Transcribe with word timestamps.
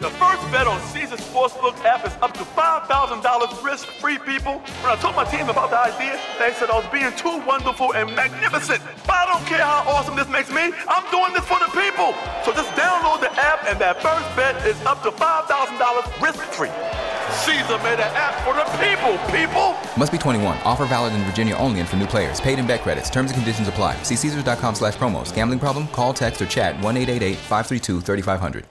The 0.00 0.08
first 0.16 0.40
bet 0.50 0.66
on 0.66 0.80
Caesar 0.96 1.16
Sportsbook 1.16 1.76
app 1.84 2.06
is 2.06 2.12
up 2.22 2.32
to 2.32 2.40
$5,000 2.40 2.88
risk-free, 3.62 4.16
people. 4.24 4.56
When 4.80 4.88
I 4.88 4.96
told 4.96 5.14
my 5.14 5.24
team 5.24 5.50
about 5.50 5.68
the 5.68 5.76
idea, 5.76 6.18
they 6.38 6.54
said 6.56 6.70
I 6.70 6.80
was 6.80 6.88
being 6.88 7.12
too 7.20 7.44
wonderful 7.44 7.92
and 7.92 8.08
magnificent. 8.16 8.80
But 9.04 9.12
I 9.12 9.26
don't 9.28 9.44
care 9.44 9.60
how 9.60 9.84
awesome 9.84 10.16
this 10.16 10.26
makes 10.32 10.48
me. 10.48 10.72
I'm 10.88 11.04
doing 11.12 11.36
this 11.36 11.44
for 11.44 11.60
the 11.60 11.68
people. 11.76 12.16
So 12.48 12.56
just 12.56 12.72
download 12.80 13.20
the 13.20 13.28
app 13.36 13.68
and 13.68 13.78
that 13.84 14.00
first 14.00 14.24
bet 14.40 14.56
is 14.64 14.80
up 14.88 15.02
to 15.04 15.12
$5,000 15.12 15.52
risk-free. 16.24 16.72
Caesar 17.44 17.76
made 17.84 18.00
an 18.00 18.08
app 18.16 18.40
for 18.40 18.56
the 18.56 18.64
people, 18.80 19.20
people. 19.28 19.76
Must 20.00 20.10
be 20.10 20.16
21. 20.16 20.64
Offer 20.64 20.86
valid 20.86 21.12
in 21.12 21.20
Virginia 21.28 21.56
only 21.56 21.80
and 21.80 21.88
for 21.88 21.96
new 21.96 22.08
players. 22.08 22.40
Paid 22.40 22.58
in 22.58 22.66
bet 22.66 22.80
credits. 22.80 23.10
Terms 23.10 23.32
and 23.32 23.36
conditions 23.36 23.68
apply. 23.68 24.00
See 24.00 24.16
Caesars.com 24.16 24.76
slash 24.76 24.96
promos. 24.96 25.28
Gambling 25.34 25.58
problem? 25.58 25.88
Call, 25.88 26.14
text, 26.14 26.40
or 26.40 26.46
chat 26.46 26.74
1-888-532-3500. 26.78 28.64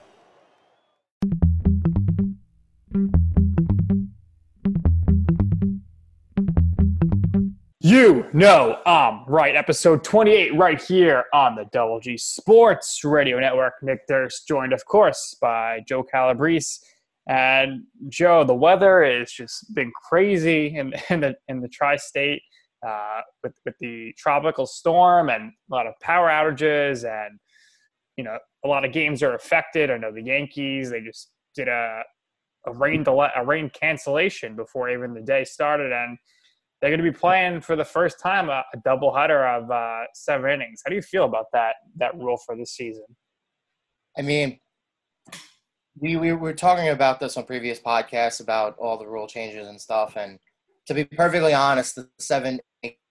You 7.90 8.30
know 8.34 8.78
I'm 8.86 9.26
right. 9.26 9.56
Episode 9.56 10.04
28 10.04 10.56
right 10.56 10.80
here 10.80 11.26
on 11.34 11.56
the 11.56 11.66
Double 11.72 12.00
G 12.00 12.18
Sports 12.18 13.04
Radio 13.04 13.40
Network. 13.40 13.82
Nick 13.82 14.06
Durst 14.08 14.48
joined, 14.48 14.74
of 14.74 14.86
course, 14.86 15.36
by 15.42 15.80
Joe 15.88 16.04
Calabrese. 16.04 16.86
And 17.28 17.86
Joe, 18.08 18.44
the 18.44 18.54
weather 18.54 19.02
is 19.02 19.32
just 19.32 19.74
been 19.74 19.92
crazy 20.08 20.78
in, 20.78 20.94
in 21.10 21.22
the 21.22 21.36
in 21.48 21.62
the 21.62 21.68
tri-state 21.68 22.44
uh, 22.88 23.22
with 23.42 23.56
with 23.66 23.74
the 23.80 24.14
tropical 24.20 24.68
storm 24.68 25.32
and 25.32 25.52
a 25.72 25.74
lot 25.74 25.88
of 25.88 25.96
power 26.00 26.30
outages 26.30 27.10
and 27.10 27.40
you 28.18 28.24
know 28.24 28.38
a 28.64 28.68
lot 28.68 28.86
of 28.86 28.92
games 28.92 29.24
are 29.24 29.34
affected. 29.34 29.90
I 29.90 29.98
know 29.98 30.12
the 30.12 30.22
Yankees 30.22 30.92
they 30.92 31.02
just 31.02 31.32
did 31.56 31.68
a 31.68 32.04
a 32.68 32.72
rain 32.72 33.02
delay, 33.02 33.30
a 33.36 33.44
rain 33.44 33.72
cancellation 33.72 34.56
before 34.56 34.92
even 34.92 35.16
the 35.16 35.22
day 35.22 35.44
started, 35.44 35.92
and 35.92 36.20
they're 36.82 36.90
going 36.90 37.04
to 37.04 37.12
be 37.12 37.18
playing 37.18 37.62
for 37.62 37.76
the 37.76 37.86
first 37.86 38.20
time 38.20 38.50
a, 38.50 38.64
a 38.74 38.78
doubleheader 38.78 39.58
of 39.58 39.70
uh, 39.70 40.06
seven 40.14 40.52
innings. 40.52 40.82
How 40.84 40.90
do 40.90 40.96
you 40.96 41.02
feel 41.02 41.26
about 41.26 41.46
that 41.54 41.76
that 41.98 42.16
rule 42.16 42.38
for 42.46 42.56
this 42.56 42.72
season? 42.72 43.06
I 44.18 44.22
mean, 44.22 44.60
we, 46.00 46.16
we 46.16 46.34
were 46.34 46.54
talking 46.54 46.90
about 46.90 47.20
this 47.20 47.38
on 47.38 47.46
previous 47.46 47.80
podcasts 47.80 48.42
about 48.42 48.78
all 48.80 48.98
the 48.98 49.08
rule 49.08 49.28
changes 49.28 49.68
and 49.68 49.80
stuff. 49.80 50.16
And 50.16 50.40
to 50.88 50.94
be 50.94 51.06
perfectly 51.06 51.54
honest, 51.54 51.96
the 51.96 52.10
seven 52.20 52.60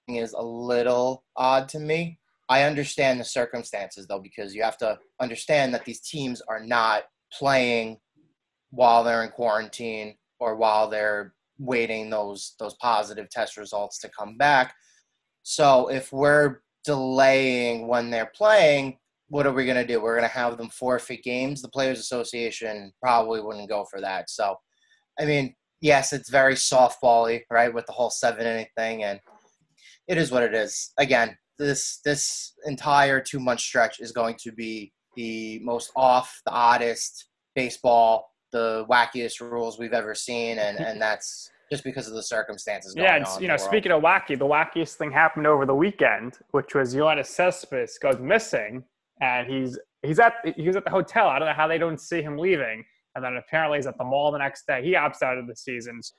is 0.09 0.33
a 0.33 0.43
little 0.43 1.25
odd 1.37 1.69
to 1.71 1.79
me. 1.79 2.19
I 2.49 2.63
understand 2.63 3.21
the 3.21 3.25
circumstances 3.25 4.07
though, 4.07 4.21
because 4.21 4.55
you 4.55 4.63
have 4.63 4.79
to 4.79 4.99
understand 5.21 5.75
that 5.75 5.85
these 5.85 6.01
teams 6.01 6.41
are 6.49 6.61
not 6.61 7.03
playing 7.33 7.99
while 8.71 9.05
they're 9.05 9.23
in 9.23 9.31
quarantine 9.31 10.17
or 10.41 10.57
while 10.57 10.89
they're 10.89 11.35
waiting 11.59 12.11
those 12.11 12.55
those 12.59 12.75
positive 12.75 13.29
test 13.31 13.57
results 13.57 13.99
to 14.01 14.11
come 14.17 14.37
back. 14.37 14.75
So 15.43 15.89
if 15.89 16.13
we're 16.13 16.61
delaying 16.85 17.89
when 17.89 18.11
they're 18.11 18.33
playing, 18.35 18.99
what 19.29 19.47
are 19.47 19.53
we 19.53 19.65
going 19.65 19.77
to 19.77 19.87
do? 19.87 20.01
We're 20.01 20.17
going 20.17 20.29
to 20.29 20.35
have 20.35 20.57
them 20.57 20.71
forfeit 20.71 21.23
games. 21.23 21.61
The 21.61 21.69
Players 21.69 21.99
Association 21.99 22.93
probably 23.03 23.41
wouldn't 23.41 23.69
go 23.69 23.85
for 23.91 24.01
that. 24.01 24.31
So, 24.31 24.57
I 25.21 25.25
mean, 25.25 25.55
yes, 25.81 26.13
it's 26.13 26.31
very 26.31 26.55
softbally, 26.55 27.43
right, 27.51 27.73
with 27.73 27.87
the 27.87 27.93
whole 27.93 28.11
seven 28.11 28.47
inning 28.47 28.67
thing, 28.77 29.05
and 29.05 29.21
it 30.07 30.17
is 30.17 30.31
what 30.31 30.43
it 30.43 30.55
is. 30.55 30.93
Again, 30.99 31.37
this 31.59 32.01
this 32.05 32.55
entire 32.67 33.21
two 33.21 33.41
month 33.41 33.61
stretch 33.61 34.01
is 34.01 34.13
going 34.13 34.37
to 34.43 34.53
be 34.53 34.93
the 35.17 35.61
most 35.63 35.91
off, 35.97 36.41
the 36.47 36.53
oddest 36.53 37.29
baseball, 37.55 38.28
the 38.53 38.85
wackiest 38.89 39.41
rules 39.41 39.79
we've 39.79 39.93
ever 39.93 40.15
seen, 40.15 40.59
and 40.59 40.79
and 40.79 41.01
that's 41.07 41.51
just 41.71 41.85
because 41.85 42.09
of 42.09 42.15
the 42.15 42.23
circumstances. 42.23 42.95
yeah, 42.97 43.17
and 43.17 43.27
you 43.41 43.49
know, 43.49 43.57
speaking 43.57 43.93
of 43.93 44.03
wacky, 44.03 44.39
the 44.39 44.47
wackiest 44.47 44.95
thing 44.95 45.11
happened 45.11 45.47
over 45.47 45.67
the 45.67 45.75
weekend, 45.75 46.39
which 46.53 46.75
was 46.75 46.95
Yoenis 46.95 47.27
Cespedes 47.27 47.99
goes 47.99 48.19
missing 48.19 48.85
and 49.21 49.51
he's 49.51 49.79
he's 50.03 50.19
at 50.19 50.35
he 50.57 50.67
was 50.67 50.77
at 50.77 50.85
the 50.85 50.91
hotel. 50.91 51.29
I 51.29 51.39
don't 51.39 51.49
know 51.49 51.55
how 51.55 51.69
they 51.69 51.79
don't 51.79 52.01
see 52.01 52.23
him 52.23 52.39
leaving, 52.39 52.85
and 53.15 53.25
then 53.25 53.37
apparently 53.37 53.79
he's 53.79 53.87
at 53.87 53.99
the 53.99 54.05
mall 54.05 54.33
the 54.33 54.39
next 54.39 54.67
day. 54.67 54.83
He 54.83 54.95
opts 54.95 55.23
out 55.23 55.39
of 55.39 55.47
the 55.47 55.57
seasons. 55.57 56.13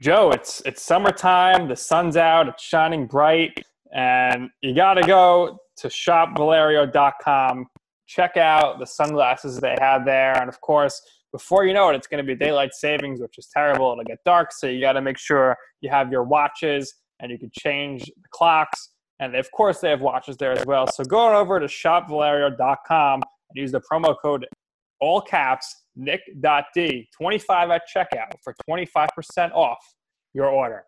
Joe, 0.00 0.30
it's 0.30 0.62
it's 0.64 0.82
summertime. 0.82 1.68
The 1.68 1.76
sun's 1.76 2.16
out. 2.16 2.48
It's 2.48 2.62
shining 2.62 3.06
bright, 3.06 3.64
and 3.94 4.50
you 4.62 4.74
got 4.74 4.94
to 4.94 5.06
go 5.06 5.58
to 5.78 5.88
shopvalerio.com. 5.88 7.66
Check 8.06 8.36
out 8.36 8.78
the 8.80 8.86
sunglasses 8.86 9.58
they 9.58 9.76
have 9.80 10.04
there, 10.04 10.36
and 10.40 10.48
of 10.48 10.60
course, 10.60 11.00
before 11.32 11.64
you 11.64 11.74
know 11.74 11.88
it, 11.90 11.96
it's 11.96 12.06
going 12.06 12.24
to 12.24 12.26
be 12.26 12.34
daylight 12.34 12.72
savings, 12.72 13.20
which 13.20 13.38
is 13.38 13.48
terrible. 13.52 13.92
It'll 13.92 14.04
get 14.04 14.18
dark, 14.24 14.52
so 14.52 14.66
you 14.66 14.80
got 14.80 14.92
to 14.92 15.00
make 15.00 15.18
sure 15.18 15.56
you 15.80 15.90
have 15.90 16.10
your 16.10 16.24
watches 16.24 16.94
and 17.20 17.30
you 17.30 17.38
can 17.38 17.50
change 17.52 18.04
the 18.04 18.28
clocks 18.30 18.90
and 19.20 19.36
of 19.36 19.50
course, 19.52 19.80
they 19.80 19.90
have 19.90 20.00
watches 20.00 20.36
there 20.38 20.52
as 20.52 20.64
well. 20.66 20.86
So 20.86 21.04
go 21.04 21.18
on 21.18 21.34
over 21.34 21.60
to 21.60 21.66
shopvalerio.com 21.66 23.22
and 23.22 23.54
use 23.54 23.70
the 23.70 23.80
promo 23.80 24.16
code 24.20 24.46
all 24.98 25.20
caps 25.20 25.84
nick.d 25.96 27.08
25 27.16 27.70
at 27.70 27.82
checkout 27.94 28.32
for 28.42 28.54
25% 28.68 29.52
off 29.52 29.78
your 30.34 30.46
order. 30.46 30.84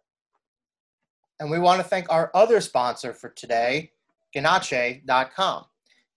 And 1.40 1.50
we 1.50 1.58
want 1.58 1.82
to 1.82 1.84
thank 1.86 2.10
our 2.10 2.30
other 2.34 2.60
sponsor 2.60 3.12
for 3.12 3.28
today, 3.30 3.90
Ganache.com. 4.32 5.64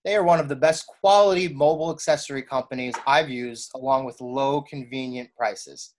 They 0.06 0.16
are 0.16 0.24
one 0.24 0.40
of 0.40 0.48
the 0.48 0.56
best 0.56 0.86
quality 0.86 1.48
mobile 1.48 1.92
accessory 1.92 2.44
companies 2.44 2.94
I've 3.08 3.28
used, 3.28 3.72
along 3.74 4.06
with 4.06 4.22
low, 4.22 4.62
convenient 4.62 5.32
prices. 5.36 5.96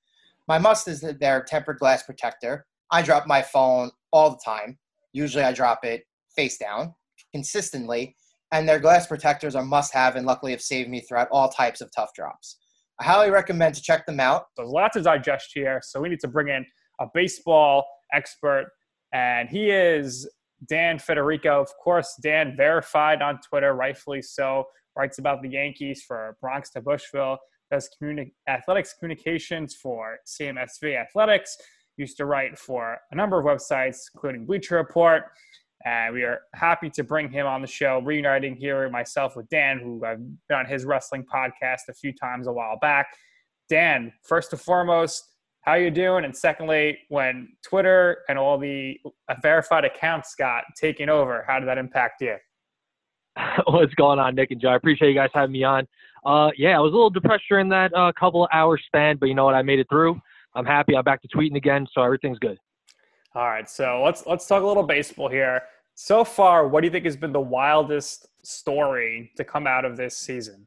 My 0.46 0.58
must 0.58 0.86
is 0.86 1.00
that 1.00 1.18
their 1.18 1.42
tempered 1.42 1.80
glass 1.80 2.04
protector. 2.04 2.66
I 2.92 3.02
drop 3.02 3.26
my 3.26 3.42
phone 3.42 3.90
all 4.12 4.30
the 4.30 4.40
time. 4.44 4.78
Usually 5.12 5.42
I 5.42 5.52
drop 5.52 5.84
it 5.84 6.04
face 6.36 6.56
down 6.56 6.94
consistently, 7.34 8.14
and 8.52 8.68
their 8.68 8.78
glass 8.78 9.08
protectors 9.08 9.56
are 9.56 9.64
must 9.64 9.92
have 9.92 10.14
and 10.14 10.24
luckily 10.24 10.52
have 10.52 10.62
saved 10.62 10.88
me 10.88 11.00
throughout 11.00 11.28
all 11.32 11.48
types 11.48 11.80
of 11.80 11.90
tough 11.94 12.14
drops. 12.14 12.58
I 13.00 13.04
highly 13.04 13.30
recommend 13.30 13.74
to 13.74 13.82
check 13.82 14.06
them 14.06 14.20
out. 14.20 14.44
There's 14.56 14.68
lots 14.68 14.94
to 14.94 15.02
digest 15.02 15.50
here, 15.52 15.80
so 15.82 16.00
we 16.00 16.08
need 16.08 16.20
to 16.20 16.28
bring 16.28 16.48
in 16.48 16.64
a 17.00 17.06
baseball 17.12 17.84
expert, 18.12 18.70
and 19.12 19.48
he 19.48 19.70
is 19.70 20.30
Dan 20.68 20.98
Federico. 20.98 21.60
Of 21.60 21.70
course, 21.82 22.18
Dan 22.22 22.54
verified 22.56 23.22
on 23.22 23.40
Twitter, 23.40 23.74
rightfully 23.74 24.22
so, 24.22 24.64
writes 24.96 25.18
about 25.18 25.42
the 25.42 25.50
Yankees 25.50 26.02
for 26.06 26.36
Bronx 26.40 26.70
to 26.70 26.80
Bushville, 26.80 27.36
does 27.70 27.90
communi- 28.00 28.32
athletics 28.48 28.94
communications 28.98 29.74
for 29.74 30.18
CMSV 30.26 30.96
Athletics, 30.96 31.56
used 31.96 32.16
to 32.16 32.26
write 32.26 32.58
for 32.58 32.98
a 33.10 33.14
number 33.14 33.38
of 33.38 33.44
websites, 33.44 33.98
including 34.14 34.46
Bleacher 34.46 34.76
Report. 34.76 35.24
And 35.84 36.14
we 36.14 36.22
are 36.22 36.40
happy 36.54 36.90
to 36.90 37.04
bring 37.04 37.30
him 37.30 37.46
on 37.46 37.60
the 37.60 37.66
show, 37.66 38.00
reuniting 38.00 38.56
here 38.56 38.88
myself 38.90 39.36
with 39.36 39.48
Dan, 39.50 39.78
who 39.78 40.04
I've 40.04 40.18
been 40.48 40.58
on 40.58 40.66
his 40.66 40.84
wrestling 40.84 41.24
podcast 41.32 41.88
a 41.88 41.94
few 41.94 42.12
times 42.12 42.46
a 42.46 42.52
while 42.52 42.78
back. 42.80 43.06
Dan, 43.68 44.12
first 44.22 44.52
and 44.52 44.60
foremost, 44.60 45.35
how 45.66 45.74
you 45.74 45.90
doing? 45.90 46.24
And 46.24 46.34
secondly, 46.34 46.98
when 47.08 47.48
Twitter 47.62 48.18
and 48.28 48.38
all 48.38 48.56
the 48.56 48.98
verified 49.42 49.84
accounts 49.84 50.36
got 50.36 50.62
taken 50.76 51.08
over, 51.08 51.44
how 51.46 51.58
did 51.58 51.68
that 51.68 51.76
impact 51.76 52.22
you? 52.22 52.36
What's 53.66 53.94
going 53.94 54.20
on, 54.20 54.36
Nick 54.36 54.52
and 54.52 54.60
Joe? 54.60 54.68
I 54.68 54.76
appreciate 54.76 55.08
you 55.08 55.14
guys 55.14 55.30
having 55.34 55.52
me 55.52 55.64
on. 55.64 55.86
Uh, 56.24 56.50
yeah, 56.56 56.76
I 56.76 56.80
was 56.80 56.92
a 56.92 56.96
little 56.96 57.10
depressed 57.10 57.44
during 57.48 57.68
that 57.70 57.92
uh, 57.94 58.12
couple 58.18 58.44
of 58.44 58.50
hours 58.52 58.80
span, 58.86 59.16
but 59.16 59.26
you 59.26 59.34
know 59.34 59.44
what? 59.44 59.54
I 59.54 59.62
made 59.62 59.80
it 59.80 59.88
through. 59.90 60.20
I'm 60.54 60.64
happy. 60.64 60.96
I'm 60.96 61.04
back 61.04 61.20
to 61.22 61.28
tweeting 61.28 61.56
again, 61.56 61.86
so 61.92 62.02
everything's 62.02 62.38
good. 62.38 62.58
All 63.34 63.46
right, 63.46 63.68
so 63.68 64.02
let's 64.02 64.24
let's 64.26 64.46
talk 64.46 64.62
a 64.62 64.66
little 64.66 64.82
baseball 64.82 65.28
here. 65.28 65.62
So 65.94 66.24
far, 66.24 66.66
what 66.68 66.80
do 66.80 66.86
you 66.86 66.90
think 66.90 67.04
has 67.04 67.16
been 67.16 67.32
the 67.32 67.40
wildest 67.40 68.26
story 68.42 69.32
to 69.36 69.44
come 69.44 69.66
out 69.66 69.84
of 69.84 69.96
this 69.96 70.16
season? 70.16 70.66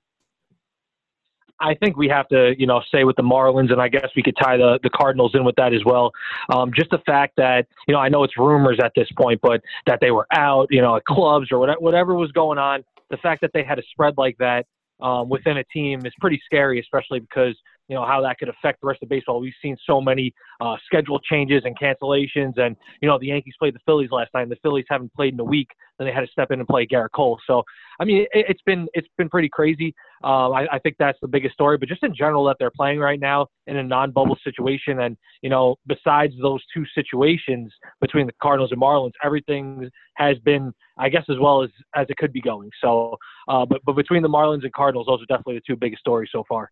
I 1.62 1.76
think 1.76 1.98
we 1.98 2.08
have 2.08 2.28
to, 2.30 2.54
you 2.58 2.66
know, 2.66 2.82
say 2.92 3.04
with 3.04 3.16
the 3.16 3.24
Marlins, 3.24 3.72
and 3.72 3.82
I 3.82 3.90
guess 3.90 4.08
we 4.16 4.24
could 4.24 4.36
tie 4.42 4.58
the, 4.58 4.80
the 4.82 4.90
Cardinals 4.90 5.32
in 5.34 5.44
with 5.44 5.56
that 5.56 5.74
as 5.74 5.82
well. 5.86 6.12
Um, 6.50 6.72
just 6.74 6.90
the 6.90 7.00
fact 7.06 7.34
that, 7.38 7.68
you 7.88 7.94
know, 7.94 8.00
I 8.00 8.10
know 8.10 8.24
it's 8.24 8.38
rumors 8.38 8.80
at 8.84 8.94
this 8.96 9.08
point, 9.18 9.40
but 9.42 9.62
that 9.86 10.00
they 10.02 10.12
were 10.12 10.28
out, 10.32 10.68
you 10.70 10.82
know, 10.82 10.96
at 10.96 11.06
clubs 11.06 11.48
or 11.52 11.60
whatever, 11.60 11.80
whatever 11.80 12.16
was 12.16 12.32
going 12.32 12.58
on, 12.58 12.84
the 13.10 13.18
fact 13.18 13.42
that 13.42 13.52
they 13.54 13.64
had 13.64 13.80
a 13.80 13.84
spread 13.92 14.16
like 14.18 14.38
that 14.38 14.66
um, 15.02 15.30
within 15.30 15.58
a 15.58 15.64
team 15.66 16.06
is 16.06 16.14
pretty 16.20 16.42
scary, 16.46 16.80
especially 16.80 17.20
because 17.20 17.56
you 17.90 17.96
know 17.96 18.06
how 18.06 18.22
that 18.22 18.38
could 18.38 18.50
affect 18.50 18.82
the 18.82 18.88
rest 18.88 19.02
of 19.02 19.10
baseball. 19.10 19.42
We've 19.42 19.52
seen 19.62 19.76
so 19.86 20.00
many 20.00 20.34
uh, 20.62 20.76
schedule 20.86 21.20
changes 21.20 21.64
and 21.66 21.78
cancellations, 21.78 22.58
and 22.58 22.76
you 23.02 23.10
know 23.10 23.18
the 23.20 23.28
Yankees 23.28 23.56
played 23.60 23.74
the 23.74 23.80
Phillies 23.86 24.12
last 24.12 24.30
night. 24.34 24.44
And 24.44 24.52
the 24.52 24.58
Phillies 24.62 24.86
haven't 24.90 25.14
played 25.14 25.34
in 25.34 25.40
a 25.40 25.44
week, 25.44 25.70
then 25.98 26.08
they 26.08 26.14
had 26.14 26.22
to 26.22 26.28
step 26.28 26.52
in 26.52 26.60
and 26.60 26.68
play 26.68 26.86
Gerrit 26.86 27.10
Cole. 27.14 27.40
So 27.48 27.64
I 28.00 28.06
mean, 28.06 28.28
it, 28.32 28.48
has 28.48 28.58
been 28.66 28.88
it's 28.94 29.08
been 29.18 29.28
pretty 29.28 29.50
crazy. 29.50 29.94
Um, 30.24 30.54
I, 30.54 30.68
I 30.72 30.80
think 30.80 30.98
that's 31.00 31.18
the 31.22 31.28
biggest 31.28 31.54
story, 31.54 31.78
but 31.78 31.90
just 31.90 32.04
in 32.04 32.14
general 32.16 32.46
that 32.46 32.58
they're 32.60 32.72
playing 32.72 33.00
right 33.00 33.20
now 33.20 33.48
in 33.68 33.78
a 33.78 33.84
non-bubble 33.84 34.38
situation, 34.44 35.02
and 35.02 35.18
you 35.42 35.50
know 35.50 35.76
besides 35.88 36.34
those 36.42 36.62
two 36.74 36.86
situations 36.94 37.74
between 38.02 38.28
the 38.28 38.34
Cardinals 38.42 38.72
and 38.72 38.80
Marlins, 38.80 39.14
everything 39.24 39.90
has 40.16 40.38
been 40.40 40.72
I 41.00 41.10
guess 41.10 41.24
as 41.30 41.38
well 41.40 41.64
as 41.64 41.70
as 41.96 42.06
it 42.10 42.18
could 42.18 42.34
be 42.34 42.42
going. 42.42 42.70
So, 42.82 43.18
uh, 43.48 43.66
but 43.66 43.82
but 43.84 43.96
between 43.96 44.22
the 44.22 44.30
Marlins 44.30 44.64
and 44.64 44.74
Cardinals, 44.74 45.08
those 45.08 45.22
are 45.22 45.26
definitely 45.26 45.56
the 45.56 45.64
two 45.66 45.76
biggest 45.76 46.02
stories 46.02 46.30
so 46.32 46.44
far. 46.48 46.70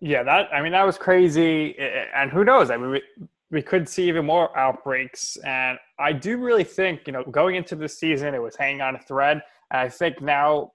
Yeah, 0.00 0.22
that 0.24 0.52
I 0.52 0.62
mean 0.62 0.72
that 0.72 0.84
was 0.84 0.98
crazy, 0.98 1.76
and 2.14 2.30
who 2.30 2.44
knows? 2.44 2.70
I 2.70 2.76
mean, 2.76 2.90
we, 2.90 3.02
we 3.50 3.62
could 3.62 3.88
see 3.88 4.08
even 4.08 4.26
more 4.26 4.56
outbreaks, 4.56 5.36
and 5.38 5.78
I 5.98 6.12
do 6.12 6.36
really 6.36 6.64
think 6.64 7.02
you 7.06 7.12
know 7.12 7.24
going 7.24 7.56
into 7.56 7.76
the 7.76 7.88
season 7.88 8.34
it 8.34 8.42
was 8.42 8.56
hanging 8.56 8.82
on 8.82 8.96
a 8.96 8.98
thread, 8.98 9.42
and 9.70 9.80
I 9.80 9.88
think 9.88 10.20
now 10.20 10.72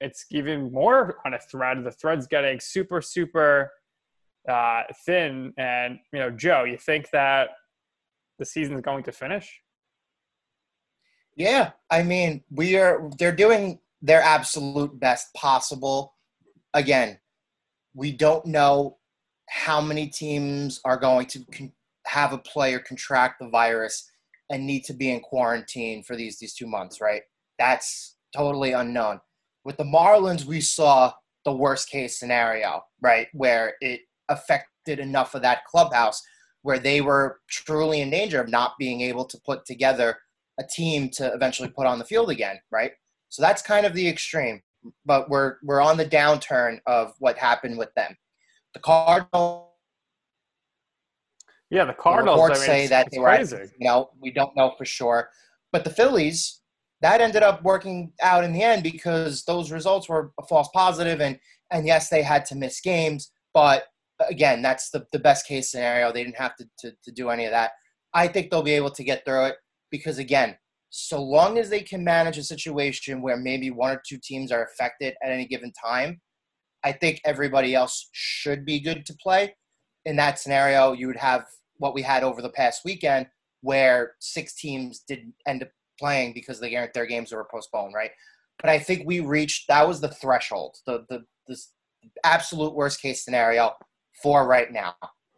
it's 0.00 0.26
even 0.30 0.72
more 0.72 1.18
on 1.24 1.34
a 1.34 1.38
thread. 1.38 1.82
The 1.84 1.90
thread's 1.90 2.26
getting 2.26 2.60
super 2.60 3.00
super 3.00 3.70
uh, 4.48 4.82
thin, 5.06 5.54
and 5.56 5.98
you 6.12 6.18
know, 6.18 6.30
Joe, 6.30 6.64
you 6.64 6.76
think 6.76 7.10
that 7.12 7.50
the 8.38 8.44
season's 8.44 8.82
going 8.82 9.04
to 9.04 9.12
finish? 9.12 9.60
Yeah, 11.36 11.70
I 11.90 12.02
mean, 12.02 12.44
we 12.50 12.76
are. 12.76 13.10
They're 13.18 13.34
doing 13.34 13.78
their 14.02 14.20
absolute 14.20 14.98
best 14.98 15.32
possible. 15.34 16.14
Again, 16.74 17.18
we 17.94 18.12
don't 18.12 18.46
know 18.46 18.98
how 19.48 19.80
many 19.80 20.06
teams 20.06 20.80
are 20.84 20.96
going 20.96 21.26
to 21.26 21.44
con- 21.52 21.72
have 22.06 22.32
a 22.32 22.38
player 22.38 22.78
contract 22.78 23.40
the 23.40 23.48
virus 23.48 24.10
and 24.50 24.66
need 24.66 24.84
to 24.84 24.92
be 24.92 25.10
in 25.10 25.20
quarantine 25.20 26.02
for 26.02 26.16
these 26.16 26.38
these 26.38 26.54
two 26.54 26.66
months, 26.66 27.00
right? 27.00 27.22
That's 27.58 28.16
totally 28.34 28.72
unknown. 28.72 29.20
With 29.64 29.76
the 29.76 29.84
Marlins, 29.84 30.44
we 30.44 30.60
saw 30.60 31.12
the 31.44 31.52
worst 31.52 31.88
case 31.90 32.18
scenario, 32.18 32.82
right, 33.00 33.28
where 33.32 33.74
it 33.80 34.00
affected 34.28 34.98
enough 34.98 35.34
of 35.34 35.42
that 35.42 35.64
clubhouse 35.64 36.22
where 36.62 36.78
they 36.78 37.00
were 37.00 37.40
truly 37.48 38.00
in 38.00 38.10
danger 38.10 38.40
of 38.40 38.48
not 38.48 38.74
being 38.78 39.00
able 39.00 39.24
to 39.24 39.38
put 39.46 39.64
together 39.64 40.18
a 40.58 40.64
team 40.64 41.08
to 41.08 41.32
eventually 41.32 41.68
put 41.68 41.86
on 41.86 41.98
the 41.98 42.04
field 42.04 42.30
again, 42.30 42.60
right? 42.70 42.92
So 43.28 43.42
that's 43.42 43.62
kind 43.62 43.86
of 43.86 43.94
the 43.94 44.08
extreme. 44.08 44.60
But 45.04 45.28
we're 45.28 45.56
we're 45.62 45.80
on 45.80 45.96
the 45.96 46.06
downturn 46.06 46.80
of 46.86 47.14
what 47.18 47.36
happened 47.36 47.78
with 47.78 47.92
them. 47.94 48.16
The 48.74 48.80
Cardinals 48.80 49.66
yeah, 51.70 51.84
the 51.84 51.92
Cardinals 51.92 52.36
the 52.36 52.42
reports 52.42 52.58
I 52.58 52.62
mean, 52.62 52.66
say 52.66 52.86
that 52.88 53.08
they 53.12 53.18
were, 53.18 53.28
crazy. 53.28 53.56
you 53.78 53.86
know, 53.86 54.10
we 54.20 54.32
don't 54.32 54.54
know 54.56 54.74
for 54.76 54.84
sure. 54.84 55.30
But 55.72 55.84
the 55.84 55.90
Phillies, 55.90 56.60
that 57.00 57.20
ended 57.20 57.44
up 57.44 57.62
working 57.62 58.12
out 58.20 58.42
in 58.42 58.52
the 58.52 58.62
end 58.62 58.82
because 58.82 59.44
those 59.44 59.70
results 59.70 60.08
were 60.08 60.32
a 60.40 60.46
false 60.46 60.68
positive, 60.74 61.20
and 61.20 61.38
and 61.70 61.86
yes, 61.86 62.08
they 62.08 62.22
had 62.22 62.44
to 62.46 62.56
miss 62.56 62.80
games, 62.80 63.30
but 63.54 63.84
again, 64.28 64.62
that's 64.62 64.90
the, 64.90 65.06
the 65.12 65.18
best 65.18 65.46
case 65.46 65.70
scenario. 65.70 66.12
They 66.12 66.24
didn't 66.24 66.36
have 66.36 66.56
to, 66.56 66.68
to, 66.80 66.92
to 67.04 67.12
do 67.12 67.30
any 67.30 67.46
of 67.46 67.52
that. 67.52 67.72
I 68.12 68.28
think 68.28 68.50
they'll 68.50 68.62
be 68.62 68.72
able 68.72 68.90
to 68.90 69.04
get 69.04 69.24
through 69.24 69.46
it 69.46 69.56
because, 69.90 70.18
again, 70.18 70.56
so 70.90 71.22
long 71.22 71.58
as 71.58 71.70
they 71.70 71.82
can 71.82 72.02
manage 72.02 72.36
a 72.36 72.42
situation 72.42 73.22
where 73.22 73.36
maybe 73.36 73.70
one 73.70 73.92
or 73.92 74.02
two 74.06 74.18
teams 74.22 74.50
are 74.50 74.64
affected 74.64 75.14
at 75.22 75.30
any 75.30 75.46
given 75.46 75.72
time, 75.72 76.20
I 76.84 76.92
think 76.92 77.20
everybody 77.24 77.74
else 77.74 78.08
should 78.12 78.64
be 78.64 78.80
good 78.80 79.06
to 79.06 79.14
play. 79.22 79.54
In 80.04 80.16
that 80.16 80.38
scenario, 80.38 80.92
you 80.92 81.06
would 81.06 81.16
have 81.16 81.44
what 81.78 81.94
we 81.94 82.02
had 82.02 82.24
over 82.24 82.42
the 82.42 82.50
past 82.50 82.82
weekend 82.84 83.26
where 83.62 84.14
six 84.20 84.54
teams 84.54 85.04
didn't 85.06 85.34
end 85.46 85.62
up 85.62 85.68
playing 85.98 86.32
because 86.32 86.58
they 86.58 86.70
their, 86.70 86.90
their 86.92 87.06
games 87.06 87.32
were 87.32 87.46
postponed, 87.50 87.94
right? 87.94 88.10
But 88.60 88.70
I 88.70 88.78
think 88.78 89.02
we 89.06 89.20
reached 89.20 89.68
that 89.68 89.86
was 89.86 90.00
the 90.00 90.08
threshold, 90.08 90.76
the 90.86 91.04
the 91.08 91.24
this 91.46 91.72
absolute 92.24 92.74
worst 92.74 93.00
case 93.00 93.24
scenario 93.24 93.72
for 94.22 94.46
right 94.46 94.72
now. 94.72 94.94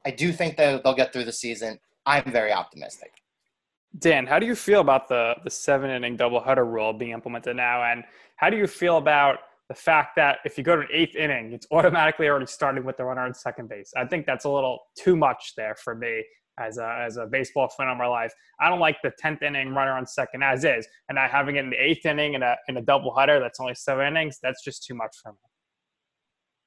I 0.07 0.11
do 0.11 0.33
think 0.33 0.57
that 0.57 0.83
they'll 0.83 0.95
get 0.95 1.13
through 1.13 1.25
the 1.25 1.33
season. 1.33 1.79
I'm 2.07 2.31
very 2.31 2.53
optimistic. 2.53 3.13
Dan, 3.99 4.27
how 4.27 4.39
do 4.39 4.47
you 4.47 4.55
feel 4.55 4.81
about 4.81 5.09
the 5.09 5.35
the 5.45 5.51
seven 5.51 5.91
inning 5.91 6.17
double 6.17 6.41
header 6.41 6.65
rule 6.65 6.93
being 6.93 7.11
implemented 7.11 7.57
now, 7.57 7.83
and 7.83 8.05
how 8.37 8.49
do 8.49 8.57
you 8.57 8.67
feel 8.67 8.97
about 8.97 9.41
the 9.69 9.75
fact 9.75 10.17
that 10.17 10.39
if 10.45 10.57
you 10.57 10.65
go 10.65 10.77
to 10.77 10.83
an 10.83 10.89
eighth 10.93 11.15
inning, 11.15 11.53
it's 11.53 11.67
automatically 11.71 12.29
already 12.29 12.47
starting 12.47 12.85
with 12.85 12.97
the 12.97 13.05
runner 13.05 13.23
on 13.23 13.35
second 13.35 13.69
base? 13.69 13.93
I 13.97 14.07
think 14.07 14.27
that's 14.27 14.45
a 14.45 14.51
little 14.51 14.81
too 14.97 15.15
much 15.17 15.53
there 15.57 15.75
for 15.75 15.95
me 15.95 16.25
as 16.59 16.79
a 16.79 17.05
as 17.07 17.17
a 17.19 17.27
baseball 17.27 17.69
fan 17.69 17.89
of 17.89 17.99
my 17.99 18.07
life. 18.07 18.33
I 18.61 18.71
don't 18.71 18.81
like 18.81 18.97
the 19.03 19.13
tenth 19.19 19.43
inning 19.43 19.75
runner 19.75 19.93
on 19.93 20.07
second 20.07 20.43
as 20.43 20.65
is, 20.65 20.87
and 21.09 21.19
I 21.19 21.29
having 21.29 21.57
it 21.57 21.65
in 21.65 21.71
the 21.71 21.83
eighth 21.83 22.07
inning 22.07 22.35
in 22.35 22.43
a 22.43 22.57
in 22.69 22.79
a 22.79 22.83
doubleheader 22.83 23.41
that's 23.41 23.61
only 23.61 23.75
seven 23.75 24.07
innings. 24.07 24.39
That's 24.43 24.65
just 24.65 24.85
too 24.85 24.95
much 24.95 25.15
for 25.23 25.33
me. 25.33 25.39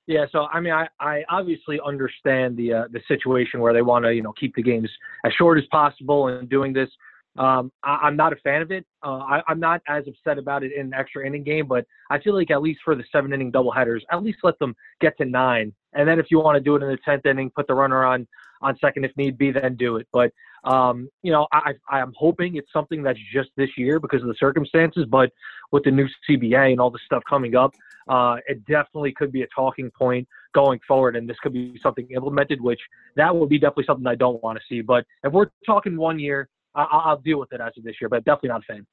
Yeah, 0.08 0.26
so 0.32 0.46
I 0.54 0.60
mean, 0.60 0.74
I, 0.74 0.88
I 1.00 1.24
obviously 1.30 1.80
understand 1.84 2.58
the 2.58 2.74
uh, 2.74 2.84
the 2.92 3.02
situation 3.08 3.60
where 3.60 3.74
they 3.74 3.82
want 3.82 4.06
to 4.06 4.14
you 4.14 4.22
know 4.22 4.34
keep 4.34 4.56
the 4.56 4.62
games 4.62 4.90
as 5.26 5.34
short 5.34 5.58
as 5.58 5.66
possible 5.72 6.28
and 6.28 6.48
doing 6.48 6.74
this. 6.74 6.90
Um, 7.38 7.72
I, 7.84 8.08
am 8.08 8.16
not 8.16 8.32
a 8.32 8.38
fan 8.38 8.62
of 8.62 8.72
it. 8.72 8.86
Uh, 9.04 9.18
I, 9.18 9.52
am 9.52 9.60
not 9.60 9.82
as 9.88 10.06
upset 10.08 10.38
about 10.38 10.64
it 10.64 10.72
in 10.72 10.88
an 10.88 10.94
extra 10.94 11.26
inning 11.26 11.44
game, 11.44 11.68
but 11.68 11.86
I 12.10 12.20
feel 12.20 12.34
like 12.34 12.50
at 12.50 12.62
least 12.62 12.80
for 12.84 12.96
the 12.96 13.04
seven 13.12 13.34
inning 13.34 13.52
doubleheaders, 13.52 14.02
at 14.12 14.24
least 14.24 14.40
let 14.44 14.58
them 14.60 14.76
get 15.02 15.18
to 15.18 15.26
nine, 15.26 15.74
and 15.94 16.08
then 16.08 16.18
if 16.20 16.28
you 16.32 16.40
want 16.40 16.56
to 16.56 16.62
do 16.62 16.76
it 16.76 16.84
in 16.84 16.90
the 16.90 16.98
tenth 17.04 17.26
inning, 17.26 17.50
put 17.50 17.68
the 17.68 17.74
runner 17.74 18.06
on 18.06 18.28
on 18.62 18.78
second 18.80 19.04
if 19.04 19.12
need 19.18 19.38
be, 19.38 19.52
then 19.52 19.76
do 19.76 19.98
it. 19.98 20.08
But 20.14 20.32
um, 20.64 21.10
you 21.22 21.32
know, 21.32 21.48
I, 21.52 21.74
I'm 21.90 22.14
hoping 22.18 22.56
it's 22.56 22.72
something 22.74 23.04
that's 23.04 23.20
just 23.32 23.50
this 23.56 23.70
year 23.78 24.00
because 24.00 24.22
of 24.22 24.28
the 24.28 24.36
circumstances. 24.40 25.06
But 25.08 25.32
with 25.72 25.84
the 25.84 25.92
new 25.92 26.08
CBA 26.28 26.72
and 26.72 26.82
all 26.82 26.90
the 26.90 27.00
stuff 27.06 27.22
coming 27.30 27.56
up, 27.56 27.76
uh, 28.08 28.38
it 28.48 28.66
definitely 28.66 29.12
could 29.12 29.32
be 29.32 29.44
a 29.44 29.48
talking 29.56 29.92
point 29.92 30.28
going 30.54 30.80
forward, 30.88 31.16
and 31.16 31.30
this 31.30 31.38
could 31.44 31.54
be 31.54 31.78
something 31.84 32.08
implemented, 32.10 32.62
which 32.62 32.80
that 33.16 33.36
would 33.36 33.50
be 33.50 33.60
definitely 33.60 33.86
something 33.86 34.08
I 34.08 34.16
don't 34.16 34.42
want 34.42 34.58
to 34.58 34.64
see. 34.68 34.82
But 34.82 35.06
if 35.24 35.32
we're 35.34 35.50
talking 35.66 35.98
one 35.98 36.18
year, 36.18 36.50
I- 36.76 37.10
will 37.10 37.22
deal 37.22 37.40
with 37.40 37.54
it 37.54 37.62
of 37.62 37.72
this 37.78 38.02
year, 38.02 38.10
but 38.10 38.24
definitely 38.26 38.50
not 38.50 38.62
a 38.62 38.74
fan. 38.74 38.88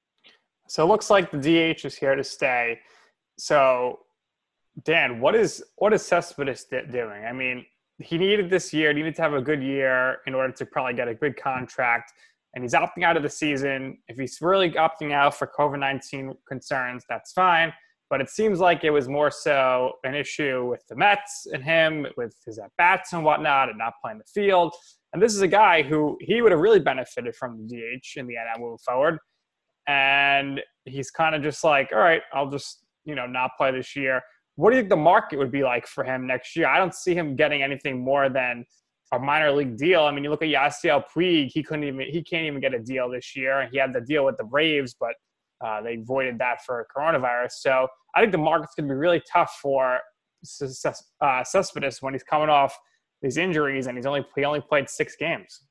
So 0.69 0.84
it 0.84 0.87
looks 0.87 1.11
like 1.11 1.31
the 1.31 1.38
DH 1.38 1.84
is 1.84 1.94
here 1.94 2.14
to 2.14 2.25
stay. 2.25 2.81
So, 3.38 4.00
Dan, 4.84 5.20
what 5.20 5.34
is 5.34 5.62
what 5.76 5.93
is 5.93 6.02
Cespedes 6.05 6.64
doing? 6.64 7.25
I 7.25 7.32
mean, 7.32 7.67
he 7.99 8.19
needed 8.19 8.50
this 8.50 8.73
year, 8.73 8.93
needed 8.93 9.14
to 9.17 9.23
have 9.23 9.34
a 9.34 9.43
good 9.43 9.62
year 9.62 10.19
in 10.26 10.34
order 10.34 10.52
to 10.52 10.67
probably 10.67 10.94
get 10.94 11.08
a 11.08 11.14
good 11.14 11.37
contract. 11.37 12.12
And 12.55 12.64
he's 12.64 12.75
opting 12.75 13.02
out 13.02 13.17
of 13.17 13.23
the 13.23 13.31
season. 13.31 13.99
If 14.08 14.19
he's 14.19 14.38
really 14.40 14.70
opting 14.73 15.12
out 15.12 15.34
for 15.34 15.50
COVID 15.58 15.79
19 15.79 16.34
concerns, 16.46 17.05
that's 17.08 17.32
fine. 17.32 17.73
But 18.11 18.20
it 18.20 18.29
seems 18.29 18.61
like 18.61 18.84
it 18.84 18.90
was 18.90 19.08
more 19.08 19.31
so 19.31 19.94
an 20.05 20.14
issue 20.14 20.67
with 20.69 20.87
the 20.88 20.96
Mets 20.96 21.46
and 21.52 21.64
him, 21.64 22.06
with 22.19 22.37
his 22.44 22.58
at 22.58 22.70
bats 22.76 23.14
and 23.14 23.25
whatnot, 23.25 23.70
and 23.70 23.79
not 23.79 23.94
playing 24.02 24.19
the 24.19 24.25
field. 24.25 24.75
And 25.12 25.23
this 25.23 25.35
is 25.35 25.43
a 25.43 25.49
guy 25.49 25.82
who 25.82 26.17
he 26.20 26.41
would 26.41 26.53
have 26.53 26.61
really 26.61 26.81
benefited 26.81 27.35
from 27.37 27.67
the 27.69 27.76
DH 27.76 28.19
in 28.19 28.26
the 28.26 28.35
NL 28.35 28.61
moving 28.61 28.79
forward. 28.79 29.19
And 29.87 30.61
he's 30.85 31.11
kind 31.11 31.35
of 31.35 31.43
just 31.43 31.62
like, 31.64 31.91
all 31.93 31.99
right, 31.99 32.23
I'll 32.32 32.50
just, 32.50 32.85
you 33.05 33.14
know, 33.14 33.26
not 33.26 33.50
play 33.59 33.73
this 33.73 33.94
year 33.94 34.23
what 34.56 34.70
do 34.70 34.76
you 34.76 34.82
think 34.82 34.91
the 34.91 34.97
market 34.97 35.38
would 35.38 35.50
be 35.50 35.62
like 35.62 35.87
for 35.87 36.05
him 36.05 36.26
next 36.26 36.56
year? 36.56 36.67
I 36.67 36.79
don't 36.79 36.94
see 36.94 37.14
him 37.14 37.37
getting 37.37 37.62
anything 37.62 38.03
more 38.03 38.29
than 38.29 38.64
a 39.12 39.19
minor 39.19 39.51
league 39.53 39.77
deal. 39.77 40.03
I 40.03 40.10
mean, 40.10 40.25
you 40.25 40.31
look 40.31 40.43
at 40.43 40.48
Yasiel 40.48 41.05
Puig; 41.15 41.51
he 41.53 41.63
couldn't 41.63 41.84
even 41.84 42.06
he 42.08 42.22
can't 42.22 42.46
even 42.46 42.60
get 42.60 42.75
a 42.75 42.79
deal 42.79 43.10
this 43.10 43.34
year. 43.34 43.69
He 43.72 43.79
had 43.79 43.93
the 43.93 44.01
deal 44.01 44.25
with 44.25 44.37
the 44.37 44.44
Braves, 44.44 44.94
but 44.98 45.15
uh, 45.65 45.82
they 45.82 45.96
voided 45.96 46.39
that 46.39 46.65
for 46.65 46.87
coronavirus. 46.94 47.53
So 47.53 47.87
I 48.15 48.20
think 48.20 48.32
the 48.32 48.39
market's 48.39 48.75
going 48.75 48.89
to 48.89 48.94
be 48.94 48.98
really 48.98 49.22
tough 49.31 49.58
for 49.63 50.01
uh, 51.20 51.44
Cespedes 51.44 52.03
when 52.03 52.15
he's 52.15 52.25
coming 52.25 52.48
off 52.48 52.77
these 53.22 53.36
injuries 53.36 53.86
and 53.86 53.96
he's 53.96 54.06
only 54.06 54.24
he 54.36 54.44
only 54.44 54.60
played 54.60 54.91
six 54.91 55.17
games. 55.17 55.62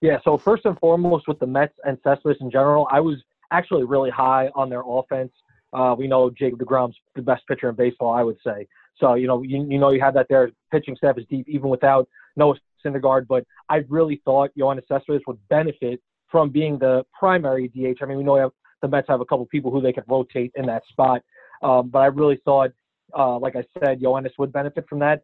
Yeah. 0.00 0.18
So 0.24 0.36
first 0.36 0.64
and 0.64 0.78
foremost, 0.78 1.28
with 1.28 1.38
the 1.38 1.46
Mets 1.46 1.74
and 1.84 1.96
Cespedes 2.02 2.38
in 2.40 2.50
general, 2.50 2.88
I 2.90 3.00
was 3.00 3.22
actually 3.52 3.84
really 3.84 4.10
high 4.10 4.50
on 4.54 4.68
their 4.68 4.82
offense. 4.84 5.32
Uh, 5.72 5.94
we 5.96 6.06
know 6.06 6.28
Jacob 6.30 6.58
DeGrom's 6.58 6.96
the 7.14 7.22
best 7.22 7.46
pitcher 7.46 7.68
in 7.68 7.76
baseball, 7.76 8.12
I 8.12 8.22
would 8.22 8.36
say. 8.44 8.66
So, 8.98 9.14
you 9.14 9.26
know, 9.26 9.42
you, 9.42 9.66
you 9.68 9.78
know, 9.78 9.90
you 9.90 10.00
have 10.00 10.14
that 10.14 10.26
there. 10.28 10.50
Pitching 10.70 10.96
staff 10.96 11.16
is 11.18 11.24
deep, 11.30 11.48
even 11.48 11.70
without 11.70 12.08
Noah 12.36 12.56
Syndergaard. 12.84 13.26
But 13.26 13.44
I 13.68 13.84
really 13.88 14.20
thought 14.24 14.50
Yoenis 14.58 14.86
Cespedes 14.88 15.22
would 15.26 15.38
benefit 15.48 16.00
from 16.30 16.50
being 16.50 16.78
the 16.78 17.04
primary 17.18 17.68
DH. 17.68 18.02
I 18.02 18.06
mean, 18.06 18.18
we 18.18 18.24
know 18.24 18.36
have, 18.36 18.50
the 18.80 18.88
Mets 18.88 19.06
have 19.08 19.20
a 19.20 19.24
couple 19.24 19.46
people 19.46 19.70
who 19.70 19.80
they 19.80 19.92
could 19.92 20.04
rotate 20.08 20.52
in 20.56 20.66
that 20.66 20.82
spot. 20.88 21.22
Um, 21.62 21.90
but 21.90 22.00
I 22.00 22.06
really 22.06 22.40
thought, 22.44 22.72
uh, 23.16 23.38
like 23.38 23.54
I 23.56 23.64
said, 23.78 24.00
Yoenis 24.00 24.32
would 24.38 24.52
benefit 24.52 24.86
from 24.88 24.98
that. 25.00 25.22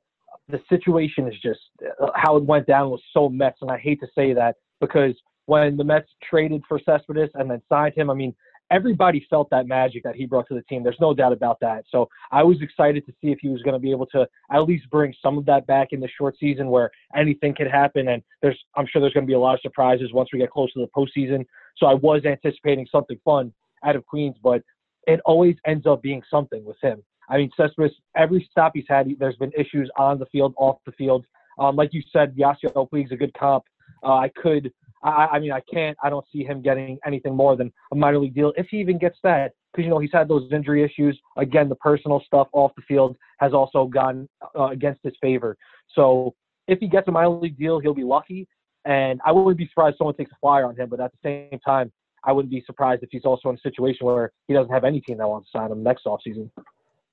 The 0.48 0.60
situation 0.68 1.28
is 1.28 1.34
just 1.42 1.60
uh, 2.00 2.08
how 2.14 2.36
it 2.36 2.44
went 2.44 2.66
down 2.66 2.90
was 2.90 3.02
so 3.12 3.28
Mets, 3.28 3.58
and 3.60 3.70
I 3.70 3.78
hate 3.78 4.00
to 4.00 4.08
say 4.14 4.32
that 4.32 4.56
because 4.80 5.14
when 5.46 5.76
the 5.76 5.84
Mets 5.84 6.08
traded 6.28 6.62
for 6.68 6.80
Cespedes 6.84 7.30
and 7.34 7.50
then 7.50 7.62
signed 7.68 7.94
him, 7.94 8.10
I 8.10 8.14
mean, 8.14 8.34
everybody 8.70 9.26
felt 9.30 9.48
that 9.50 9.66
magic 9.66 10.02
that 10.04 10.14
he 10.14 10.26
brought 10.26 10.46
to 10.48 10.54
the 10.54 10.62
team. 10.62 10.82
There's 10.82 11.00
no 11.00 11.14
doubt 11.14 11.32
about 11.32 11.58
that. 11.60 11.84
So 11.90 12.08
I 12.32 12.42
was 12.42 12.60
excited 12.60 13.06
to 13.06 13.12
see 13.12 13.30
if 13.30 13.38
he 13.40 13.48
was 13.48 13.62
going 13.62 13.74
to 13.74 13.78
be 13.78 13.90
able 13.90 14.06
to 14.06 14.28
at 14.52 14.60
least 14.60 14.90
bring 14.90 15.14
some 15.22 15.38
of 15.38 15.46
that 15.46 15.66
back 15.66 15.88
in 15.92 16.00
the 16.00 16.08
short 16.18 16.36
season 16.38 16.68
where 16.68 16.90
anything 17.16 17.54
could 17.54 17.70
happen. 17.70 18.08
And 18.08 18.22
there's, 18.42 18.58
I'm 18.76 18.86
sure 18.86 19.00
there's 19.00 19.14
going 19.14 19.24
to 19.24 19.30
be 19.30 19.34
a 19.34 19.38
lot 19.38 19.54
of 19.54 19.60
surprises 19.60 20.12
once 20.12 20.30
we 20.32 20.38
get 20.38 20.50
close 20.50 20.72
to 20.74 20.80
the 20.80 20.88
postseason. 20.96 21.46
So 21.76 21.86
I 21.86 21.94
was 21.94 22.24
anticipating 22.24 22.86
something 22.90 23.18
fun 23.24 23.52
out 23.84 23.96
of 23.96 24.04
Queens, 24.06 24.36
but 24.42 24.62
it 25.06 25.20
always 25.24 25.56
ends 25.66 25.86
up 25.86 26.02
being 26.02 26.22
something 26.30 26.64
with 26.64 26.76
him. 26.82 27.02
I 27.28 27.36
mean, 27.36 27.50
Cespedes, 27.56 27.92
every 28.16 28.46
stop 28.50 28.72
he's 28.74 28.84
had, 28.88 29.08
there's 29.18 29.36
been 29.36 29.52
issues 29.56 29.90
on 29.96 30.18
the 30.18 30.26
field, 30.26 30.54
off 30.56 30.78
the 30.86 30.92
field. 30.92 31.26
Um, 31.58 31.76
like 31.76 31.92
you 31.92 32.02
said, 32.12 32.36
Yasiel 32.36 32.88
Puig's 32.90 33.12
a 33.12 33.16
good 33.16 33.34
comp. 33.34 33.64
Uh, 34.02 34.14
I 34.14 34.30
could 34.36 34.72
I, 35.02 35.28
I 35.32 35.38
mean, 35.38 35.52
I 35.52 35.60
can't. 35.72 35.96
I 36.02 36.10
don't 36.10 36.24
see 36.32 36.44
him 36.44 36.62
getting 36.62 36.98
anything 37.06 37.34
more 37.34 37.56
than 37.56 37.72
a 37.92 37.96
minor 37.96 38.18
league 38.18 38.34
deal 38.34 38.52
if 38.56 38.66
he 38.70 38.78
even 38.78 38.98
gets 38.98 39.18
that. 39.22 39.52
Because 39.72 39.84
you 39.84 39.90
know 39.90 39.98
he's 39.98 40.12
had 40.12 40.28
those 40.28 40.50
injury 40.50 40.82
issues. 40.82 41.18
Again, 41.36 41.68
the 41.68 41.76
personal 41.76 42.22
stuff 42.26 42.48
off 42.52 42.72
the 42.74 42.82
field 42.82 43.16
has 43.38 43.52
also 43.52 43.86
gone 43.86 44.28
uh, 44.58 44.68
against 44.68 45.00
his 45.04 45.12
favor. 45.20 45.56
So 45.94 46.34
if 46.66 46.78
he 46.80 46.88
gets 46.88 47.06
a 47.08 47.12
minor 47.12 47.28
league 47.28 47.58
deal, 47.58 47.78
he'll 47.78 47.94
be 47.94 48.04
lucky. 48.04 48.48
And 48.86 49.20
I 49.26 49.32
wouldn't 49.32 49.58
be 49.58 49.68
surprised 49.68 49.94
if 49.94 49.98
someone 49.98 50.14
takes 50.14 50.32
a 50.32 50.36
flyer 50.40 50.64
on 50.64 50.74
him. 50.74 50.88
But 50.88 51.00
at 51.00 51.12
the 51.12 51.18
same 51.22 51.60
time, 51.60 51.92
I 52.24 52.32
wouldn't 52.32 52.50
be 52.50 52.62
surprised 52.66 53.02
if 53.02 53.10
he's 53.12 53.24
also 53.24 53.50
in 53.50 53.56
a 53.56 53.60
situation 53.60 54.06
where 54.06 54.32
he 54.48 54.54
doesn't 54.54 54.72
have 54.72 54.84
any 54.84 55.00
team 55.02 55.18
that 55.18 55.28
wants 55.28 55.50
to 55.52 55.58
sign 55.58 55.70
him 55.70 55.82
next 55.82 56.06
offseason. 56.06 56.50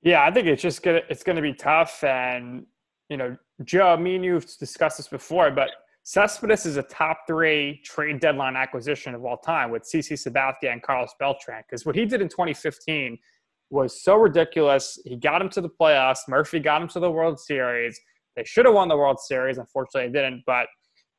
Yeah, 0.02 0.24
I 0.24 0.30
think 0.30 0.46
it's 0.46 0.62
just 0.62 0.82
gonna 0.82 1.00
it's 1.08 1.22
gonna 1.22 1.42
be 1.42 1.54
tough, 1.54 2.04
and 2.04 2.66
you 3.08 3.16
know, 3.16 3.36
Joe, 3.64 3.96
me 3.96 4.16
and 4.16 4.24
you've 4.24 4.46
discussed 4.58 4.98
this 4.98 5.08
before, 5.08 5.50
but 5.50 5.70
Cespedes 6.06 6.66
is 6.66 6.76
a 6.76 6.84
top 6.84 7.22
three 7.26 7.80
trade 7.84 8.20
deadline 8.20 8.54
acquisition 8.54 9.14
of 9.14 9.24
all 9.24 9.38
time 9.38 9.70
with 9.70 9.82
CC 9.82 10.12
Sabathia 10.12 10.72
and 10.72 10.80
Carlos 10.80 11.10
Beltran. 11.18 11.62
Because 11.68 11.84
what 11.84 11.96
he 11.96 12.04
did 12.04 12.22
in 12.22 12.28
2015 12.28 13.18
was 13.70 14.02
so 14.02 14.14
ridiculous. 14.14 15.00
He 15.04 15.16
got 15.16 15.42
him 15.42 15.48
to 15.50 15.60
the 15.60 15.68
playoffs. 15.68 16.20
Murphy 16.28 16.60
got 16.60 16.80
him 16.80 16.88
to 16.90 17.00
the 17.00 17.10
World 17.10 17.40
Series. 17.40 17.98
They 18.36 18.44
should 18.44 18.66
have 18.66 18.74
won 18.74 18.86
the 18.86 18.96
World 18.96 19.18
Series. 19.18 19.58
Unfortunately, 19.58 20.08
they 20.08 20.20
didn't. 20.20 20.44
But, 20.46 20.68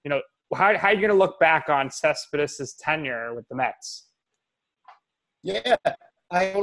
you 0.06 0.10
know, 0.10 0.22
how, 0.56 0.78
how 0.78 0.88
are 0.88 0.94
you 0.94 1.02
going 1.02 1.12
to 1.12 1.18
look 1.18 1.38
back 1.40 1.68
on 1.68 1.92
Cespedes' 1.92 2.76
tenure 2.80 3.36
with 3.36 3.46
the 3.50 3.56
Mets? 3.56 4.08
Yeah, 5.44 5.76
I 6.32 6.54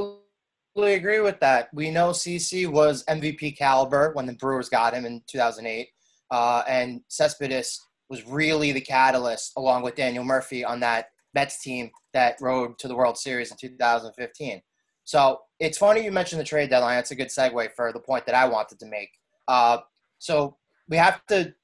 totally 0.74 0.94
agree 0.94 1.20
with 1.20 1.40
that. 1.40 1.68
We 1.72 1.90
know 1.90 2.10
CC 2.10 2.66
was 2.68 3.04
MVP 3.04 3.56
caliber 3.56 4.12
when 4.12 4.26
the 4.26 4.32
Brewers 4.34 4.68
got 4.68 4.94
him 4.94 5.04
in 5.04 5.22
2008. 5.26 5.88
Uh, 6.30 6.62
and 6.68 7.00
Cespedes 7.08 7.80
was 8.08 8.26
really 8.26 8.72
the 8.72 8.80
catalyst, 8.80 9.52
along 9.56 9.82
with 9.82 9.94
Daniel 9.94 10.24
Murphy, 10.24 10.64
on 10.64 10.80
that 10.80 11.08
Mets 11.34 11.62
team 11.62 11.90
that 12.12 12.36
rode 12.40 12.78
to 12.78 12.88
the 12.88 12.94
World 12.94 13.18
Series 13.18 13.50
in 13.50 13.56
2015. 13.56 14.62
So 15.04 15.40
it's 15.60 15.78
funny 15.78 16.04
you 16.04 16.12
mentioned 16.12 16.40
the 16.40 16.44
trade 16.44 16.70
deadline. 16.70 16.96
That's 16.96 17.10
a 17.10 17.16
good 17.16 17.28
segue 17.28 17.72
for 17.76 17.92
the 17.92 18.00
point 18.00 18.26
that 18.26 18.34
I 18.34 18.46
wanted 18.48 18.78
to 18.80 18.86
make. 18.86 19.10
Uh, 19.46 19.78
so 20.18 20.56
we 20.88 20.96
have 20.96 21.24
to 21.26 21.54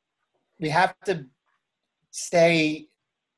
we 0.61 0.69
have 0.69 0.95
to 1.07 1.25
stay 2.11 2.89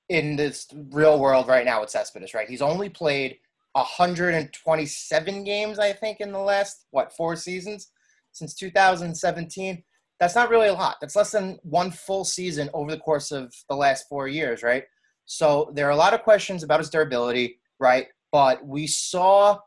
in 0.08 0.34
this 0.34 0.66
real 0.90 1.20
world 1.20 1.46
right 1.46 1.64
now 1.64 1.80
with 1.80 1.90
Cespedes, 1.90 2.34
right? 2.34 2.48
He's 2.48 2.62
only 2.62 2.88
played 2.88 3.38
127 3.72 5.44
games, 5.44 5.78
I 5.78 5.92
think, 5.92 6.20
in 6.20 6.32
the 6.32 6.38
last 6.38 6.86
what 6.90 7.14
four 7.16 7.36
seasons 7.36 7.90
since 8.32 8.54
2017 8.54 9.82
that's 10.22 10.36
not 10.36 10.50
really 10.50 10.68
a 10.68 10.72
lot. 10.72 10.98
That's 11.00 11.16
less 11.16 11.32
than 11.32 11.58
one 11.64 11.90
full 11.90 12.24
season 12.24 12.70
over 12.74 12.92
the 12.92 13.00
course 13.00 13.32
of 13.32 13.52
the 13.68 13.74
last 13.74 14.08
four 14.08 14.28
years, 14.28 14.62
right? 14.62 14.84
So 15.24 15.72
there 15.74 15.88
are 15.88 15.90
a 15.90 15.96
lot 15.96 16.14
of 16.14 16.22
questions 16.22 16.62
about 16.62 16.78
his 16.78 16.90
durability, 16.90 17.58
right? 17.80 18.06
But 18.30 18.64
we 18.64 18.86
saw 18.86 19.58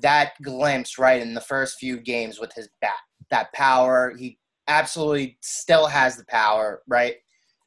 that 0.00 0.32
glimpse, 0.42 0.96
right, 0.96 1.20
in 1.20 1.34
the 1.34 1.42
first 1.42 1.78
few 1.78 2.00
games 2.00 2.40
with 2.40 2.54
his 2.54 2.70
bat, 2.80 2.96
that 3.30 3.52
power. 3.52 4.14
He 4.18 4.38
absolutely 4.66 5.36
still 5.42 5.86
has 5.86 6.16
the 6.16 6.24
power, 6.24 6.80
right? 6.88 7.16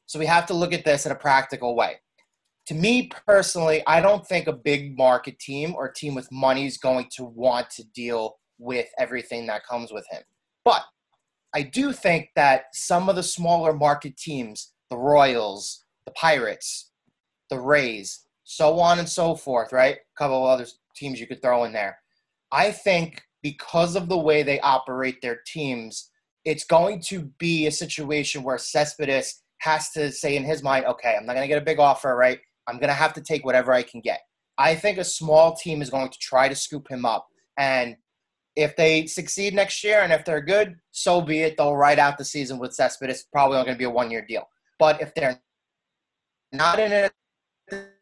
So 0.06 0.18
we 0.18 0.26
have 0.26 0.46
to 0.46 0.54
look 0.54 0.72
at 0.72 0.84
this 0.84 1.06
in 1.06 1.12
a 1.12 1.16
practical 1.16 1.76
way. 1.76 2.00
To 2.66 2.74
me 2.74 3.10
personally, 3.26 3.82
I 3.86 4.00
don't 4.00 4.26
think 4.26 4.46
a 4.46 4.52
big 4.52 4.96
market 4.96 5.38
team 5.38 5.74
or 5.74 5.90
team 5.90 6.14
with 6.14 6.30
money 6.30 6.66
is 6.66 6.78
going 6.78 7.08
to 7.16 7.24
want 7.24 7.70
to 7.70 7.84
deal 7.92 8.36
with 8.58 8.86
everything 8.98 9.46
that 9.46 9.66
comes 9.66 9.92
with 9.92 10.06
him. 10.10 10.22
But 10.64 10.82
I 11.54 11.62
do 11.62 11.92
think 11.92 12.30
that 12.36 12.66
some 12.72 13.08
of 13.08 13.16
the 13.16 13.22
smaller 13.22 13.72
market 13.72 14.16
teams, 14.16 14.72
the 14.90 14.96
Royals, 14.96 15.84
the 16.06 16.12
Pirates, 16.12 16.90
the 17.50 17.58
Rays, 17.58 18.24
so 18.44 18.78
on 18.78 18.98
and 18.98 19.08
so 19.08 19.34
forth, 19.34 19.72
right? 19.72 19.96
A 19.96 20.18
couple 20.18 20.44
of 20.44 20.50
other 20.50 20.66
teams 20.94 21.20
you 21.20 21.26
could 21.26 21.42
throw 21.42 21.64
in 21.64 21.72
there. 21.72 21.98
I 22.52 22.70
think 22.70 23.22
because 23.42 23.96
of 23.96 24.08
the 24.08 24.18
way 24.18 24.42
they 24.42 24.60
operate 24.60 25.20
their 25.20 25.40
teams, 25.46 26.10
it's 26.44 26.64
going 26.64 27.00
to 27.08 27.30
be 27.38 27.66
a 27.66 27.72
situation 27.72 28.42
where 28.42 28.58
Cespedes 28.58 29.42
has 29.58 29.90
to 29.90 30.10
say 30.10 30.36
in 30.36 30.44
his 30.44 30.62
mind, 30.62 30.86
okay, 30.86 31.16
I'm 31.16 31.26
not 31.26 31.34
going 31.34 31.44
to 31.44 31.52
get 31.52 31.62
a 31.62 31.64
big 31.64 31.78
offer, 31.78 32.16
right? 32.16 32.40
I'm 32.68 32.76
going 32.76 32.88
to 32.88 32.94
have 32.94 33.12
to 33.14 33.20
take 33.20 33.44
whatever 33.44 33.72
I 33.72 33.82
can 33.82 34.00
get. 34.00 34.20
I 34.58 34.74
think 34.74 34.98
a 34.98 35.04
small 35.04 35.54
team 35.54 35.82
is 35.82 35.90
going 35.90 36.10
to 36.10 36.18
try 36.18 36.48
to 36.48 36.54
scoop 36.54 36.88
him 36.88 37.04
up. 37.04 37.26
And 37.58 37.96
if 38.54 38.76
they 38.76 39.06
succeed 39.06 39.54
next 39.54 39.82
year 39.82 40.00
and 40.00 40.12
if 40.12 40.24
they're 40.24 40.42
good, 40.42 40.76
so 40.90 41.20
be 41.20 41.40
it. 41.40 41.56
They'll 41.56 41.76
ride 41.76 41.98
out 41.98 42.18
the 42.18 42.24
season 42.24 42.58
with 42.58 42.74
Cespedes. 42.74 43.20
It's 43.20 43.28
probably 43.32 43.56
only 43.56 43.66
going 43.66 43.76
to 43.76 43.78
be 43.78 43.84
a 43.84 43.90
one 43.90 44.10
year 44.10 44.24
deal. 44.26 44.48
But 44.78 45.00
if 45.00 45.14
they're 45.14 45.40
not 46.52 46.78
in 46.78 46.92
a 46.92 47.10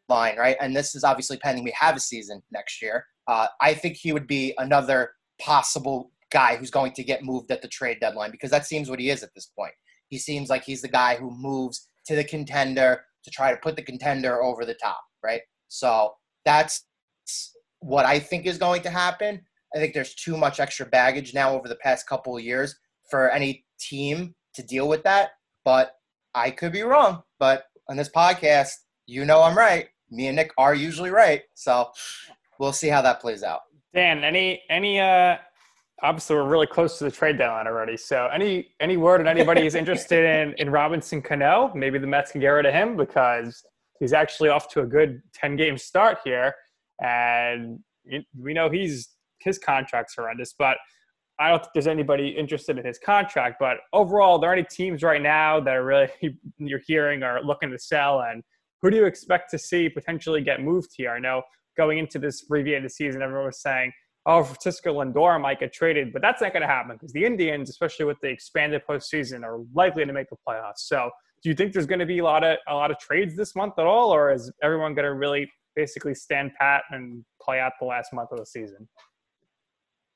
line, 0.09 0.37
right, 0.37 0.57
and 0.59 0.75
this 0.75 0.93
is 0.93 1.03
obviously 1.03 1.37
pending 1.37 1.63
we 1.63 1.73
have 1.79 1.95
a 1.95 1.99
season 1.99 2.41
next 2.51 2.81
year, 2.81 3.05
uh, 3.27 3.47
I 3.61 3.73
think 3.73 3.95
he 3.95 4.11
would 4.11 4.27
be 4.27 4.53
another 4.57 5.11
possible 5.39 6.11
guy 6.31 6.55
who's 6.55 6.71
going 6.71 6.93
to 6.93 7.03
get 7.03 7.23
moved 7.23 7.51
at 7.51 7.61
the 7.61 7.67
trade 7.67 7.99
deadline 8.01 8.31
because 8.31 8.51
that 8.51 8.65
seems 8.65 8.89
what 8.89 8.99
he 8.99 9.09
is 9.09 9.23
at 9.23 9.33
this 9.35 9.51
point. 9.57 9.73
He 10.09 10.17
seems 10.17 10.49
like 10.49 10.63
he's 10.63 10.81
the 10.81 10.87
guy 10.87 11.15
who 11.15 11.31
moves 11.31 11.87
to 12.07 12.15
the 12.15 12.23
contender 12.23 13.05
to 13.23 13.31
try 13.31 13.51
to 13.51 13.57
put 13.57 13.75
the 13.75 13.81
contender 13.81 14.41
over 14.41 14.65
the 14.65 14.73
top, 14.75 15.01
right? 15.23 15.41
So 15.67 16.13
that's 16.45 16.85
what 17.79 18.05
I 18.05 18.19
think 18.19 18.45
is 18.45 18.57
going 18.57 18.81
to 18.83 18.89
happen. 18.89 19.41
I 19.75 19.79
think 19.79 19.93
there's 19.93 20.15
too 20.15 20.37
much 20.37 20.59
extra 20.59 20.85
baggage 20.85 21.33
now 21.33 21.53
over 21.53 21.67
the 21.67 21.75
past 21.75 22.07
couple 22.07 22.35
of 22.35 22.43
years 22.43 22.75
for 23.09 23.29
any 23.29 23.65
team 23.79 24.35
to 24.55 24.63
deal 24.63 24.87
with 24.87 25.03
that. 25.03 25.31
But 25.63 25.93
I 26.33 26.51
could 26.51 26.71
be 26.71 26.81
wrong. 26.81 27.23
But 27.39 27.65
on 27.89 27.97
this 27.97 28.09
podcast, 28.09 28.73
you 29.05 29.25
know 29.25 29.41
I'm 29.41 29.57
right. 29.57 29.87
Me 30.09 30.27
and 30.27 30.35
Nick 30.35 30.51
are 30.57 30.75
usually 30.75 31.09
right. 31.09 31.43
So 31.55 31.89
we'll 32.59 32.73
see 32.73 32.89
how 32.89 33.01
that 33.01 33.21
plays 33.21 33.43
out. 33.43 33.61
Dan, 33.93 34.23
any 34.23 34.61
any 34.69 34.99
uh 34.99 35.37
obviously 36.01 36.35
we're 36.35 36.47
really 36.47 36.67
close 36.67 36.97
to 36.97 37.03
the 37.03 37.11
trade 37.11 37.37
deadline 37.37 37.67
already. 37.67 37.97
So 37.97 38.27
any 38.33 38.69
any 38.79 38.97
word 38.97 39.21
on 39.21 39.27
anybody 39.27 39.61
who's 39.61 39.75
interested 39.83 40.23
in 40.25 40.55
in 40.57 40.69
Robinson 40.69 41.21
Cano? 41.21 41.71
Maybe 41.75 41.99
the 41.99 42.07
Mets 42.07 42.31
can 42.31 42.41
get 42.41 42.49
rid 42.49 42.65
of 42.65 42.73
him 42.73 42.97
because 42.97 43.63
he's 43.99 44.13
actually 44.13 44.49
off 44.49 44.67
to 44.69 44.81
a 44.81 44.85
good 44.85 45.21
10 45.33 45.55
game 45.55 45.77
start 45.77 46.19
here. 46.23 46.53
And 47.01 47.79
we 48.37 48.53
know 48.53 48.69
he's 48.69 49.09
his 49.39 49.57
contract's 49.57 50.15
horrendous, 50.15 50.53
but 50.57 50.77
I 51.39 51.49
don't 51.49 51.59
think 51.59 51.71
there's 51.73 51.87
anybody 51.87 52.29
interested 52.29 52.77
in 52.77 52.85
his 52.85 52.99
contract. 52.99 53.57
But 53.59 53.77
overall, 53.93 54.37
are 54.37 54.41
there 54.41 54.53
any 54.53 54.63
teams 54.63 55.01
right 55.01 55.21
now 55.21 55.59
that 55.59 55.75
are 55.75 55.85
really 55.85 56.09
you're 56.57 56.81
hearing 56.85 57.23
are 57.23 57.43
looking 57.43 57.71
to 57.71 57.79
sell? 57.79 58.21
And 58.21 58.43
who 58.81 58.89
do 58.89 58.97
you 58.97 59.05
expect 59.05 59.49
to 59.51 59.57
see 59.57 59.89
potentially 59.89 60.41
get 60.41 60.61
moved 60.61 60.89
here? 60.95 61.11
I 61.11 61.19
know 61.19 61.43
going 61.77 61.97
into 61.99 62.19
this 62.19 62.45
the 62.47 62.89
season, 62.89 63.21
everyone 63.21 63.45
was 63.45 63.61
saying, 63.61 63.91
"Oh, 64.25 64.43
Francisco 64.43 64.93
Lindor 64.93 65.39
might 65.41 65.59
get 65.59 65.73
traded," 65.73 66.13
but 66.13 66.21
that's 66.21 66.41
not 66.41 66.53
going 66.53 66.61
to 66.61 66.67
happen 66.67 66.95
because 66.95 67.13
the 67.13 67.25
Indians, 67.25 67.69
especially 67.69 68.05
with 68.05 68.19
the 68.21 68.29
expanded 68.29 68.81
postseason, 68.87 69.43
are 69.43 69.59
likely 69.73 70.05
to 70.05 70.13
make 70.13 70.29
the 70.29 70.37
playoffs. 70.47 70.79
So, 70.79 71.09
do 71.43 71.49
you 71.49 71.55
think 71.55 71.73
there's 71.73 71.87
going 71.87 71.99
to 71.99 72.05
be 72.05 72.19
a 72.19 72.23
lot 72.23 72.43
of 72.43 72.57
a 72.67 72.73
lot 72.73 72.91
of 72.91 72.99
trades 72.99 73.35
this 73.35 73.55
month 73.55 73.73
at 73.77 73.85
all, 73.85 74.13
or 74.13 74.31
is 74.31 74.51
everyone 74.63 74.93
going 74.93 75.05
to 75.05 75.13
really 75.13 75.49
basically 75.75 76.13
stand 76.13 76.51
pat 76.59 76.83
and 76.91 77.23
play 77.41 77.59
out 77.59 77.73
the 77.79 77.85
last 77.85 78.13
month 78.13 78.31
of 78.31 78.39
the 78.39 78.45
season? 78.45 78.87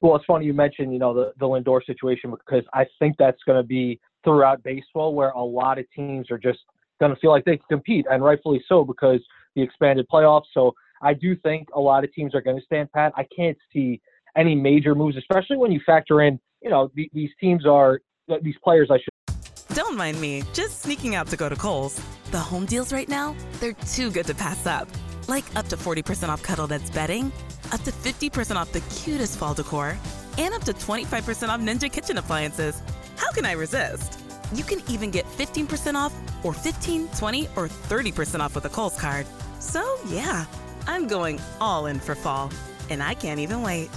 Well, 0.01 0.15
it's 0.15 0.25
funny 0.25 0.45
you 0.45 0.53
mentioned, 0.53 0.93
you 0.93 0.99
know, 0.99 1.13
the, 1.13 1.33
the 1.39 1.47
Lindor 1.47 1.83
situation 1.83 2.29
because 2.29 2.63
I 2.73 2.85
think 2.99 3.15
that's 3.17 3.41
going 3.45 3.57
to 3.57 3.67
be 3.67 3.99
throughout 4.23 4.61
baseball 4.63 5.15
where 5.15 5.29
a 5.29 5.43
lot 5.43 5.79
of 5.79 5.85
teams 5.95 6.29
are 6.29 6.37
just 6.37 6.59
going 6.99 7.13
to 7.13 7.19
feel 7.19 7.31
like 7.31 7.45
they 7.45 7.57
can 7.57 7.65
compete, 7.69 8.05
and 8.09 8.23
rightfully 8.23 8.63
so 8.67 8.83
because 8.83 9.19
the 9.55 9.61
expanded 9.61 10.05
playoffs. 10.11 10.45
So 10.53 10.73
I 11.01 11.13
do 11.13 11.35
think 11.35 11.67
a 11.73 11.79
lot 11.79 12.03
of 12.03 12.13
teams 12.13 12.33
are 12.35 12.41
going 12.41 12.57
to 12.57 12.65
stand 12.65 12.91
pat. 12.91 13.13
I 13.15 13.25
can't 13.35 13.57
see 13.71 14.01
any 14.35 14.55
major 14.55 14.95
moves, 14.95 15.17
especially 15.17 15.57
when 15.57 15.71
you 15.71 15.79
factor 15.85 16.21
in, 16.21 16.39
you 16.61 16.69
know, 16.69 16.91
the, 16.95 17.09
these 17.13 17.29
teams 17.39 17.65
are 17.65 18.01
these 18.41 18.55
players. 18.63 18.89
I 18.91 18.97
should. 18.97 19.75
Don't 19.75 19.97
mind 19.97 20.19
me, 20.21 20.43
just 20.53 20.81
sneaking 20.81 21.15
out 21.15 21.27
to 21.27 21.37
go 21.37 21.49
to 21.49 21.55
Kohl's. 21.55 21.99
The 22.31 22.39
home 22.39 22.65
deals 22.65 22.93
right 22.93 23.09
now, 23.09 23.35
they're 23.59 23.73
too 23.73 24.09
good 24.09 24.25
to 24.27 24.35
pass 24.35 24.65
up. 24.65 24.87
Like 25.27 25.43
up 25.55 25.67
to 25.69 25.77
40% 25.77 26.29
off 26.29 26.43
Cuddl 26.43 26.69
Duds 26.69 26.89
bedding, 26.91 27.31
up 27.71 27.81
to 27.81 27.91
50% 27.91 28.55
off 28.55 28.71
the 28.71 28.81
cutest 28.81 29.37
fall 29.37 29.53
decor, 29.53 29.97
and 30.37 30.53
up 30.53 30.63
to 30.63 30.73
25% 30.73 31.49
off 31.49 31.61
Ninja 31.61 31.91
kitchen 31.91 32.17
appliances. 32.17 32.81
How 33.17 33.31
can 33.31 33.45
I 33.45 33.53
resist? 33.53 34.19
You 34.53 34.63
can 34.63 34.81
even 34.89 35.11
get 35.11 35.25
15% 35.25 35.95
off 35.95 36.13
or 36.43 36.53
15, 36.53 37.07
20, 37.09 37.47
or 37.55 37.67
30% 37.67 38.39
off 38.39 38.55
with 38.55 38.65
a 38.65 38.69
Kohl's 38.69 38.99
card. 38.99 39.25
So 39.59 39.97
yeah, 40.07 40.45
I'm 40.87 41.07
going 41.07 41.41
all 41.59 41.87
in 41.87 41.99
for 41.99 42.15
fall, 42.15 42.51
and 42.89 43.01
I 43.01 43.13
can't 43.13 43.39
even 43.39 43.61
wait. 43.61 43.89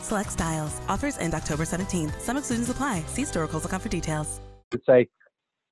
Select 0.00 0.30
styles. 0.30 0.80
Offers 0.88 1.18
end 1.18 1.34
October 1.34 1.64
17th. 1.64 2.20
Some 2.20 2.36
exclusions 2.36 2.70
apply. 2.70 3.02
See 3.08 3.24
store 3.24 3.46
Kohl's.com 3.48 3.80
for 3.80 3.88
details. 3.88 4.40
Say, 4.86 5.08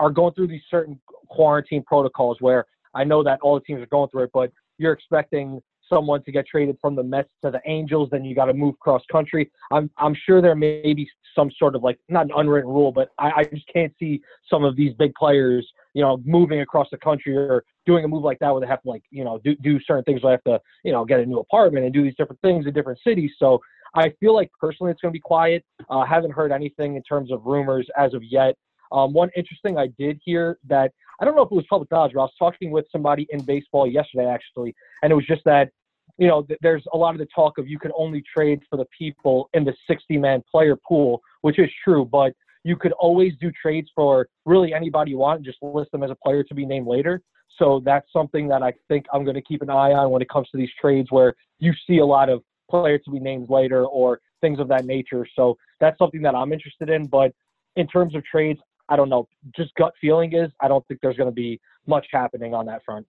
are 0.00 0.10
going 0.10 0.34
through 0.34 0.48
these 0.48 0.62
certain 0.70 1.00
quarantine 1.28 1.82
protocols 1.84 2.38
where 2.40 2.64
I 2.94 3.04
know 3.04 3.22
that 3.22 3.40
all 3.42 3.54
the 3.54 3.60
teams 3.60 3.80
are 3.82 3.86
going 3.86 4.08
through 4.10 4.24
it, 4.24 4.30
but 4.32 4.52
you're 4.78 4.92
expecting 4.92 5.60
someone 5.88 6.22
to 6.24 6.32
get 6.32 6.46
traded 6.46 6.76
from 6.80 6.94
the 6.94 7.02
Mets 7.02 7.28
to 7.44 7.50
the 7.50 7.60
Angels, 7.66 8.08
then 8.10 8.24
you 8.24 8.34
got 8.34 8.46
to 8.46 8.54
move 8.54 8.78
cross 8.80 9.02
country. 9.10 9.50
I'm 9.70 9.90
I'm 9.98 10.14
sure 10.26 10.40
there 10.40 10.54
may 10.54 10.94
be 10.94 11.08
some 11.34 11.50
sort 11.58 11.74
of 11.74 11.82
like 11.82 11.98
not 12.08 12.26
an 12.26 12.32
unwritten 12.36 12.70
rule, 12.70 12.92
but 12.92 13.10
I, 13.18 13.30
I 13.36 13.44
just 13.44 13.66
can't 13.72 13.92
see 13.98 14.20
some 14.48 14.64
of 14.64 14.76
these 14.76 14.94
big 14.94 15.14
players, 15.14 15.66
you 15.92 16.02
know, 16.02 16.20
moving 16.24 16.60
across 16.60 16.88
the 16.90 16.98
country 16.98 17.36
or 17.36 17.64
doing 17.86 18.04
a 18.04 18.08
move 18.08 18.22
like 18.22 18.38
that 18.40 18.52
where 18.52 18.66
have 18.66 18.82
to 18.82 18.88
like 18.88 19.02
you 19.10 19.24
know 19.24 19.38
do 19.44 19.54
do 19.56 19.80
certain 19.80 20.04
things. 20.04 20.22
Where 20.22 20.36
they 20.44 20.50
have 20.50 20.60
to 20.60 20.64
you 20.84 20.92
know 20.92 21.04
get 21.04 21.20
a 21.20 21.26
new 21.26 21.38
apartment 21.38 21.84
and 21.84 21.94
do 21.94 22.02
these 22.02 22.14
different 22.16 22.40
things 22.42 22.66
in 22.66 22.72
different 22.72 22.98
cities. 23.06 23.32
So 23.38 23.60
I 23.94 24.12
feel 24.20 24.34
like 24.34 24.50
personally 24.60 24.92
it's 24.92 25.00
going 25.00 25.12
to 25.12 25.16
be 25.16 25.20
quiet. 25.20 25.64
Uh, 25.88 26.04
haven't 26.04 26.32
heard 26.32 26.52
anything 26.52 26.96
in 26.96 27.02
terms 27.02 27.30
of 27.30 27.44
rumors 27.44 27.86
as 27.96 28.14
of 28.14 28.22
yet. 28.22 28.56
Um, 28.92 29.12
one 29.12 29.30
interesting 29.36 29.78
I 29.78 29.88
did 29.98 30.20
hear 30.24 30.58
that 30.68 30.92
I 31.20 31.24
don't 31.24 31.36
know 31.36 31.42
if 31.42 31.50
it 31.50 31.54
was 31.54 31.64
public 31.68 31.90
knowledge, 31.90 32.12
but 32.14 32.20
I 32.20 32.24
was 32.24 32.32
talking 32.38 32.70
with 32.70 32.86
somebody 32.90 33.26
in 33.30 33.42
baseball 33.44 33.86
yesterday 33.86 34.26
actually, 34.26 34.74
and 35.02 35.12
it 35.12 35.14
was 35.14 35.26
just 35.26 35.42
that 35.44 35.70
you 36.18 36.28
know 36.28 36.42
th- 36.42 36.58
there's 36.62 36.84
a 36.92 36.96
lot 36.96 37.14
of 37.14 37.18
the 37.18 37.28
talk 37.34 37.58
of 37.58 37.68
you 37.68 37.78
can 37.78 37.92
only 37.96 38.22
trade 38.34 38.60
for 38.70 38.76
the 38.76 38.86
people 38.96 39.48
in 39.54 39.64
the 39.64 39.74
60 39.86 40.16
man 40.18 40.42
player 40.50 40.76
pool, 40.76 41.20
which 41.42 41.58
is 41.58 41.70
true, 41.82 42.04
but 42.04 42.32
you 42.64 42.76
could 42.76 42.92
always 42.92 43.34
do 43.40 43.52
trades 43.52 43.90
for 43.94 44.26
really 44.46 44.72
anybody 44.72 45.10
you 45.10 45.18
want 45.18 45.36
and 45.36 45.44
just 45.44 45.58
list 45.62 45.92
them 45.92 46.02
as 46.02 46.10
a 46.10 46.16
player 46.16 46.42
to 46.42 46.54
be 46.54 46.64
named 46.64 46.86
later. 46.86 47.20
So 47.58 47.80
that's 47.84 48.06
something 48.12 48.48
that 48.48 48.62
I 48.62 48.72
think 48.88 49.06
I'm 49.12 49.24
going 49.24 49.36
to 49.36 49.42
keep 49.42 49.62
an 49.62 49.70
eye 49.70 49.92
on 49.92 50.10
when 50.10 50.22
it 50.22 50.28
comes 50.28 50.48
to 50.50 50.56
these 50.56 50.70
trades 50.80 51.10
where 51.10 51.34
you 51.58 51.72
see 51.86 51.98
a 51.98 52.06
lot 52.06 52.28
of 52.28 52.42
players 52.70 53.00
to 53.04 53.10
be 53.10 53.20
named 53.20 53.48
later 53.50 53.84
or 53.84 54.20
things 54.40 54.58
of 54.58 54.68
that 54.68 54.84
nature. 54.84 55.26
So 55.36 55.56
that's 55.80 55.96
something 55.98 56.22
that 56.22 56.34
I'm 56.34 56.52
interested 56.52 56.90
in. 56.90 57.06
But 57.06 57.32
in 57.76 57.86
terms 57.86 58.14
of 58.14 58.24
trades, 58.24 58.60
I 58.88 58.96
don't 58.96 59.08
know. 59.08 59.28
Just 59.56 59.74
gut 59.76 59.92
feeling 60.00 60.34
is 60.34 60.50
I 60.60 60.68
don't 60.68 60.86
think 60.88 61.00
there's 61.00 61.16
going 61.16 61.30
to 61.30 61.34
be 61.34 61.60
much 61.86 62.06
happening 62.12 62.54
on 62.54 62.66
that 62.66 62.84
front. 62.84 63.06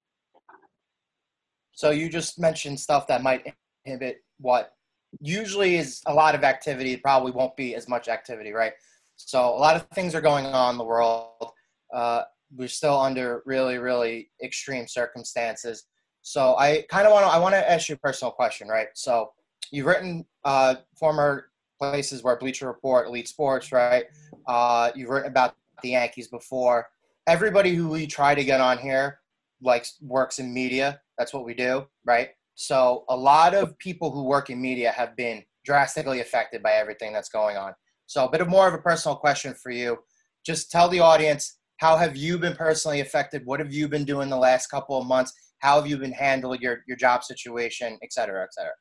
So 1.74 1.90
you 1.92 2.08
just 2.08 2.40
mentioned 2.40 2.80
stuff 2.80 3.08
that 3.08 3.22
might 3.22 3.54
inhibit 3.84 4.24
what 4.40 4.74
usually 5.20 5.76
is 5.76 6.02
a 6.06 6.14
lot 6.14 6.36
of 6.36 6.44
activity. 6.44 6.96
Probably 6.96 7.32
won't 7.32 7.56
be 7.58 7.76
as 7.76 7.90
much 7.90 8.08
activity, 8.08 8.52
right? 8.52 8.74
So 9.18 9.42
a 9.42 9.60
lot 9.60 9.76
of 9.76 9.88
things 9.90 10.16
are 10.16 10.22
going 10.22 10.46
on 10.46 10.76
in 10.76 10.78
the 10.78 10.84
world. 10.84 11.52
Uh, 11.94 12.24
we're 12.54 12.68
still 12.68 13.00
under 13.00 13.42
really, 13.46 13.78
really 13.78 14.30
extreme 14.44 14.88
circumstances. 14.88 15.86
So 16.22 16.56
I 16.58 16.86
kind 16.90 17.06
of 17.06 17.14
want 17.14 17.26
to 17.26 17.32
I 17.32 17.38
want 17.38 17.54
to 17.54 17.72
ask 17.72 17.88
you 17.88 17.96
a 17.96 18.00
personal 18.00 18.32
question, 18.32 18.68
right? 18.68 18.88
So 18.96 19.32
you've 19.72 19.86
written 19.86 20.26
uh, 20.44 20.76
former 20.98 21.50
places 21.80 22.24
where 22.24 22.36
Bleacher 22.38 22.68
Report, 22.68 23.08
Elite 23.08 23.28
Sports, 23.28 23.72
right? 23.72 24.06
Uh, 24.48 24.92
you've 24.96 25.10
written 25.10 25.30
about 25.30 25.56
the 25.84 25.90
Yankees 25.90 26.28
before. 26.28 26.88
Everybody 27.28 27.74
who 27.74 27.90
we 27.90 28.08
try 28.08 28.36
to 28.36 28.44
get 28.44 28.62
on 28.62 28.78
here 28.78 29.20
likes 29.62 29.98
works 30.02 30.40
in 30.40 30.54
media. 30.54 31.00
That's 31.18 31.34
what 31.34 31.46
we 31.46 31.54
do, 31.54 31.86
right? 32.06 32.30
So 32.56 33.04
a 33.10 33.16
lot 33.16 33.54
of 33.54 33.78
people 33.80 34.12
who 34.12 34.24
work 34.24 34.50
in 34.50 34.62
media 34.62 34.92
have 34.92 35.16
been 35.16 35.44
drastically 35.66 36.22
affected 36.22 36.64
by 36.64 36.74
everything 36.74 37.12
that's 37.12 37.30
going 37.30 37.58
on. 37.58 37.74
So 38.08 38.26
a 38.26 38.32
bit 38.32 38.42
of 38.42 38.48
more 38.48 38.68
of 38.68 38.74
a 38.74 38.78
personal 38.78 39.16
question 39.16 39.54
for 39.54 39.72
you. 39.72 39.98
Just 40.46 40.72
tell 40.72 40.88
the 40.88 41.00
audience 41.00 41.58
how 41.78 41.98
have 41.98 42.16
you 42.16 42.38
been 42.38 42.56
personally 42.56 43.02
affected? 43.02 43.46
What 43.46 43.60
have 43.60 43.74
you 43.74 43.88
been 43.88 44.06
doing 44.06 44.30
the 44.30 44.38
last 44.38 44.68
couple 44.68 45.00
of 45.00 45.06
months? 45.08 45.34
How 45.60 45.76
have 45.80 45.88
you 45.88 45.98
been 45.98 46.12
handling 46.12 46.62
your, 46.62 46.84
your 46.88 46.98
job 46.98 47.24
situation, 47.24 47.98
et 48.02 48.14
cetera, 48.14 48.44
et 48.44 48.54
cetera? 48.54 48.74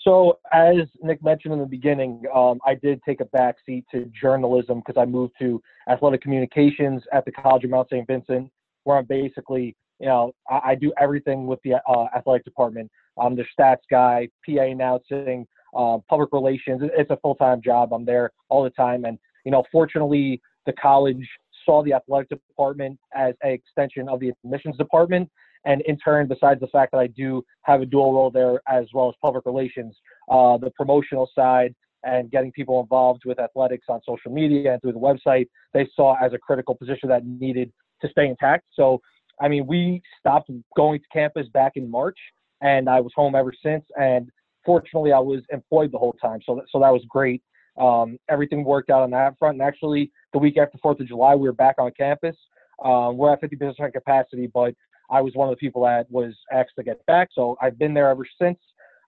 So, 0.00 0.38
as 0.52 0.76
Nick 1.00 1.22
mentioned 1.22 1.54
in 1.54 1.60
the 1.60 1.66
beginning, 1.66 2.22
um, 2.34 2.58
I 2.66 2.74
did 2.74 3.00
take 3.06 3.20
a 3.20 3.24
backseat 3.26 3.84
to 3.92 4.10
journalism 4.20 4.82
because 4.84 5.00
I 5.00 5.04
moved 5.04 5.34
to 5.40 5.62
athletic 5.88 6.22
communications 6.22 7.02
at 7.12 7.24
the 7.24 7.30
College 7.30 7.64
of 7.64 7.70
Mount 7.70 7.88
St. 7.88 8.06
Vincent, 8.06 8.50
where 8.82 8.98
I'm 8.98 9.04
basically, 9.04 9.76
you 10.00 10.06
know, 10.06 10.32
I, 10.50 10.60
I 10.70 10.74
do 10.74 10.92
everything 11.00 11.46
with 11.46 11.60
the 11.62 11.74
uh, 11.88 12.06
athletic 12.16 12.44
department. 12.44 12.90
I'm 13.16 13.36
the 13.36 13.44
stats 13.56 13.82
guy, 13.90 14.28
PA 14.44 14.62
announcing, 14.62 15.46
uh, 15.76 15.98
public 16.08 16.30
relations. 16.32 16.82
It's 16.96 17.10
a 17.10 17.16
full 17.18 17.36
time 17.36 17.62
job. 17.62 17.92
I'm 17.92 18.04
there 18.04 18.32
all 18.48 18.64
the 18.64 18.70
time. 18.70 19.04
And, 19.04 19.18
you 19.44 19.52
know, 19.52 19.62
fortunately, 19.70 20.40
the 20.66 20.72
college 20.72 21.28
saw 21.64 21.82
the 21.82 21.92
athletic 21.92 22.28
department 22.28 22.98
as 23.14 23.34
an 23.42 23.52
extension 23.52 24.08
of 24.08 24.20
the 24.20 24.32
admissions 24.44 24.76
department. 24.76 25.28
And 25.64 25.80
in 25.82 25.96
turn, 25.98 26.26
besides 26.26 26.60
the 26.60 26.66
fact 26.68 26.92
that 26.92 26.98
I 26.98 27.06
do 27.06 27.44
have 27.62 27.82
a 27.82 27.86
dual 27.86 28.12
role 28.12 28.30
there 28.30 28.60
as 28.68 28.86
well 28.92 29.08
as 29.08 29.14
public 29.22 29.46
relations, 29.46 29.96
uh, 30.28 30.56
the 30.58 30.70
promotional 30.70 31.30
side 31.34 31.74
and 32.04 32.30
getting 32.30 32.50
people 32.52 32.80
involved 32.80 33.22
with 33.24 33.38
athletics 33.38 33.86
on 33.88 34.00
social 34.04 34.32
media 34.32 34.72
and 34.72 34.82
through 34.82 34.92
the 34.92 34.98
website, 34.98 35.46
they 35.72 35.88
saw 35.94 36.16
as 36.20 36.32
a 36.32 36.38
critical 36.38 36.74
position 36.74 37.08
that 37.08 37.24
needed 37.24 37.72
to 38.00 38.08
stay 38.08 38.26
intact. 38.26 38.64
So, 38.72 39.00
I 39.40 39.48
mean, 39.48 39.66
we 39.66 40.02
stopped 40.18 40.50
going 40.76 40.98
to 41.00 41.06
campus 41.12 41.46
back 41.48 41.72
in 41.76 41.88
March, 41.88 42.18
and 42.60 42.88
I 42.88 43.00
was 43.00 43.12
home 43.14 43.34
ever 43.34 43.52
since. 43.62 43.84
And 43.96 44.28
fortunately, 44.64 45.12
I 45.12 45.18
was 45.20 45.42
employed 45.50 45.92
the 45.92 45.98
whole 45.98 46.16
time, 46.20 46.40
so 46.44 46.60
so 46.70 46.80
that 46.80 46.90
was 46.90 47.04
great. 47.08 47.42
Um, 47.78 48.18
everything 48.28 48.64
worked 48.64 48.90
out 48.90 49.02
on 49.02 49.10
that 49.10 49.38
front. 49.38 49.54
And 49.54 49.62
actually, 49.62 50.10
the 50.32 50.38
week 50.38 50.58
after 50.58 50.78
Fourth 50.78 51.00
of 51.00 51.08
July, 51.08 51.34
we 51.34 51.48
were 51.48 51.54
back 51.54 51.76
on 51.78 51.90
campus. 51.96 52.36
Um, 52.84 53.16
we're 53.16 53.32
at 53.32 53.40
50% 53.40 53.92
capacity, 53.92 54.46
but 54.46 54.74
I 55.10 55.20
was 55.20 55.34
one 55.34 55.48
of 55.48 55.52
the 55.52 55.58
people 55.58 55.82
that 55.84 56.10
was 56.10 56.34
asked 56.52 56.72
to 56.76 56.82
get 56.82 57.04
back. 57.06 57.28
So 57.32 57.56
I've 57.60 57.78
been 57.78 57.94
there 57.94 58.08
ever 58.08 58.26
since. 58.40 58.58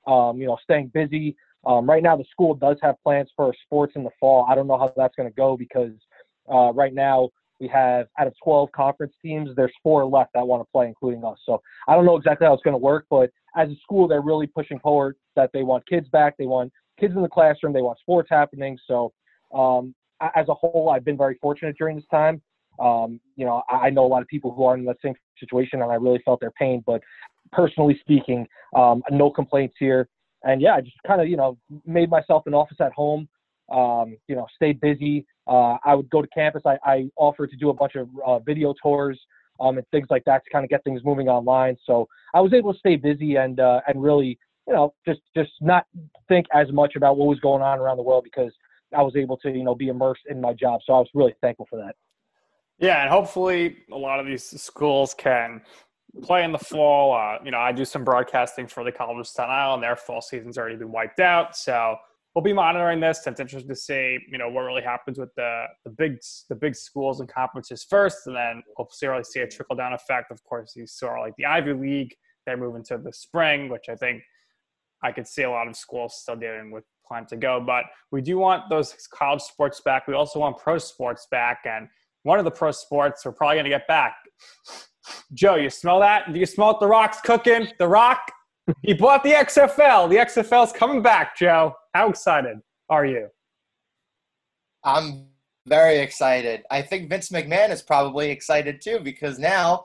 Um, 0.06 0.38
you 0.38 0.46
know, 0.46 0.58
staying 0.62 0.88
busy. 0.88 1.34
Um, 1.64 1.88
right 1.88 2.02
now, 2.02 2.14
the 2.14 2.26
school 2.30 2.54
does 2.54 2.76
have 2.82 2.96
plans 3.02 3.30
for 3.34 3.54
sports 3.64 3.94
in 3.96 4.04
the 4.04 4.10
fall. 4.20 4.46
I 4.48 4.54
don't 4.54 4.66
know 4.66 4.78
how 4.78 4.92
that's 4.96 5.14
going 5.16 5.28
to 5.28 5.34
go 5.34 5.56
because 5.56 5.92
uh, 6.52 6.72
right 6.74 6.92
now 6.92 7.30
we 7.60 7.68
have 7.68 8.06
out 8.18 8.26
of 8.26 8.34
12 8.42 8.70
conference 8.72 9.14
teams, 9.22 9.50
there's 9.56 9.72
four 9.82 10.04
left 10.04 10.32
that 10.34 10.46
want 10.46 10.60
to 10.60 10.68
play, 10.72 10.86
including 10.86 11.24
us. 11.24 11.38
So 11.46 11.62
I 11.88 11.94
don't 11.94 12.04
know 12.04 12.16
exactly 12.16 12.46
how 12.46 12.52
it's 12.52 12.62
going 12.62 12.74
to 12.74 12.78
work, 12.78 13.06
but 13.08 13.30
as 13.56 13.68
a 13.70 13.76
school, 13.82 14.08
they're 14.08 14.20
really 14.20 14.46
pushing 14.46 14.78
forward 14.80 15.16
that 15.36 15.50
they 15.52 15.62
want 15.62 15.86
kids 15.88 16.08
back. 16.08 16.36
They 16.36 16.46
want 16.46 16.72
kids 16.98 17.14
in 17.14 17.22
the 17.22 17.28
classroom. 17.28 17.72
They 17.72 17.82
want 17.82 17.98
sports 17.98 18.28
happening. 18.30 18.78
So 18.86 19.12
um, 19.54 19.94
as 20.34 20.48
a 20.48 20.54
whole, 20.54 20.90
I've 20.90 21.04
been 21.04 21.16
very 21.16 21.38
fortunate 21.40 21.76
during 21.78 21.96
this 21.96 22.06
time. 22.10 22.40
Um, 22.80 23.20
you 23.36 23.44
know, 23.44 23.62
I 23.68 23.90
know 23.90 24.04
a 24.04 24.08
lot 24.08 24.22
of 24.22 24.28
people 24.28 24.52
who 24.52 24.64
are 24.64 24.76
in 24.76 24.84
the 24.84 24.94
same 25.02 25.14
situation, 25.38 25.82
and 25.82 25.92
I 25.92 25.94
really 25.94 26.20
felt 26.24 26.40
their 26.40 26.50
pain. 26.52 26.82
But 26.84 27.02
personally 27.52 27.96
speaking, 28.00 28.46
um, 28.74 29.02
no 29.10 29.30
complaints 29.30 29.76
here. 29.78 30.08
And 30.42 30.60
yeah, 30.60 30.74
I 30.74 30.80
just 30.80 30.96
kind 31.06 31.20
of 31.20 31.28
you 31.28 31.36
know 31.36 31.56
made 31.86 32.10
myself 32.10 32.44
an 32.46 32.54
office 32.54 32.78
at 32.80 32.92
home. 32.92 33.28
Um, 33.72 34.16
you 34.28 34.36
know, 34.36 34.46
stayed 34.54 34.80
busy. 34.80 35.24
Uh, 35.46 35.76
I 35.84 35.94
would 35.94 36.10
go 36.10 36.20
to 36.20 36.28
campus. 36.28 36.62
I, 36.66 36.76
I 36.84 37.10
offered 37.16 37.50
to 37.50 37.56
do 37.56 37.70
a 37.70 37.74
bunch 37.74 37.94
of 37.94 38.08
uh, 38.26 38.38
video 38.40 38.74
tours 38.82 39.18
um, 39.60 39.78
and 39.78 39.86
things 39.90 40.08
like 40.10 40.24
that 40.24 40.44
to 40.44 40.50
kind 40.50 40.64
of 40.64 40.70
get 40.70 40.84
things 40.84 41.02
moving 41.04 41.28
online. 41.28 41.76
So 41.86 42.08
I 42.34 42.40
was 42.40 42.52
able 42.52 42.72
to 42.72 42.78
stay 42.78 42.96
busy 42.96 43.36
and 43.36 43.60
uh, 43.60 43.80
and 43.86 44.02
really 44.02 44.38
you 44.66 44.74
know 44.74 44.94
just 45.06 45.20
just 45.36 45.52
not 45.60 45.86
think 46.28 46.46
as 46.52 46.70
much 46.72 46.96
about 46.96 47.16
what 47.16 47.28
was 47.28 47.40
going 47.40 47.62
on 47.62 47.78
around 47.78 47.96
the 47.96 48.02
world 48.02 48.24
because 48.24 48.52
I 48.94 49.02
was 49.02 49.16
able 49.16 49.36
to 49.38 49.50
you 49.50 49.64
know 49.64 49.74
be 49.74 49.88
immersed 49.88 50.22
in 50.28 50.40
my 50.40 50.52
job. 50.52 50.80
So 50.84 50.94
I 50.94 50.98
was 50.98 51.08
really 51.14 51.34
thankful 51.40 51.66
for 51.68 51.76
that. 51.78 51.96
Yeah, 52.78 53.02
and 53.02 53.10
hopefully 53.10 53.78
a 53.92 53.96
lot 53.96 54.20
of 54.20 54.26
these 54.26 54.60
schools 54.60 55.14
can 55.14 55.62
play 56.22 56.44
in 56.44 56.52
the 56.52 56.58
fall. 56.58 57.14
Uh, 57.14 57.38
you 57.44 57.50
know, 57.50 57.58
I 57.58 57.72
do 57.72 57.84
some 57.84 58.04
broadcasting 58.04 58.66
for 58.66 58.84
the 58.84 58.92
College 58.92 59.20
of 59.20 59.26
Staten 59.26 59.50
Island. 59.50 59.82
Their 59.82 59.96
fall 59.96 60.20
season's 60.20 60.58
already 60.58 60.76
been 60.76 60.92
wiped 60.92 61.20
out, 61.20 61.56
so 61.56 61.96
we'll 62.34 62.42
be 62.42 62.52
monitoring 62.52 63.00
this. 63.00 63.26
It's 63.26 63.40
interesting 63.40 63.68
to 63.68 63.76
see, 63.76 64.18
you 64.28 64.38
know, 64.38 64.48
what 64.48 64.62
really 64.62 64.82
happens 64.82 65.18
with 65.18 65.34
the 65.36 65.64
the 65.84 65.90
big 65.90 66.18
the 66.48 66.54
big 66.54 66.74
schools 66.74 67.20
and 67.20 67.28
conferences 67.28 67.86
first, 67.88 68.26
and 68.26 68.36
then 68.36 68.62
we'll 68.76 68.88
see 68.90 69.06
really 69.06 69.24
see 69.24 69.40
a 69.40 69.48
trickle 69.48 69.76
down 69.76 69.92
effect. 69.92 70.30
Of 70.30 70.42
course, 70.44 70.74
you 70.76 70.86
saw 70.86 71.20
like 71.20 71.34
the 71.36 71.46
Ivy 71.46 71.72
League. 71.72 72.14
They're 72.46 72.56
moving 72.56 72.84
to 72.84 72.98
the 72.98 73.12
spring, 73.12 73.70
which 73.70 73.88
I 73.88 73.94
think 73.94 74.22
I 75.04 75.12
could 75.12 75.28
see 75.28 75.42
a 75.42 75.50
lot 75.50 75.68
of 75.68 75.76
schools 75.76 76.16
still 76.20 76.34
dealing 76.34 76.70
with 76.72 76.82
plan 77.06 77.26
to 77.26 77.36
go. 77.36 77.62
But 77.64 77.84
we 78.10 78.22
do 78.22 78.38
want 78.38 78.68
those 78.68 78.94
college 79.12 79.42
sports 79.42 79.80
back. 79.84 80.08
We 80.08 80.14
also 80.14 80.40
want 80.40 80.58
pro 80.58 80.78
sports 80.78 81.26
back, 81.30 81.60
and 81.66 81.88
one 82.22 82.38
of 82.38 82.44
the 82.44 82.50
pro 82.50 82.70
sports 82.70 83.24
we're 83.24 83.32
probably 83.32 83.56
going 83.56 83.64
to 83.64 83.70
get 83.70 83.86
back. 83.86 84.16
Joe, 85.34 85.56
you 85.56 85.68
smell 85.68 86.00
that? 86.00 86.32
Do 86.32 86.40
you 86.40 86.46
smell 86.46 86.78
The 86.80 86.86
Rock's 86.86 87.20
cooking? 87.20 87.68
The 87.78 87.86
Rock, 87.86 88.32
he 88.82 88.94
bought 88.94 89.22
the 89.22 89.32
XFL. 89.32 90.08
The 90.08 90.16
XFL's 90.16 90.72
coming 90.72 91.02
back, 91.02 91.36
Joe. 91.36 91.74
How 91.94 92.08
excited 92.08 92.56
are 92.88 93.04
you? 93.04 93.28
I'm 94.82 95.26
very 95.66 95.98
excited. 95.98 96.62
I 96.70 96.80
think 96.80 97.10
Vince 97.10 97.28
McMahon 97.28 97.70
is 97.70 97.82
probably 97.82 98.30
excited 98.30 98.80
too 98.80 99.00
because 99.00 99.38
now 99.38 99.84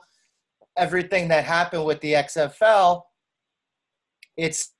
everything 0.78 1.28
that 1.28 1.44
happened 1.44 1.84
with 1.84 2.00
the 2.00 2.14
XFL, 2.14 3.02
it's 4.38 4.72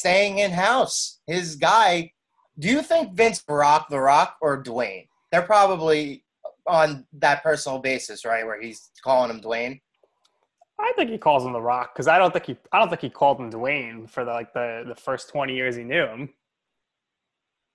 staying 0.00 0.38
in 0.38 0.50
house. 0.50 1.20
His 1.26 1.56
guy. 1.56 2.12
Do 2.58 2.68
you 2.68 2.82
think 2.82 3.14
Vince 3.14 3.42
Rock, 3.48 3.88
The 3.88 4.00
Rock, 4.00 4.36
or 4.42 4.62
Dwayne? 4.62 5.06
They're 5.30 5.42
probably 5.42 6.24
on 6.66 7.06
that 7.14 7.42
personal 7.42 7.78
basis, 7.78 8.24
right? 8.24 8.44
Where 8.44 8.60
he's 8.60 8.90
calling 9.02 9.30
him 9.30 9.40
Dwayne. 9.40 9.80
I 10.78 10.92
think 10.96 11.10
he 11.10 11.18
calls 11.18 11.44
him 11.44 11.52
The 11.52 11.60
Rock 11.60 11.94
because 11.94 12.08
I 12.08 12.18
don't 12.18 12.32
think 12.32 12.46
he 12.46 12.56
I 12.72 12.78
don't 12.78 12.88
think 12.88 13.02
he 13.02 13.10
called 13.10 13.38
him 13.38 13.50
Dwayne 13.50 14.08
for 14.08 14.24
the, 14.24 14.32
like 14.32 14.52
the 14.52 14.84
the 14.88 14.94
first 14.94 15.28
twenty 15.28 15.54
years 15.54 15.76
he 15.76 15.84
knew 15.84 16.06
him. 16.06 16.30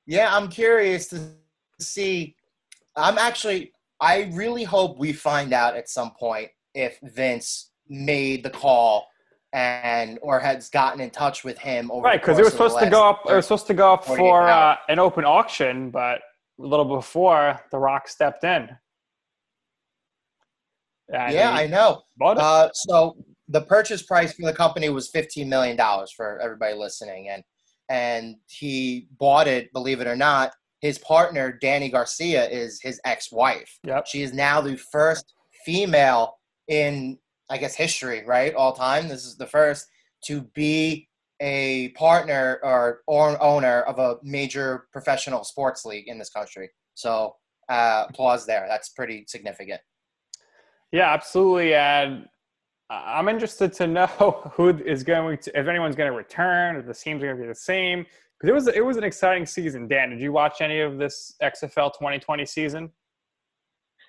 Yeah, 0.07 0.35
I'm 0.35 0.49
curious 0.49 1.07
to 1.09 1.19
see. 1.79 2.35
I'm 2.95 3.17
actually 3.17 3.73
I 4.01 4.29
really 4.33 4.63
hope 4.63 4.97
we 4.97 5.13
find 5.13 5.53
out 5.53 5.75
at 5.75 5.89
some 5.89 6.11
point 6.11 6.49
if 6.73 6.99
Vince 7.01 7.71
made 7.87 8.43
the 8.43 8.49
call 8.49 9.07
and 9.55 10.19
or 10.21 10.37
has 10.37 10.69
gotten 10.69 10.99
in 10.99 11.09
touch 11.09 11.45
with 11.45 11.57
him 11.57 11.89
over 11.89 12.03
right 12.03 12.21
because 12.21 12.37
it 12.37 12.43
was 12.43 12.51
supposed 12.51 12.77
to 12.77 12.89
go 12.89 13.09
up. 13.09 13.21
It 13.27 13.33
was 13.33 13.45
supposed 13.45 13.67
to 13.67 13.73
go 13.73 13.93
up 13.93 14.03
for 14.03 14.49
uh, 14.49 14.75
an 14.89 14.99
open 14.99 15.23
auction, 15.23 15.91
but 15.91 16.19
a 16.59 16.61
little 16.61 16.83
before 16.85 17.59
The 17.71 17.77
Rock 17.77 18.09
stepped 18.09 18.43
in. 18.43 18.69
Yeah, 21.09 21.51
I 21.51 21.67
know. 21.67 22.01
Uh, 22.21 22.69
so 22.73 23.15
the 23.47 23.61
purchase 23.61 24.03
price 24.03 24.33
for 24.33 24.41
the 24.41 24.53
company 24.53 24.89
was 24.89 25.09
fifteen 25.09 25.47
million 25.47 25.77
dollars 25.77 26.11
for 26.11 26.37
everybody 26.41 26.75
listening, 26.75 27.29
and 27.29 27.41
and 27.89 28.35
he 28.47 29.07
bought 29.17 29.47
it. 29.47 29.71
Believe 29.71 30.01
it 30.01 30.07
or 30.07 30.17
not, 30.17 30.51
his 30.81 30.97
partner 30.97 31.57
Dany 31.63 31.89
Garcia 31.89 32.49
is 32.49 32.81
his 32.81 32.99
ex-wife. 33.05 33.79
Yep. 33.85 34.07
She 34.07 34.21
is 34.21 34.33
now 34.33 34.59
the 34.59 34.75
first 34.75 35.33
female 35.65 36.33
in 36.67 37.17
I 37.49 37.57
guess 37.57 37.75
history, 37.75 38.23
right? 38.25 38.53
All 38.55 38.73
time. 38.73 39.07
This 39.07 39.25
is 39.25 39.37
the 39.37 39.47
first 39.47 39.87
to 40.25 40.41
be 40.53 41.07
a 41.41 41.89
partner 41.89 42.59
or, 42.63 43.01
or 43.07 43.41
owner 43.41 43.81
of 43.81 43.99
a 43.99 44.17
major 44.23 44.87
professional 44.91 45.43
sports 45.43 45.85
league 45.85 46.07
in 46.07 46.17
this 46.17 46.29
country. 46.29 46.69
So 46.95 47.35
uh, 47.69 48.05
applause 48.09 48.45
there. 48.45 48.65
That's 48.67 48.89
pretty 48.89 49.25
significant. 49.27 49.81
Yeah, 50.91 51.13
absolutely. 51.13 51.73
And 51.73 52.25
I'm 52.89 53.27
interested 53.27 53.73
to 53.73 53.87
know 53.87 54.07
who 54.53 54.69
is 54.69 55.03
going 55.03 55.37
to, 55.39 55.59
if 55.59 55.67
anyone's 55.67 55.95
going 55.95 56.11
to 56.11 56.17
return, 56.17 56.77
if 56.77 56.85
the 56.85 56.93
teams 56.93 57.21
are 57.21 57.27
going 57.27 57.37
to 57.37 57.43
be 57.43 57.47
the 57.47 57.55
same. 57.55 58.05
Because 58.39 58.49
it 58.49 58.53
was 58.53 58.67
it 58.67 58.85
was 58.85 58.97
an 58.97 59.05
exciting 59.05 59.45
season. 59.45 59.87
Dan, 59.87 60.09
did 60.09 60.19
you 60.19 60.33
watch 60.33 60.59
any 60.59 60.81
of 60.81 60.97
this 60.97 61.35
XFL 61.41 61.93
2020 61.93 62.45
season? 62.45 62.91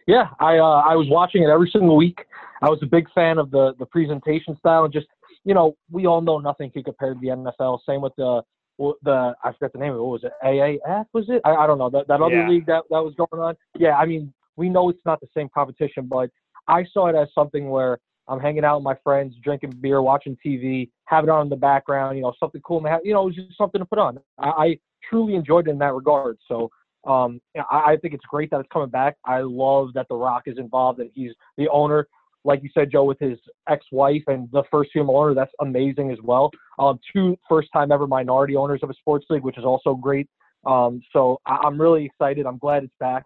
Yeah, 0.09 0.29
I 0.40 0.59
uh, 0.59 0.83
I 0.85 0.96
was 0.96 1.09
watching 1.09 1.44
it 1.44 1.49
every 1.49 1.70
single 1.70 1.96
week. 1.96 2.27
I 2.62 2.68
was 2.68 2.78
a 2.82 2.86
big 2.86 3.06
fan 3.14 3.38
of 3.38 3.50
the 3.50 3.74
the 3.78 3.86
presentation 3.86 4.56
style 4.58 4.84
and 4.84 4.92
just 4.92 5.06
you 5.44 5.54
know 5.54 5.76
we 5.90 6.06
all 6.06 6.20
know 6.20 6.38
nothing 6.38 6.70
can 6.70 6.82
compare 6.82 7.14
to 7.14 7.20
the 7.20 7.28
NFL. 7.28 7.80
Same 7.86 8.00
with 8.00 8.14
the 8.16 8.42
the 8.78 9.34
I 9.42 9.52
forgot 9.52 9.72
the 9.72 9.78
name 9.78 9.92
of 9.92 9.98
it. 9.98 10.02
What 10.02 10.22
was 10.22 10.24
it? 10.24 10.32
AAF 10.44 11.06
was 11.12 11.26
it? 11.28 11.40
I, 11.44 11.54
I 11.54 11.66
don't 11.66 11.78
know 11.78 11.90
that 11.90 12.08
that 12.08 12.20
other 12.20 12.42
yeah. 12.42 12.48
league 12.48 12.66
that 12.66 12.84
that 12.90 13.02
was 13.02 13.14
going 13.16 13.42
on. 13.42 13.54
Yeah, 13.78 13.96
I 13.96 14.06
mean 14.06 14.32
we 14.56 14.68
know 14.68 14.88
it's 14.88 15.04
not 15.04 15.20
the 15.20 15.28
same 15.34 15.48
competition, 15.54 16.06
but 16.06 16.30
I 16.68 16.84
saw 16.92 17.08
it 17.08 17.14
as 17.14 17.28
something 17.34 17.68
where 17.68 17.98
I'm 18.28 18.40
hanging 18.40 18.64
out 18.64 18.78
with 18.78 18.84
my 18.84 18.96
friends, 19.04 19.34
drinking 19.42 19.74
beer, 19.80 20.02
watching 20.02 20.36
TV, 20.44 20.90
have 21.04 21.24
it 21.24 21.30
on 21.30 21.46
in 21.46 21.48
the 21.48 21.56
background. 21.56 22.16
You 22.16 22.22
know, 22.22 22.32
something 22.40 22.60
cool. 22.62 22.84
Have, 22.84 23.00
you 23.04 23.12
know, 23.12 23.22
it 23.22 23.26
was 23.26 23.34
just 23.36 23.56
something 23.56 23.78
to 23.78 23.84
put 23.84 23.98
on. 23.98 24.18
I, 24.38 24.48
I 24.48 24.78
truly 25.08 25.34
enjoyed 25.34 25.68
it 25.68 25.70
in 25.70 25.78
that 25.78 25.94
regard. 25.94 26.38
So 26.48 26.70
um, 27.06 27.40
I, 27.56 27.92
I 27.92 27.96
think 28.02 28.14
it's 28.14 28.24
great 28.24 28.50
that 28.50 28.60
it's 28.60 28.68
coming 28.72 28.88
back. 28.88 29.16
I 29.24 29.40
love 29.40 29.92
that 29.94 30.08
The 30.08 30.16
Rock 30.16 30.42
is 30.46 30.58
involved 30.58 30.98
and 30.98 31.10
he's 31.14 31.32
the 31.56 31.68
owner. 31.68 32.08
Like 32.46 32.62
you 32.62 32.70
said, 32.72 32.90
Joe, 32.90 33.04
with 33.04 33.18
his 33.18 33.38
ex-wife 33.68 34.22
and 34.28 34.48
the 34.52 34.62
first 34.70 34.90
female 34.92 35.16
owner, 35.16 35.35
that's 35.35 35.52
amazing 35.61 36.11
as 36.11 36.18
well. 36.22 36.50
Um, 36.78 36.98
two 37.12 37.37
first-time 37.48 37.90
ever 37.92 38.06
minority 38.06 38.56
owners 38.56 38.80
of 38.82 38.90
a 38.90 38.94
sports 38.94 39.26
league, 39.30 39.42
which 39.42 39.59
is 39.59 39.64
also 39.64 39.94
great. 39.94 40.28
Um, 40.64 41.00
so 41.12 41.38
I, 41.46 41.59
I'm 41.64 41.80
really 41.80 42.04
excited. 42.04 42.46
I'm 42.46 42.59
glad 42.59 42.85
it's 42.85 42.94
back, 43.00 43.24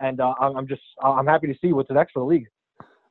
and 0.00 0.20
uh, 0.20 0.34
I'm 0.40 0.66
just 0.66 0.82
I'm 1.02 1.26
happy 1.26 1.46
to 1.46 1.54
see 1.60 1.72
what's 1.72 1.90
next 1.90 2.12
for 2.12 2.20
the 2.20 2.26
league. 2.26 2.46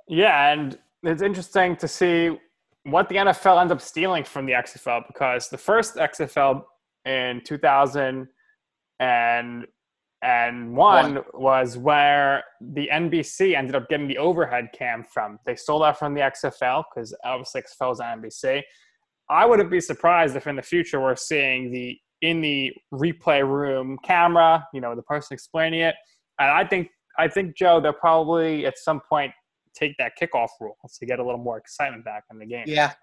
Yeah, 0.08 0.52
and 0.52 0.78
it's 1.04 1.22
interesting 1.22 1.76
to 1.78 1.88
see 1.88 2.38
what 2.84 3.10
the 3.10 3.16
NFL 3.16 3.60
ends 3.62 3.72
up 3.72 3.82
stealing 3.82 4.24
from 4.24 4.46
the 4.46 4.54
XFL 4.54 5.06
because 5.08 5.50
the 5.50 5.58
first 5.58 5.96
XFL 5.96 6.64
in 7.06 7.42
2000 7.44 8.28
and 9.00 9.66
and 10.22 10.76
one, 10.76 11.16
one, 11.16 11.24
was 11.34 11.78
where 11.78 12.44
the 12.60 12.90
NBC 12.92 13.56
ended 13.56 13.76
up 13.76 13.88
getting 13.90 14.08
the 14.08 14.18
overhead 14.18 14.70
cam 14.74 15.06
from. 15.06 15.40
They 15.46 15.56
stole 15.56 15.80
that 15.80 15.98
from 15.98 16.14
the 16.14 16.22
XFL 16.22 16.84
because 16.94 17.16
obviously 17.24 17.62
XFL 17.62 17.94
is 17.94 18.00
on 18.00 18.22
NBC. 18.22 18.62
I 19.30 19.46
wouldn't 19.46 19.72
be 19.72 19.80
surprised 19.80 20.36
if 20.36 20.48
in 20.48 20.56
the 20.56 20.62
future 20.62 21.00
we're 21.00 21.16
seeing 21.16 21.72
the 21.72 21.98
in 22.22 22.42
the 22.42 22.74
replay 22.94 23.48
room 23.48 23.98
camera, 24.04 24.68
you 24.74 24.82
know, 24.82 24.94
the 24.94 25.04
person 25.04 25.34
explaining 25.36 25.82
it. 25.82 25.96
And 26.40 26.50
I 26.50 26.66
think 26.66 26.90
I 27.18 27.28
think 27.28 27.56
Joe, 27.56 27.80
they'll 27.80 27.94
probably 27.94 28.66
at 28.66 28.78
some 28.78 29.02
point 29.08 29.32
take 29.74 29.96
that 30.00 30.14
kickoff 30.20 30.50
rule 30.60 30.76
to 30.84 31.06
get 31.06 31.20
a 31.20 31.24
little 31.24 31.40
more 31.40 31.58
excitement 31.58 32.04
back 32.04 32.24
in 32.32 32.40
the 32.40 32.46
game. 32.46 32.64
Yeah. 32.68 32.94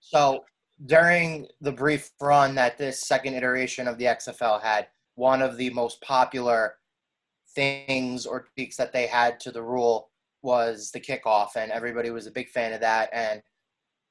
So 0.00 0.44
during 0.84 1.46
the 1.60 1.72
brief 1.72 2.10
run 2.20 2.54
that 2.56 2.78
this 2.78 3.02
second 3.02 3.34
iteration 3.34 3.88
of 3.88 3.98
the 3.98 4.06
XFL 4.06 4.62
had, 4.62 4.88
one 5.16 5.42
of 5.42 5.56
the 5.56 5.70
most 5.70 6.00
popular 6.00 6.74
things 7.54 8.24
or 8.26 8.46
tweaks 8.54 8.76
that 8.76 8.92
they 8.92 9.06
had 9.06 9.40
to 9.40 9.50
the 9.50 9.62
rule 9.62 10.10
was 10.42 10.90
the 10.92 11.00
kickoff, 11.00 11.56
and 11.56 11.72
everybody 11.72 12.10
was 12.10 12.26
a 12.26 12.30
big 12.30 12.48
fan 12.50 12.72
of 12.72 12.80
that. 12.80 13.10
And 13.12 13.42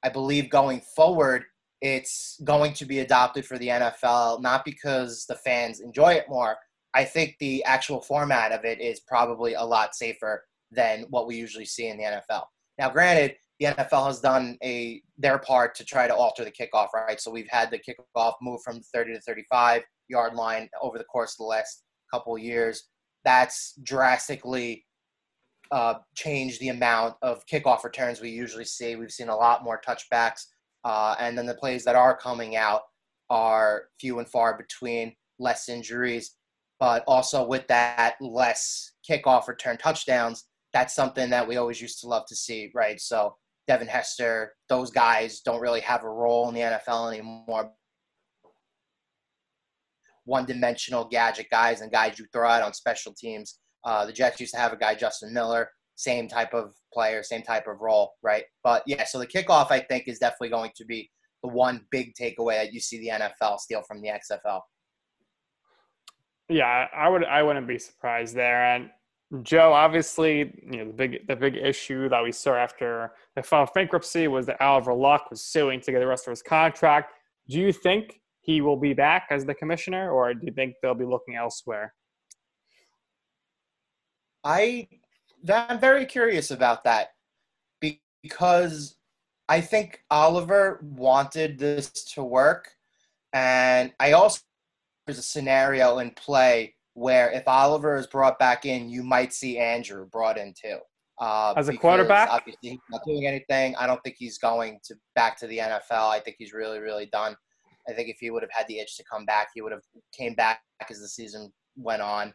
I 0.04 0.10
believe 0.10 0.50
going 0.50 0.82
forward, 0.96 1.46
it's 1.82 2.40
going 2.44 2.74
to 2.74 2.86
be 2.86 3.00
adopted 3.00 3.46
for 3.46 3.58
the 3.58 3.68
NFL, 3.68 4.42
not 4.42 4.66
because 4.66 5.26
the 5.28 5.36
fans 5.36 5.80
enjoy 5.80 6.14
it 6.14 6.26
more. 6.28 6.58
I 6.94 7.04
think 7.04 7.36
the 7.40 7.64
actual 7.64 8.02
format 8.02 8.52
of 8.52 8.66
it 8.66 8.80
is 8.80 9.02
probably 9.02 9.54
a 9.54 9.64
lot 9.64 9.96
safer 9.96 10.44
than 10.72 11.06
what 11.10 11.28
we 11.28 11.36
usually 11.36 11.66
see 11.66 11.88
in 11.88 11.98
the 11.98 12.04
NFL. 12.04 12.46
Now, 12.78 12.90
granted, 12.90 13.36
the 13.60 13.68
NFL 13.68 14.08
has 14.08 14.20
done 14.20 14.58
a 14.64 15.02
their 15.18 15.38
part 15.38 15.76
to 15.76 15.86
try 15.86 16.08
to 16.08 16.16
alter 16.16 16.44
the 16.44 16.52
kickoff, 16.52 16.88
right? 16.94 17.20
So 17.20 17.32
we've 17.32 17.50
had 17.50 17.72
the 17.72 17.80
kickoff 17.80 18.34
move 18.42 18.62
from 18.64 18.82
30 18.82 19.14
to 19.14 19.22
35 19.22 19.84
yard 20.08 20.34
line 20.34 20.70
over 20.82 20.98
the 20.98 21.04
course 21.06 21.34
of 21.34 21.38
the 21.38 21.44
last 21.44 21.84
couple 22.12 22.38
years. 22.38 22.84
That's 23.24 23.74
drastically 23.84 24.86
uh, 25.72 25.96
changed 26.16 26.60
the 26.60 26.70
amount 26.70 27.16
of 27.22 27.46
kickoff 27.48 27.84
returns 27.84 28.22
we 28.22 28.30
usually 28.30 28.66
see. 28.66 28.96
We've 28.96 29.12
seen 29.12 29.30
a 29.30 29.36
lot 29.36 29.64
more 29.64 29.82
touchbacks, 29.86 30.46
uh, 30.84 31.16
and 31.20 31.38
then 31.38 31.46
the 31.46 31.56
plays 31.56 31.84
that 31.86 31.96
are 31.96 32.16
coming 32.16 32.56
out 32.56 32.82
are 33.30 33.86
few 34.00 34.20
and 34.20 34.30
far 34.30 34.58
between, 34.58 35.16
less 35.40 35.68
injuries, 35.68 36.36
but 36.80 37.04
also 37.08 37.46
with 37.46 37.68
that, 37.68 38.16
less 38.22 38.92
kickoff 39.10 39.48
return 39.48 39.78
touchdowns. 39.78 40.46
That's 40.74 40.96
something 40.96 41.30
that 41.32 41.48
we 41.48 41.58
always 41.58 41.82
used 41.82 42.02
to 42.02 42.08
love 42.08 42.26
to 42.28 42.36
see, 42.36 42.70
right? 42.76 43.00
So 43.00 43.36
Devin 43.68 43.88
Hester, 43.88 44.54
those 44.70 44.92
guys 44.92 45.42
don't 45.42 45.62
really 45.62 45.80
have 45.82 46.04
a 46.04 46.10
role 46.10 46.48
in 46.50 46.56
the 46.56 46.62
NFL 46.62 47.12
anymore 47.12 47.72
one 50.26 50.46
dimensional 50.46 51.06
gadget 51.06 51.48
guys 51.50 51.82
and 51.82 51.92
guys 51.92 52.20
you 52.20 52.26
throw 52.34 52.50
out 52.50 52.62
on 52.62 52.74
special 52.74 53.14
teams. 53.14 53.60
Uh, 53.84 54.06
the 54.06 54.14
Jets 54.14 54.40
used 54.40 54.54
to 54.54 54.60
have 54.60 54.74
a 54.74 54.78
guy, 54.78 54.96
Justin 54.96 55.34
Miller, 55.34 55.70
same 55.96 56.28
type 56.28 56.54
of 56.54 56.74
player, 56.94 57.24
same 57.24 57.44
type 57.44 57.68
of 57.68 57.80
role, 57.80 58.14
right? 58.24 58.44
But 58.64 58.84
yeah, 58.88 59.06
so 59.06 59.20
the 59.20 59.28
kickoff, 59.28 59.72
I 59.72 59.80
think, 59.80 60.08
is 60.08 60.20
definitely 60.20 60.50
going 60.50 60.72
to 60.76 60.86
be 60.86 61.10
the 61.44 61.50
one 61.50 61.86
big 61.92 62.14
takeaway 62.20 62.56
that 62.56 62.74
you 62.74 62.80
see 62.80 63.00
the 63.00 63.10
NFL 63.10 63.60
steal 63.60 63.84
from 63.84 64.02
the 64.02 64.10
XFL. 64.10 64.62
Yeah, 66.50 66.88
I 66.96 67.10
would 67.10 67.24
I 67.24 67.42
wouldn't 67.42 67.68
be 67.68 67.80
surprised 67.80 68.36
there. 68.36 68.76
And 68.76 68.90
Joe, 69.42 69.74
obviously, 69.74 70.54
you 70.72 70.78
know, 70.78 70.86
the 70.88 70.94
big 70.94 71.28
the 71.28 71.36
big 71.36 71.56
issue 71.56 72.08
that 72.10 72.24
we 72.24 72.32
saw 72.32 72.56
after 72.56 73.14
the 73.36 73.44
final 73.44 73.68
bankruptcy 73.74 74.28
was 74.28 74.46
that 74.46 74.62
Oliver 74.62 74.94
Luck 74.94 75.30
was 75.30 75.44
suing 75.44 75.82
to 75.82 75.92
get 75.92 76.00
the 76.00 76.08
rest 76.08 76.28
of 76.28 76.32
his 76.32 76.44
contract. 76.44 77.14
Do 77.50 77.60
you 77.60 77.72
think 77.72 78.20
he 78.46 78.62
will 78.62 78.78
be 78.78 78.94
back 78.94 79.28
as 79.32 79.46
the 79.46 79.56
commissioner, 79.56 80.12
or 80.12 80.34
do 80.34 80.46
you 80.46 80.54
think 80.54 80.76
they'll 80.82 80.94
be 80.94 81.06
looking 81.06 81.36
elsewhere? 81.36 81.94
I 84.44 84.88
I'm 85.52 85.80
very 85.80 86.06
curious 86.06 86.52
about 86.52 86.84
that 86.84 87.10
because 87.82 88.98
I 89.50 89.62
think 89.62 90.02
Oliver 90.12 90.80
wanted 90.84 91.58
this 91.58 91.90
to 92.14 92.24
work, 92.24 92.70
and 93.34 93.92
I 94.00 94.12
also 94.12 94.42
there's 95.08 95.18
a 95.18 95.24
scenario 95.24 96.00
in 96.00 96.12
play 96.12 96.76
where 96.94 97.32
if 97.32 97.48
Oliver 97.48 97.98
is 97.98 98.08
brought 98.08 98.40
back 98.40 98.66
in, 98.66 98.90
you 98.90 99.04
might 99.04 99.34
see 99.34 99.58
Andrew 99.58 100.06
brought 100.06 100.38
in 100.38 100.54
too. 100.54 100.78
Uh, 101.20 101.54
As 101.56 101.70
a 101.70 101.78
quarterback, 101.78 102.30
obviously 102.30 102.70
he's 102.72 102.80
not 102.92 103.02
doing 103.06 103.26
anything. 103.26 103.76
I 103.76 103.88
don't 103.88 104.02
think 104.04 104.18
he's 104.20 104.38
going 104.38 104.80
to 104.86 104.96
back 105.16 105.38
to 105.40 105.48
the 105.48 105.58
NFL. 105.60 106.10
I 106.10 106.20
think 106.20 106.36
he's 106.38 106.54
really, 106.54 106.80
really 106.80 107.08
done. 107.08 107.36
I 107.90 107.94
think 107.94 108.10
if 108.10 108.18
he 108.20 108.32
would 108.32 108.44
have 108.44 108.52
had 108.52 108.68
the 108.68 108.80
itch 108.80 108.98
to 108.98 109.04
come 109.04 109.26
back, 109.26 109.50
he 109.54 109.62
would 109.62 109.72
have 109.72 109.84
came 110.18 110.34
back 110.36 110.62
as 110.90 111.00
the 111.00 111.08
season 111.08 111.52
went 111.76 112.02
on. 112.02 112.34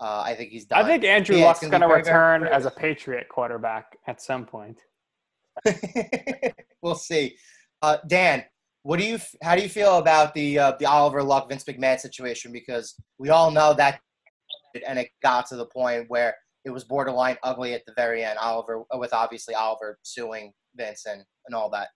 Uh, 0.00 0.22
I 0.24 0.34
think 0.34 0.50
he's 0.50 0.66
done. 0.66 0.84
I 0.84 0.86
think 0.86 1.04
Andrew 1.04 1.36
yeah, 1.36 1.46
Luck's 1.46 1.66
going 1.66 1.80
to 1.80 1.86
return 1.86 2.42
very, 2.42 2.52
as 2.52 2.66
a 2.66 2.70
Patriot 2.70 3.28
quarterback 3.30 3.96
at 4.06 4.20
some 4.20 4.44
point. 4.44 4.78
we'll 6.82 6.94
see. 6.94 7.36
Uh, 7.80 7.96
Dan, 8.06 8.44
what 8.82 9.00
do 9.00 9.06
you? 9.06 9.18
How 9.42 9.56
do 9.56 9.62
you 9.62 9.68
feel 9.68 9.98
about 9.98 10.34
the 10.34 10.58
uh, 10.58 10.72
the 10.78 10.86
Oliver 10.86 11.22
Luck 11.22 11.48
Vince 11.48 11.64
McMahon 11.64 11.98
situation? 11.98 12.52
Because 12.52 12.94
we 13.18 13.30
all 13.30 13.50
know 13.50 13.72
that, 13.74 14.00
and 14.86 14.98
it 14.98 15.08
got 15.22 15.46
to 15.46 15.56
the 15.56 15.66
point 15.66 16.04
where 16.08 16.34
it 16.66 16.70
was 16.70 16.84
borderline 16.84 17.38
ugly 17.42 17.72
at 17.72 17.86
the 17.86 17.94
very 17.96 18.22
end. 18.22 18.38
Oliver, 18.38 18.82
with 18.94 19.14
obviously 19.14 19.54
Oliver 19.54 19.98
suing 20.02 20.52
Vince 20.76 21.06
and, 21.06 21.22
and 21.46 21.54
all 21.54 21.70
that. 21.70 21.88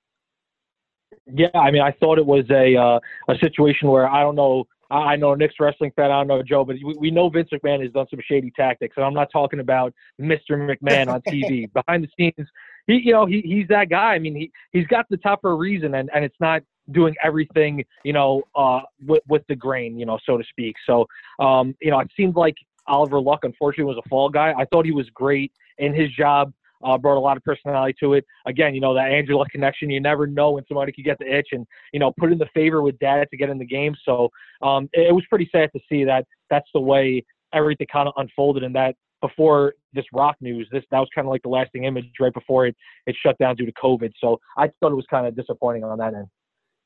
Yeah, 1.26 1.48
I 1.54 1.70
mean, 1.70 1.82
I 1.82 1.92
thought 1.92 2.18
it 2.18 2.26
was 2.26 2.44
a 2.50 2.76
uh, 2.76 2.98
a 3.32 3.38
situation 3.38 3.88
where 3.88 4.08
I 4.08 4.20
don't 4.22 4.36
know. 4.36 4.64
I 4.90 5.14
know 5.14 5.34
Nick's 5.34 5.54
wrestling 5.60 5.92
fan. 5.94 6.10
I 6.10 6.18
don't 6.18 6.26
know 6.26 6.42
Joe, 6.42 6.64
but 6.64 6.76
we, 6.84 6.96
we 6.98 7.10
know 7.12 7.28
Vince 7.28 7.48
McMahon 7.52 7.80
has 7.82 7.92
done 7.92 8.06
some 8.10 8.20
shady 8.26 8.52
tactics, 8.56 8.94
and 8.96 9.06
I'm 9.06 9.14
not 9.14 9.28
talking 9.32 9.60
about 9.60 9.94
Mr. 10.20 10.50
McMahon 10.52 11.08
on 11.08 11.20
TV. 11.22 11.72
Behind 11.84 12.04
the 12.04 12.08
scenes, 12.18 12.48
he, 12.88 13.00
you 13.04 13.12
know, 13.12 13.24
he, 13.26 13.40
he's 13.42 13.68
that 13.68 13.88
guy. 13.88 14.14
I 14.14 14.18
mean, 14.18 14.34
he 14.34 14.50
he's 14.72 14.86
got 14.88 15.06
the 15.08 15.16
top 15.16 15.42
for 15.42 15.52
a 15.52 15.54
reason, 15.54 15.94
and 15.94 16.10
and 16.14 16.24
it's 16.24 16.36
not 16.40 16.62
doing 16.92 17.14
everything, 17.22 17.84
you 18.04 18.12
know, 18.12 18.42
uh, 18.54 18.80
with 19.06 19.22
with 19.28 19.42
the 19.48 19.56
grain, 19.56 19.98
you 19.98 20.06
know, 20.06 20.18
so 20.26 20.36
to 20.36 20.44
speak. 20.48 20.76
So, 20.86 21.06
um, 21.38 21.76
you 21.80 21.90
know, 21.90 22.00
it 22.00 22.10
seemed 22.16 22.36
like 22.36 22.56
Oliver 22.86 23.20
Luck, 23.20 23.40
unfortunately, 23.44 23.94
was 23.94 24.02
a 24.04 24.08
fall 24.08 24.28
guy. 24.28 24.52
I 24.56 24.64
thought 24.66 24.84
he 24.84 24.92
was 24.92 25.08
great 25.10 25.52
in 25.78 25.94
his 25.94 26.10
job. 26.12 26.52
Uh, 26.82 26.96
brought 26.96 27.18
a 27.18 27.20
lot 27.20 27.36
of 27.36 27.44
personality 27.44 27.94
to 28.00 28.14
it. 28.14 28.24
Again, 28.46 28.74
you 28.74 28.80
know 28.80 28.94
that 28.94 29.10
Angela 29.10 29.46
connection. 29.50 29.90
You 29.90 30.00
never 30.00 30.26
know 30.26 30.52
when 30.52 30.64
somebody 30.66 30.92
could 30.92 31.04
get 31.04 31.18
the 31.18 31.26
itch, 31.32 31.48
and 31.52 31.66
you 31.92 32.00
know 32.00 32.12
put 32.18 32.32
in 32.32 32.38
the 32.38 32.48
favor 32.54 32.82
with 32.82 32.98
Dad 32.98 33.28
to 33.30 33.36
get 33.36 33.50
in 33.50 33.58
the 33.58 33.66
game. 33.66 33.94
So 34.04 34.30
um, 34.62 34.88
it, 34.92 35.08
it 35.08 35.12
was 35.12 35.24
pretty 35.28 35.48
sad 35.52 35.70
to 35.74 35.80
see 35.88 36.04
that 36.04 36.26
that's 36.48 36.68
the 36.72 36.80
way 36.80 37.24
everything 37.52 37.86
kind 37.92 38.08
of 38.08 38.14
unfolded, 38.16 38.62
and 38.62 38.74
that 38.74 38.94
before 39.20 39.74
this 39.92 40.04
rock 40.12 40.36
news, 40.40 40.68
this 40.72 40.84
that 40.90 40.98
was 40.98 41.08
kind 41.14 41.26
of 41.26 41.30
like 41.30 41.42
the 41.42 41.48
lasting 41.48 41.84
image 41.84 42.06
right 42.20 42.32
before 42.32 42.66
it 42.66 42.76
it 43.06 43.16
shut 43.22 43.36
down 43.38 43.56
due 43.56 43.66
to 43.66 43.72
COVID. 43.72 44.12
So 44.18 44.40
I 44.56 44.70
thought 44.80 44.92
it 44.92 44.96
was 44.96 45.06
kind 45.10 45.26
of 45.26 45.36
disappointing 45.36 45.84
on 45.84 45.98
that 45.98 46.14
end. 46.14 46.26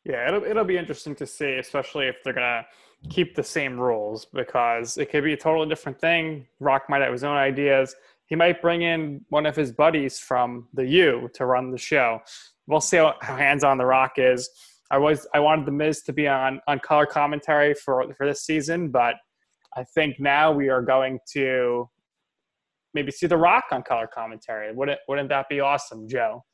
Yeah, 0.04 0.28
it'll 0.28 0.44
it'll 0.44 0.64
be 0.64 0.76
interesting 0.76 1.14
to 1.16 1.26
see, 1.26 1.54
especially 1.54 2.06
if 2.06 2.16
they're 2.22 2.34
gonna 2.34 2.66
keep 3.08 3.34
the 3.34 3.42
same 3.42 3.78
rules, 3.78 4.26
because 4.26 4.98
it 4.98 5.10
could 5.10 5.24
be 5.24 5.32
a 5.32 5.36
totally 5.36 5.68
different 5.68 5.98
thing. 5.98 6.46
Rock 6.60 6.84
might 6.88 7.02
have 7.02 7.12
his 7.12 7.24
own 7.24 7.36
ideas 7.36 7.94
he 8.26 8.36
might 8.36 8.62
bring 8.62 8.82
in 8.82 9.24
one 9.28 9.46
of 9.46 9.54
his 9.56 9.72
buddies 9.72 10.18
from 10.18 10.68
the 10.72 10.86
U 10.86 11.28
to 11.34 11.46
run 11.46 11.70
the 11.70 11.78
show. 11.78 12.20
We'll 12.66 12.80
see 12.80 12.96
how, 12.96 13.14
how 13.20 13.36
hands 13.36 13.64
on 13.64 13.78
the 13.78 13.84
Rock 13.84 14.12
is. 14.16 14.48
I 14.90 14.98
was 14.98 15.26
I 15.34 15.40
wanted 15.40 15.66
the 15.66 15.72
Miz 15.72 16.02
to 16.02 16.12
be 16.12 16.28
on 16.28 16.60
on 16.68 16.78
color 16.78 17.06
commentary 17.06 17.74
for 17.74 18.04
for 18.14 18.26
this 18.26 18.42
season, 18.42 18.90
but 18.90 19.16
I 19.76 19.84
think 19.94 20.20
now 20.20 20.52
we 20.52 20.68
are 20.68 20.82
going 20.82 21.18
to 21.32 21.88
maybe 22.92 23.10
see 23.10 23.26
the 23.26 23.36
Rock 23.36 23.64
on 23.72 23.82
color 23.82 24.06
commentary. 24.06 24.72
Wouldn't 24.72 25.00
wouldn't 25.08 25.28
that 25.30 25.48
be 25.48 25.60
awesome, 25.60 26.08
Joe? 26.08 26.44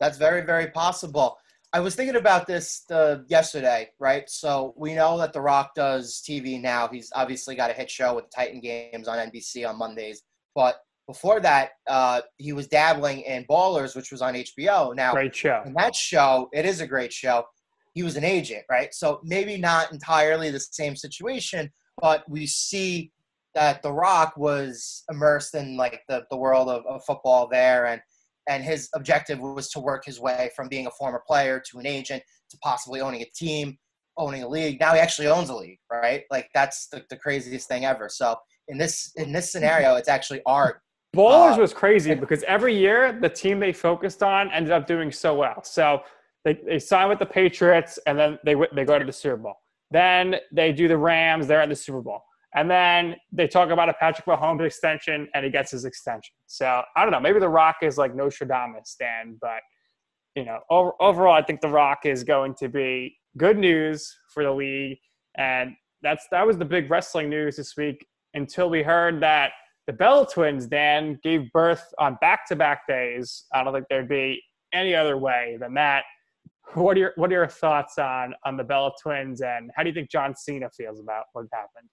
That's 0.00 0.18
very 0.18 0.42
very 0.42 0.70
possible. 0.70 1.36
I 1.72 1.80
was 1.80 1.96
thinking 1.96 2.14
about 2.14 2.46
this 2.46 2.84
uh, 2.92 3.18
yesterday, 3.26 3.88
right? 3.98 4.30
So 4.30 4.74
we 4.76 4.94
know 4.94 5.18
that 5.18 5.32
The 5.32 5.40
Rock 5.40 5.74
does 5.74 6.22
TV 6.24 6.62
now. 6.62 6.86
He's 6.86 7.10
obviously 7.12 7.56
got 7.56 7.68
a 7.68 7.72
hit 7.72 7.90
show 7.90 8.14
with 8.14 8.26
Titan 8.32 8.60
Games 8.60 9.08
on 9.08 9.18
NBC 9.18 9.68
on 9.68 9.76
Mondays. 9.76 10.22
But 10.54 10.76
before 11.06 11.40
that, 11.40 11.70
uh, 11.88 12.22
he 12.38 12.52
was 12.52 12.66
dabbling 12.66 13.20
in 13.20 13.44
Ballers, 13.44 13.94
which 13.94 14.10
was 14.10 14.22
on 14.22 14.34
HBO. 14.34 14.94
Now, 14.94 15.12
great 15.12 15.36
show. 15.36 15.62
In 15.66 15.74
that 15.74 15.94
show, 15.94 16.48
it 16.52 16.64
is 16.64 16.80
a 16.80 16.86
great 16.86 17.12
show. 17.12 17.44
He 17.92 18.02
was 18.02 18.16
an 18.16 18.24
agent, 18.24 18.64
right? 18.70 18.92
So 18.94 19.20
maybe 19.22 19.56
not 19.56 19.92
entirely 19.92 20.50
the 20.50 20.60
same 20.60 20.96
situation, 20.96 21.70
but 22.00 22.24
we 22.28 22.46
see 22.46 23.12
that 23.54 23.82
The 23.82 23.92
Rock 23.92 24.36
was 24.36 25.04
immersed 25.10 25.54
in 25.54 25.76
like 25.76 26.00
the, 26.08 26.24
the 26.30 26.36
world 26.36 26.68
of, 26.68 26.84
of 26.86 27.04
football 27.04 27.48
there, 27.48 27.86
and 27.86 28.00
and 28.48 28.62
his 28.62 28.88
objective 28.94 29.38
was 29.40 29.70
to 29.70 29.80
work 29.80 30.04
his 30.04 30.20
way 30.20 30.50
from 30.54 30.68
being 30.68 30.86
a 30.86 30.90
former 30.90 31.22
player 31.26 31.62
to 31.70 31.78
an 31.78 31.86
agent 31.86 32.22
to 32.50 32.58
possibly 32.58 33.00
owning 33.00 33.22
a 33.22 33.30
team, 33.34 33.78
owning 34.18 34.42
a 34.42 34.48
league. 34.48 34.78
Now 34.80 34.92
he 34.92 35.00
actually 35.00 35.28
owns 35.28 35.48
a 35.48 35.56
league, 35.56 35.78
right? 35.90 36.24
Like 36.30 36.48
that's 36.54 36.88
the, 36.88 37.02
the 37.08 37.16
craziest 37.16 37.68
thing 37.68 37.86
ever. 37.86 38.08
So 38.10 38.36
in 38.68 38.78
this 38.78 39.12
in 39.16 39.32
this 39.32 39.50
scenario, 39.52 39.96
it's 39.96 40.08
actually 40.08 40.40
art. 40.46 40.80
Ballers 41.14 41.58
uh, 41.58 41.60
was 41.60 41.72
crazy 41.72 42.14
because 42.14 42.42
every 42.44 42.76
year 42.76 43.18
the 43.20 43.28
team 43.28 43.60
they 43.60 43.72
focused 43.72 44.22
on 44.22 44.50
ended 44.50 44.72
up 44.72 44.86
doing 44.86 45.12
so 45.12 45.34
well. 45.34 45.62
So 45.62 46.00
they, 46.44 46.54
they 46.66 46.78
sign 46.78 47.08
with 47.08 47.18
the 47.18 47.26
Patriots 47.26 47.98
and 48.06 48.18
then 48.18 48.38
they 48.44 48.54
they 48.74 48.84
go 48.84 48.98
to 48.98 49.04
the 49.04 49.12
Super 49.12 49.36
Bowl. 49.36 49.54
Then 49.90 50.36
they 50.52 50.72
do 50.72 50.88
the 50.88 50.96
Rams. 50.96 51.46
They're 51.46 51.60
at 51.60 51.68
the 51.68 51.76
Super 51.76 52.00
Bowl. 52.00 52.22
And 52.56 52.70
then 52.70 53.16
they 53.32 53.48
talk 53.48 53.70
about 53.70 53.88
a 53.88 53.94
Patrick 53.94 54.26
Mahomes 54.26 54.64
extension, 54.64 55.28
and 55.34 55.44
he 55.44 55.50
gets 55.50 55.72
his 55.72 55.84
extension. 55.84 56.34
So 56.46 56.82
I 56.96 57.02
don't 57.02 57.10
know. 57.10 57.18
Maybe 57.18 57.40
The 57.40 57.48
Rock 57.48 57.76
is 57.82 57.98
like 57.98 58.14
Nostradamus, 58.14 58.94
Dan, 58.98 59.38
but 59.40 59.60
you 60.36 60.44
know, 60.44 60.60
over, 60.70 60.92
overall, 61.00 61.34
I 61.34 61.42
think 61.42 61.60
The 61.60 61.68
Rock 61.68 62.00
is 62.04 62.22
going 62.22 62.54
to 62.56 62.68
be 62.68 63.16
good 63.36 63.58
news 63.58 64.12
for 64.32 64.44
the 64.44 64.52
league, 64.52 64.98
and 65.36 65.74
that's 66.02 66.26
that 66.30 66.46
was 66.46 66.56
the 66.56 66.64
big 66.64 66.90
wrestling 66.90 67.28
news 67.28 67.56
this 67.56 67.76
week 67.76 68.06
until 68.34 68.68
we 68.68 68.82
heard 68.82 69.20
that 69.22 69.52
the 69.86 69.92
Bella 69.92 70.26
twins, 70.30 70.66
Dan, 70.66 71.18
gave 71.22 71.52
birth 71.52 71.84
on 71.98 72.16
back 72.20 72.46
to 72.48 72.56
back 72.56 72.86
days. 72.86 73.44
I 73.52 73.62
don't 73.62 73.74
think 73.74 73.86
there'd 73.90 74.08
be 74.08 74.42
any 74.72 74.94
other 74.94 75.18
way 75.18 75.56
than 75.60 75.74
that. 75.74 76.04
What 76.74 76.96
are 76.96 77.00
your 77.00 77.12
what 77.16 77.30
are 77.30 77.34
your 77.34 77.46
thoughts 77.46 77.98
on 77.98 78.34
on 78.44 78.56
the 78.56 78.64
Bella 78.64 78.92
twins 79.02 79.42
and 79.42 79.70
how 79.76 79.82
do 79.82 79.90
you 79.90 79.94
think 79.94 80.10
John 80.10 80.34
Cena 80.34 80.70
feels 80.70 80.98
about 80.98 81.24
what 81.32 81.46
happened? 81.52 81.88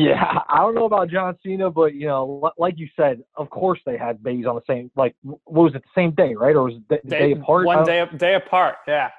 Yeah, 0.00 0.40
I 0.48 0.58
don't 0.58 0.74
know 0.74 0.84
about 0.84 1.08
John 1.08 1.36
Cena, 1.44 1.70
but 1.70 1.94
you 1.94 2.08
know, 2.08 2.50
like 2.58 2.74
you 2.76 2.88
said, 2.96 3.22
of 3.36 3.48
course 3.50 3.78
they 3.86 3.96
had 3.96 4.20
babies 4.22 4.46
on 4.46 4.56
the 4.56 4.62
same 4.66 4.90
like 4.96 5.14
what 5.22 5.38
was 5.46 5.74
it 5.76 5.84
the 5.84 6.00
same 6.00 6.10
day, 6.10 6.34
right? 6.34 6.56
Or 6.56 6.64
was 6.64 6.74
it 6.74 6.82
the 7.04 7.08
day, 7.08 7.18
day 7.18 7.40
apart? 7.40 7.66
One 7.66 7.84
day 7.86 8.04
day 8.16 8.34
apart, 8.34 8.76
yeah. 8.88 9.10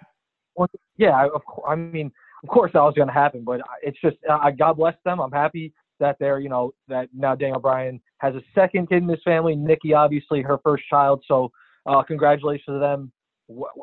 Yeah, 0.98 1.26
of 1.34 1.46
course. 1.46 1.68
I 1.70 1.76
mean, 1.76 2.12
of 2.44 2.50
course 2.50 2.72
that 2.74 2.82
was 2.82 2.96
going 2.96 3.08
to 3.08 3.14
happen, 3.14 3.44
but 3.46 3.62
it's 3.82 4.00
just 4.02 4.18
uh, 4.30 4.52
God 4.52 4.74
bless 4.74 4.96
them. 5.06 5.22
I'm 5.22 5.32
happy 5.32 5.74
that 6.00 6.18
they're, 6.20 6.40
you 6.40 6.50
know, 6.50 6.72
that 6.88 7.10
now 7.14 7.36
Daniel 7.36 7.60
Bryan 7.60 8.02
has 8.20 8.36
a 8.36 8.42
second 8.56 8.90
kid 8.90 9.04
in 9.04 9.10
his 9.10 9.22
family. 9.24 9.56
Nikki, 9.56 9.94
obviously, 9.94 10.42
her 10.42 10.58
first 10.64 10.84
child. 10.90 11.24
So, 11.28 11.52
uh, 11.86 12.04
congratulations 12.04 12.66
to 12.68 12.80
them. 12.80 13.12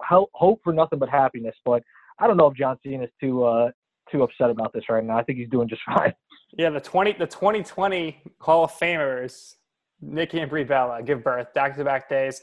Hope 0.03 0.61
for 0.63 0.73
nothing 0.73 0.99
but 0.99 1.09
happiness. 1.09 1.57
But 1.65 1.83
I 2.19 2.27
don't 2.27 2.37
know 2.37 2.47
if 2.47 2.57
John 2.57 2.79
Cena 2.85 3.05
is 3.05 3.11
too 3.21 3.45
uh, 3.45 3.71
too 4.11 4.23
upset 4.23 4.51
about 4.51 4.73
this 4.73 4.85
right 4.89 5.05
now. 5.05 5.17
I 5.17 5.23
think 5.23 5.39
he's 5.39 5.49
doing 5.49 5.69
just 5.69 5.83
fine. 5.87 6.15
Yeah, 6.57 6.71
the 6.71 6.81
twenty 6.81 7.13
the 7.13 7.27
twenty 7.27 7.63
twenty 7.63 8.23
Hall 8.41 8.65
of 8.65 8.73
Famers, 8.73 9.55
Nikki 10.01 10.41
and 10.41 10.51
Brie 10.51 10.65
Bella, 10.65 11.03
give 11.03 11.25
birth 11.25 11.53
back 11.55 11.77
to 11.77 11.85
back 11.85 12.09
days, 12.09 12.43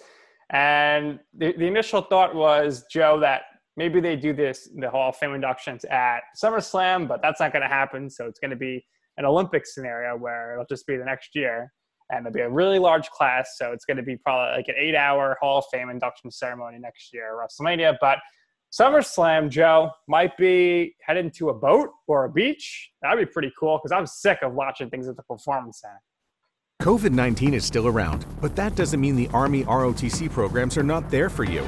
and 0.49 1.19
the 1.37 1.53
the 1.53 1.65
initial 1.65 2.01
thought 2.01 2.35
was 2.35 2.85
Joe 2.91 3.19
that 3.19 3.43
maybe 3.77 3.99
they 3.99 4.15
do 4.15 4.33
this 4.33 4.69
the 4.75 4.89
Hall 4.89 5.09
of 5.09 5.15
Fame 5.15 5.33
inductions 5.33 5.85
at 5.85 6.21
SummerSlam, 6.41 7.07
but 7.07 7.21
that's 7.21 7.39
not 7.39 7.53
going 7.53 7.63
to 7.63 7.69
happen. 7.69 8.09
So 8.09 8.25
it's 8.25 8.39
going 8.39 8.51
to 8.51 8.57
be 8.57 8.85
an 9.21 9.25
Olympic 9.25 9.67
scenario 9.67 10.17
where 10.17 10.53
it'll 10.53 10.65
just 10.65 10.87
be 10.87 10.97
the 10.97 11.05
next 11.05 11.35
year 11.35 11.71
and 12.09 12.25
it'll 12.25 12.33
be 12.33 12.41
a 12.41 12.49
really 12.49 12.79
large 12.79 13.09
class. 13.11 13.55
So 13.57 13.71
it's 13.71 13.85
going 13.85 13.97
to 13.97 14.03
be 14.03 14.17
probably 14.17 14.57
like 14.57 14.67
an 14.67 14.75
eight 14.77 14.95
hour 14.95 15.37
Hall 15.39 15.59
of 15.59 15.65
Fame 15.71 15.89
induction 15.89 16.31
ceremony 16.31 16.79
next 16.79 17.13
year, 17.13 17.37
WrestleMania. 17.39 17.97
But 18.01 18.17
SummerSlam, 18.73 19.49
Joe, 19.49 19.91
might 20.07 20.35
be 20.37 20.95
headed 21.05 21.33
to 21.35 21.49
a 21.49 21.53
boat 21.53 21.89
or 22.07 22.25
a 22.25 22.31
beach. 22.31 22.89
That'd 23.01 23.19
be 23.19 23.31
pretty 23.31 23.51
cool 23.59 23.77
because 23.77 23.91
I'm 23.91 24.07
sick 24.07 24.39
of 24.41 24.53
watching 24.53 24.89
things 24.89 25.07
at 25.07 25.15
the 25.15 25.23
Performance 25.23 25.81
Center. 25.81 26.01
COVID 26.81 27.11
19 27.11 27.53
is 27.53 27.63
still 27.63 27.87
around, 27.87 28.25
but 28.41 28.55
that 28.55 28.75
doesn't 28.75 28.99
mean 28.99 29.15
the 29.15 29.27
Army 29.33 29.63
ROTC 29.65 30.31
programs 30.31 30.77
are 30.77 30.83
not 30.83 31.11
there 31.11 31.29
for 31.29 31.43
you. 31.43 31.67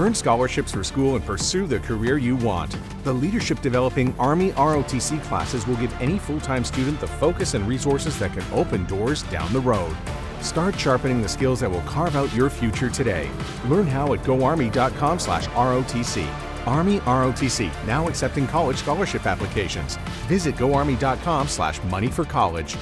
Earn 0.00 0.14
scholarships 0.14 0.72
for 0.72 0.82
school 0.82 1.14
and 1.14 1.22
pursue 1.26 1.66
the 1.66 1.78
career 1.78 2.16
you 2.16 2.34
want. 2.36 2.74
The 3.04 3.12
Leadership 3.12 3.60
Developing 3.60 4.18
Army 4.18 4.52
ROTC 4.52 5.22
classes 5.24 5.66
will 5.66 5.76
give 5.76 5.94
any 6.00 6.18
full 6.18 6.40
time 6.40 6.64
student 6.64 6.98
the 7.00 7.06
focus 7.06 7.52
and 7.52 7.68
resources 7.68 8.18
that 8.18 8.32
can 8.32 8.42
open 8.54 8.86
doors 8.86 9.24
down 9.24 9.52
the 9.52 9.60
road. 9.60 9.94
Start 10.40 10.80
sharpening 10.80 11.20
the 11.20 11.28
skills 11.28 11.60
that 11.60 11.70
will 11.70 11.82
carve 11.82 12.16
out 12.16 12.34
your 12.34 12.48
future 12.48 12.88
today. 12.88 13.28
Learn 13.66 13.86
how 13.86 14.14
at 14.14 14.24
goarmy.com 14.24 15.18
slash 15.18 15.46
ROTC. 15.48 16.26
Army 16.66 17.00
ROTC 17.00 17.70
now 17.86 18.08
accepting 18.08 18.46
college 18.46 18.78
scholarship 18.78 19.26
applications. 19.26 19.96
Visit 20.28 20.56
goarmy.com 20.56 21.46
slash 21.46 21.78
money 21.84 22.08
for 22.08 22.24
college. 22.24 22.74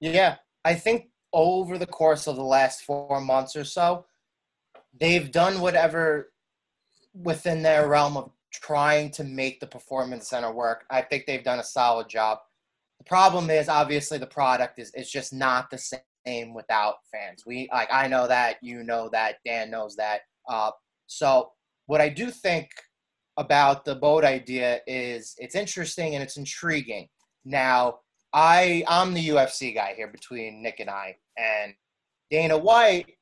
Yeah, 0.00 0.36
I 0.62 0.74
think 0.74 1.08
over 1.32 1.78
the 1.78 1.86
course 1.86 2.26
of 2.26 2.36
the 2.36 2.44
last 2.44 2.82
four 2.82 3.18
months 3.22 3.56
or 3.56 3.64
so, 3.64 4.04
they've 5.00 5.30
done 5.30 5.60
whatever 5.60 6.32
within 7.14 7.62
their 7.62 7.88
realm 7.88 8.16
of 8.16 8.30
trying 8.52 9.10
to 9.10 9.24
make 9.24 9.60
the 9.60 9.66
performance 9.66 10.28
center 10.28 10.52
work. 10.52 10.84
I 10.90 11.02
think 11.02 11.26
they've 11.26 11.44
done 11.44 11.58
a 11.58 11.64
solid 11.64 12.08
job. 12.08 12.38
The 12.98 13.04
problem 13.04 13.50
is 13.50 13.68
obviously 13.68 14.18
the 14.18 14.26
product 14.26 14.78
is 14.78 14.92
is 14.94 15.10
just 15.10 15.32
not 15.32 15.70
the 15.70 15.78
same 15.78 16.54
without 16.54 16.96
fans. 17.12 17.44
We 17.46 17.68
like 17.72 17.88
I 17.92 18.06
know 18.06 18.26
that, 18.28 18.56
you 18.62 18.82
know 18.82 19.08
that, 19.10 19.36
Dan 19.44 19.70
knows 19.70 19.96
that. 19.96 20.20
Uh, 20.48 20.70
so 21.06 21.50
what 21.86 22.00
I 22.00 22.08
do 22.08 22.30
think 22.30 22.70
about 23.36 23.84
the 23.84 23.96
boat 23.96 24.24
idea 24.24 24.80
is 24.86 25.34
it's 25.38 25.56
interesting 25.56 26.14
and 26.14 26.22
it's 26.22 26.36
intriguing. 26.36 27.08
Now, 27.44 27.98
I 28.32 28.84
I'm 28.88 29.14
the 29.14 29.28
UFC 29.28 29.74
guy 29.74 29.94
here 29.96 30.08
between 30.08 30.62
Nick 30.62 30.80
and 30.80 30.90
I, 30.90 31.16
and 31.36 31.74
Dana 32.30 32.56
White 32.56 33.14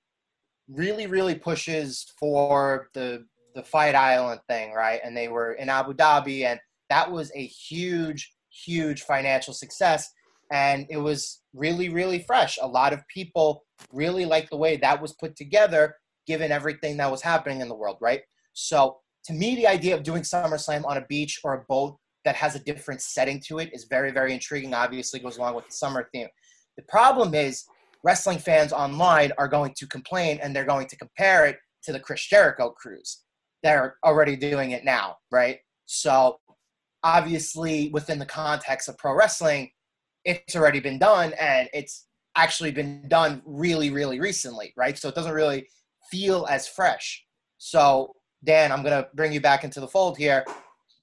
really, 0.72 1.06
really 1.06 1.34
pushes 1.34 2.06
for 2.18 2.88
the 2.94 3.24
the 3.54 3.62
Fight 3.62 3.94
Island 3.94 4.40
thing, 4.48 4.72
right? 4.72 5.00
And 5.04 5.16
they 5.16 5.28
were 5.28 5.52
in 5.52 5.68
Abu 5.68 5.92
Dhabi, 5.92 6.44
and 6.44 6.58
that 6.88 7.10
was 7.10 7.30
a 7.34 7.44
huge, 7.44 8.32
huge 8.50 9.02
financial 9.02 9.52
success. 9.52 10.10
And 10.50 10.86
it 10.90 10.98
was 10.98 11.42
really, 11.54 11.88
really 11.88 12.20
fresh. 12.20 12.58
A 12.60 12.66
lot 12.66 12.92
of 12.92 13.06
people 13.08 13.64
really 13.92 14.24
liked 14.24 14.50
the 14.50 14.56
way 14.56 14.76
that 14.76 15.00
was 15.00 15.14
put 15.14 15.36
together, 15.36 15.96
given 16.26 16.52
everything 16.52 16.96
that 16.98 17.10
was 17.10 17.22
happening 17.22 17.60
in 17.60 17.68
the 17.68 17.74
world, 17.74 17.96
right? 18.00 18.22
So 18.52 18.98
to 19.24 19.32
me, 19.32 19.54
the 19.54 19.66
idea 19.66 19.94
of 19.94 20.02
doing 20.02 20.22
SummerSlam 20.22 20.84
on 20.84 20.96
a 20.96 21.06
beach 21.08 21.40
or 21.44 21.54
a 21.54 21.64
boat 21.68 21.96
that 22.24 22.36
has 22.36 22.54
a 22.54 22.60
different 22.60 23.00
setting 23.00 23.40
to 23.48 23.58
it 23.58 23.70
is 23.72 23.84
very, 23.84 24.12
very 24.12 24.32
intriguing. 24.32 24.74
Obviously, 24.74 25.20
goes 25.20 25.38
along 25.38 25.54
with 25.54 25.66
the 25.66 25.72
summer 25.72 26.08
theme. 26.12 26.28
The 26.76 26.84
problem 26.88 27.34
is, 27.34 27.64
wrestling 28.04 28.38
fans 28.38 28.72
online 28.72 29.32
are 29.38 29.48
going 29.48 29.74
to 29.76 29.86
complain 29.86 30.38
and 30.42 30.54
they're 30.54 30.64
going 30.64 30.86
to 30.88 30.96
compare 30.96 31.46
it 31.46 31.58
to 31.84 31.92
the 31.92 32.00
Chris 32.00 32.24
Jericho 32.26 32.70
cruise. 32.70 33.22
They're 33.62 33.96
already 34.04 34.36
doing 34.36 34.72
it 34.72 34.84
now, 34.84 35.16
right? 35.30 35.58
So, 35.86 36.38
obviously, 37.04 37.90
within 37.92 38.18
the 38.18 38.26
context 38.26 38.88
of 38.88 38.98
pro 38.98 39.14
wrestling, 39.14 39.70
it's 40.24 40.56
already 40.56 40.80
been 40.80 40.98
done 40.98 41.32
and 41.40 41.68
it's 41.72 42.06
actually 42.36 42.70
been 42.70 43.08
done 43.08 43.42
really, 43.44 43.90
really 43.90 44.20
recently, 44.20 44.72
right? 44.76 44.96
So, 44.98 45.08
it 45.08 45.14
doesn't 45.14 45.32
really 45.32 45.68
feel 46.10 46.46
as 46.50 46.66
fresh. 46.66 47.24
So, 47.58 48.14
Dan, 48.44 48.72
I'm 48.72 48.82
going 48.82 49.02
to 49.02 49.08
bring 49.14 49.32
you 49.32 49.40
back 49.40 49.64
into 49.64 49.80
the 49.80 49.88
fold 49.88 50.18
here. 50.18 50.44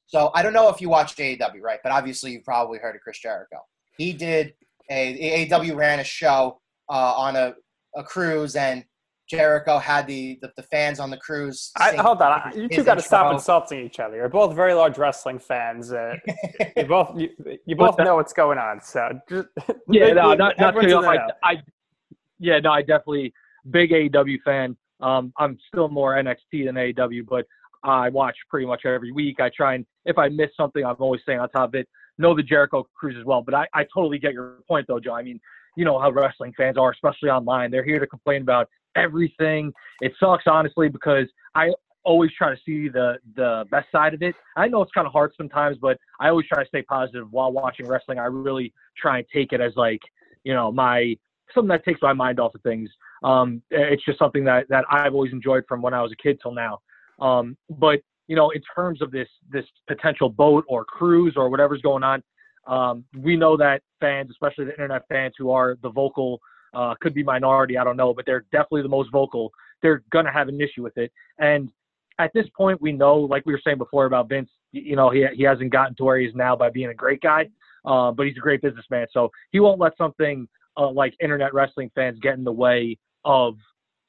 So 0.09 0.31
I 0.33 0.41
don't 0.41 0.53
know 0.53 0.69
if 0.69 0.81
you 0.81 0.89
watched 0.89 1.19
AEW, 1.19 1.61
right? 1.61 1.79
But 1.83 1.91
obviously 1.91 2.31
you've 2.31 2.43
probably 2.43 2.79
heard 2.79 2.95
of 2.95 3.01
Chris 3.01 3.19
Jericho. 3.19 3.57
He 3.97 4.11
did 4.11 4.55
a 4.89 5.47
AEW 5.47 5.75
ran 5.75 5.99
a 5.99 6.03
show 6.03 6.59
uh, 6.89 7.13
on 7.15 7.35
a, 7.35 7.53
a 7.95 8.03
cruise, 8.03 8.55
and 8.55 8.83
Jericho 9.29 9.77
had 9.77 10.07
the 10.07 10.39
the, 10.41 10.51
the 10.57 10.63
fans 10.63 10.99
on 10.99 11.09
the 11.09 11.17
cruise. 11.17 11.71
I, 11.77 11.95
hold 11.95 12.21
on, 12.21 12.51
you 12.55 12.67
two 12.67 12.83
got 12.83 12.95
to 12.95 13.01
stop 13.01 13.31
insulting 13.31 13.85
each 13.85 13.99
other. 13.99 14.15
You're 14.15 14.29
both 14.29 14.55
very 14.55 14.73
large 14.73 14.97
wrestling 14.97 15.39
fans. 15.39 15.93
Uh, 15.93 16.15
you 16.77 16.85
both 16.85 17.17
you, 17.19 17.29
you 17.65 17.75
both 17.75 17.97
know 17.99 18.15
what's 18.15 18.33
going 18.33 18.57
on. 18.57 18.81
So 18.81 19.09
just, 19.29 19.47
yeah, 19.87 20.13
no, 20.13 20.33
not 20.33 20.59
not 20.59 20.71
to, 20.71 20.97
I, 20.97 21.27
I, 21.43 21.57
yeah, 22.39 22.59
no, 22.59 22.71
I 22.71 22.81
definitely 22.81 23.33
big 23.69 23.91
AEW 23.91 24.37
fan. 24.43 24.75
Um, 25.01 25.31
I'm 25.37 25.57
still 25.67 25.89
more 25.89 26.15
NXT 26.15 26.65
than 26.65 26.75
AEW, 26.75 27.25
but 27.27 27.45
I 27.83 28.09
watch 28.09 28.35
pretty 28.49 28.65
much 28.65 28.81
every 28.85 29.11
week. 29.11 29.39
I 29.39 29.49
try 29.55 29.75
and 29.75 29.85
if 30.05 30.17
I 30.17 30.29
miss 30.29 30.49
something, 30.57 30.83
I'm 30.83 30.95
always 30.99 31.21
staying 31.21 31.39
on 31.39 31.49
top 31.49 31.69
of 31.69 31.75
it. 31.75 31.87
Know 32.17 32.35
the 32.35 32.43
Jericho 32.43 32.87
cruise 32.95 33.15
as 33.17 33.25
well, 33.25 33.41
but 33.41 33.53
I, 33.53 33.67
I 33.73 33.85
totally 33.93 34.17
get 34.17 34.33
your 34.33 34.57
point 34.67 34.87
though, 34.87 34.99
Joe. 34.99 35.13
I 35.13 35.23
mean, 35.23 35.39
you 35.75 35.85
know 35.85 35.99
how 35.99 36.11
wrestling 36.11 36.53
fans 36.57 36.77
are, 36.77 36.91
especially 36.91 37.29
online. 37.29 37.71
They're 37.71 37.83
here 37.83 37.99
to 37.99 38.07
complain 38.07 38.41
about 38.41 38.69
everything. 38.95 39.71
It 40.01 40.13
sucks 40.19 40.43
honestly 40.47 40.89
because 40.89 41.27
I 41.55 41.71
always 42.03 42.31
try 42.37 42.49
to 42.53 42.61
see 42.65 42.89
the 42.89 43.17
the 43.35 43.65
best 43.71 43.87
side 43.91 44.13
of 44.13 44.21
it. 44.21 44.35
I 44.55 44.67
know 44.67 44.81
it's 44.81 44.91
kind 44.91 45.07
of 45.07 45.13
hard 45.13 45.31
sometimes, 45.37 45.77
but 45.79 45.97
I 46.19 46.29
always 46.29 46.47
try 46.47 46.63
to 46.63 46.67
stay 46.67 46.81
positive 46.83 47.31
while 47.31 47.51
watching 47.51 47.87
wrestling. 47.87 48.19
I 48.19 48.25
really 48.25 48.73
try 48.97 49.19
and 49.19 49.27
take 49.33 49.53
it 49.53 49.61
as 49.61 49.73
like 49.75 50.01
you 50.43 50.53
know 50.53 50.71
my 50.71 51.15
something 51.53 51.69
that 51.69 51.83
takes 51.83 52.01
my 52.01 52.13
mind 52.13 52.39
off 52.39 52.55
of 52.55 52.61
things. 52.61 52.89
Um, 53.23 53.61
it's 53.71 54.05
just 54.05 54.19
something 54.19 54.43
that, 54.45 54.69
that 54.69 54.85
I've 54.89 55.13
always 55.13 55.33
enjoyed 55.33 55.63
from 55.67 55.81
when 55.81 55.93
I 55.93 56.01
was 56.01 56.11
a 56.11 56.15
kid 56.15 56.39
till 56.41 56.53
now. 56.53 56.79
Um, 57.19 57.57
but 57.69 57.99
you 58.27 58.35
know, 58.35 58.51
in 58.51 58.61
terms 58.75 59.01
of 59.01 59.11
this 59.11 59.27
this 59.49 59.65
potential 59.87 60.29
boat 60.29 60.63
or 60.67 60.85
cruise 60.85 61.33
or 61.35 61.49
whatever's 61.49 61.81
going 61.81 62.03
on, 62.03 62.23
um, 62.69 63.03
we 63.17 63.35
know 63.35 63.57
that 63.57 63.81
fans, 63.99 64.29
especially 64.29 64.65
the 64.65 64.71
internet 64.71 65.03
fans 65.09 65.33
who 65.37 65.51
are 65.51 65.77
the 65.81 65.89
vocal, 65.89 66.39
uh, 66.73 66.93
could 67.01 67.13
be 67.13 67.23
minority, 67.23 67.77
I 67.77 67.83
don't 67.83 67.97
know, 67.97 68.13
but 68.13 68.25
they're 68.25 68.45
definitely 68.51 68.83
the 68.83 68.89
most 68.89 69.11
vocal. 69.11 69.51
They're 69.81 70.03
gonna 70.11 70.31
have 70.31 70.47
an 70.47 70.61
issue 70.61 70.83
with 70.83 70.97
it. 70.97 71.11
And 71.39 71.71
at 72.19 72.31
this 72.33 72.45
point, 72.55 72.81
we 72.81 72.91
know, 72.91 73.15
like 73.15 73.45
we 73.45 73.53
were 73.53 73.61
saying 73.63 73.79
before 73.79 74.05
about 74.05 74.29
Vince, 74.29 74.49
you 74.71 74.95
know, 74.95 75.09
he 75.09 75.25
he 75.33 75.43
hasn't 75.43 75.71
gotten 75.71 75.95
to 75.95 76.03
where 76.03 76.19
he 76.19 76.27
is 76.27 76.35
now 76.35 76.55
by 76.55 76.69
being 76.69 76.89
a 76.89 76.93
great 76.93 77.21
guy, 77.21 77.49
uh, 77.85 78.11
but 78.11 78.27
he's 78.27 78.37
a 78.37 78.41
great 78.41 78.61
businessman. 78.61 79.07
So 79.11 79.31
he 79.51 79.59
won't 79.59 79.79
let 79.79 79.97
something 79.97 80.47
uh, 80.77 80.91
like 80.91 81.15
internet 81.19 81.53
wrestling 81.53 81.89
fans 81.95 82.19
get 82.21 82.35
in 82.35 82.43
the 82.43 82.51
way 82.51 82.97
of 83.25 83.55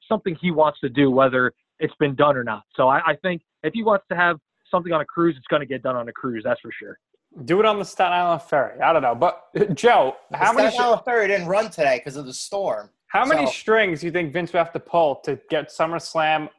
something 0.07 0.37
he 0.39 0.51
wants 0.51 0.79
to 0.81 0.89
do, 0.89 1.09
whether 1.09 1.51
it's 1.79 1.95
been 1.99 2.15
done 2.15 2.37
or 2.37 2.43
not. 2.43 2.63
So 2.75 2.87
I, 2.87 2.99
I 2.99 3.15
think 3.21 3.41
if 3.63 3.73
he 3.73 3.81
wants 3.81 4.05
to 4.09 4.15
have 4.15 4.37
something 4.69 4.93
on 4.93 5.01
a 5.01 5.05
cruise, 5.05 5.35
it's 5.37 5.47
going 5.47 5.61
to 5.61 5.65
get 5.65 5.81
done 5.81 5.95
on 5.95 6.07
a 6.07 6.11
cruise. 6.11 6.43
That's 6.45 6.59
for 6.61 6.71
sure. 6.77 6.97
Do 7.45 7.59
it 7.59 7.65
on 7.65 7.79
the 7.79 7.85
Staten 7.85 8.13
Island 8.13 8.41
ferry. 8.41 8.79
I 8.81 8.91
don't 8.91 9.01
know, 9.01 9.15
but 9.15 9.43
uh, 9.57 9.65
Joe, 9.73 10.17
how 10.33 10.51
the 10.51 10.57
many 10.57 10.69
Staten 10.69 10.85
Island 10.85 11.01
ferry 11.05 11.27
didn't 11.27 11.47
run 11.47 11.69
today 11.69 11.97
because 11.99 12.17
of 12.17 12.25
the 12.25 12.33
storm. 12.33 12.89
How 13.07 13.25
many 13.25 13.45
So- 13.45 13.51
strings 13.51 14.01
do 14.01 14.07
you 14.07 14.11
think 14.11 14.33
Vince 14.33 14.51
would 14.53 14.59
have 14.59 14.73
to 14.73 14.79
pull 14.79 15.15
to 15.25 15.39
get 15.49 15.69
SummerSlam 15.69 16.49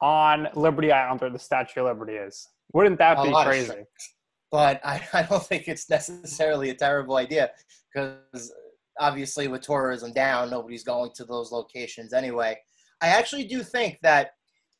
on 0.00 0.48
Liberty 0.54 0.92
Island 0.92 1.20
where 1.20 1.30
the 1.30 1.38
Statue 1.38 1.80
of 1.80 1.86
Liberty 1.86 2.14
is? 2.14 2.48
Wouldn't 2.72 2.98
that 2.98 3.18
A 3.18 3.24
be 3.24 3.32
crazy? 3.44 3.84
But 4.50 4.80
I, 4.84 5.02
I 5.12 5.22
don't 5.22 5.42
think 5.44 5.68
it's 5.68 5.88
necessarily 5.88 6.70
a 6.70 6.74
terrible 6.74 7.16
idea 7.16 7.50
because 7.92 8.52
obviously 8.98 9.48
with 9.48 9.62
tourism 9.62 10.12
down, 10.12 10.50
nobody's 10.50 10.84
going 10.84 11.12
to 11.14 11.24
those 11.24 11.50
locations 11.50 12.12
anyway. 12.12 12.58
I 13.00 13.08
actually 13.08 13.44
do 13.44 13.62
think 13.62 13.98
that 14.02 14.32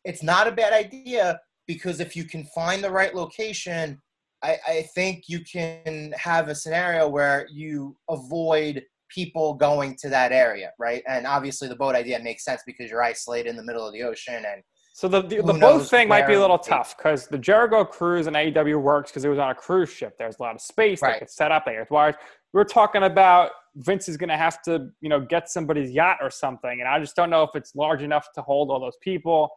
it's 0.05 0.23
not 0.23 0.47
a 0.47 0.53
bad 0.53 0.73
idea 0.73 1.41
because 1.67 2.01
if 2.01 2.15
you 2.17 2.25
can 2.25 2.45
find 2.55 2.83
the 2.83 2.91
right 2.91 3.15
location, 3.15 4.01
I, 4.43 4.59
I 4.67 4.83
think 4.95 5.25
you 5.29 5.41
can 5.41 6.13
have 6.17 6.49
a 6.49 6.55
scenario 6.55 7.09
where 7.09 7.47
you 7.53 7.97
avoid 8.09 8.83
people 9.11 9.55
going 9.55 9.97
to 9.97 10.09
that 10.09 10.33
area, 10.33 10.71
right? 10.79 11.03
And 11.09 11.27
obviously 11.27 11.69
the 11.69 11.77
boat 11.77 11.95
idea 11.95 12.19
makes 12.21 12.45
sense 12.45 12.63
because 12.65 12.91
you're 12.91 13.03
isolated 13.03 13.51
in 13.51 13.57
the 13.57 13.63
middle 13.63 13.87
of 13.87 13.93
the 13.93 14.03
ocean 14.03 14.45
and 14.47 14.63
So 14.93 15.09
the 15.09 15.23
the, 15.23 15.43
the 15.43 15.53
boat 15.53 15.89
thing 15.89 16.09
might 16.09 16.27
be 16.27 16.35
a 16.35 16.41
little 16.41 16.59
tough 16.59 16.97
because 16.97 17.27
the 17.27 17.39
Jericho 17.39 17.85
cruise 17.85 18.27
and 18.27 18.37
AEW 18.37 18.81
works 18.81 19.11
because 19.11 19.25
it 19.25 19.29
was 19.29 19.39
on 19.39 19.51
a 19.51 19.55
cruise 19.55 19.91
ship. 19.91 20.17
There's 20.19 20.39
a 20.39 20.43
lot 20.43 20.55
of 20.55 20.61
space. 20.61 21.01
They 21.01 21.19
could 21.19 21.31
set 21.31 21.53
up. 21.53 21.65
They 21.67 21.75
could 21.77 21.91
wires. 21.91 22.15
We're 22.53 22.65
talking 22.65 23.03
about 23.03 23.51
Vince 23.77 24.09
is 24.09 24.17
going 24.17 24.31
to 24.31 24.37
have 24.37 24.63
to 24.63 24.89
you 25.01 25.09
know 25.09 25.21
get 25.21 25.49
somebody's 25.49 25.91
yacht 25.91 26.19
or 26.21 26.31
something, 26.31 26.81
and 26.81 26.89
I 26.89 26.99
just 26.99 27.17
don't 27.17 27.31
know 27.31 27.43
if 27.43 27.51
it's 27.55 27.75
large 27.75 28.03
enough 28.03 28.29
to 28.35 28.43
hold 28.43 28.71
all 28.71 28.81
those 28.81 28.99
people. 29.01 29.51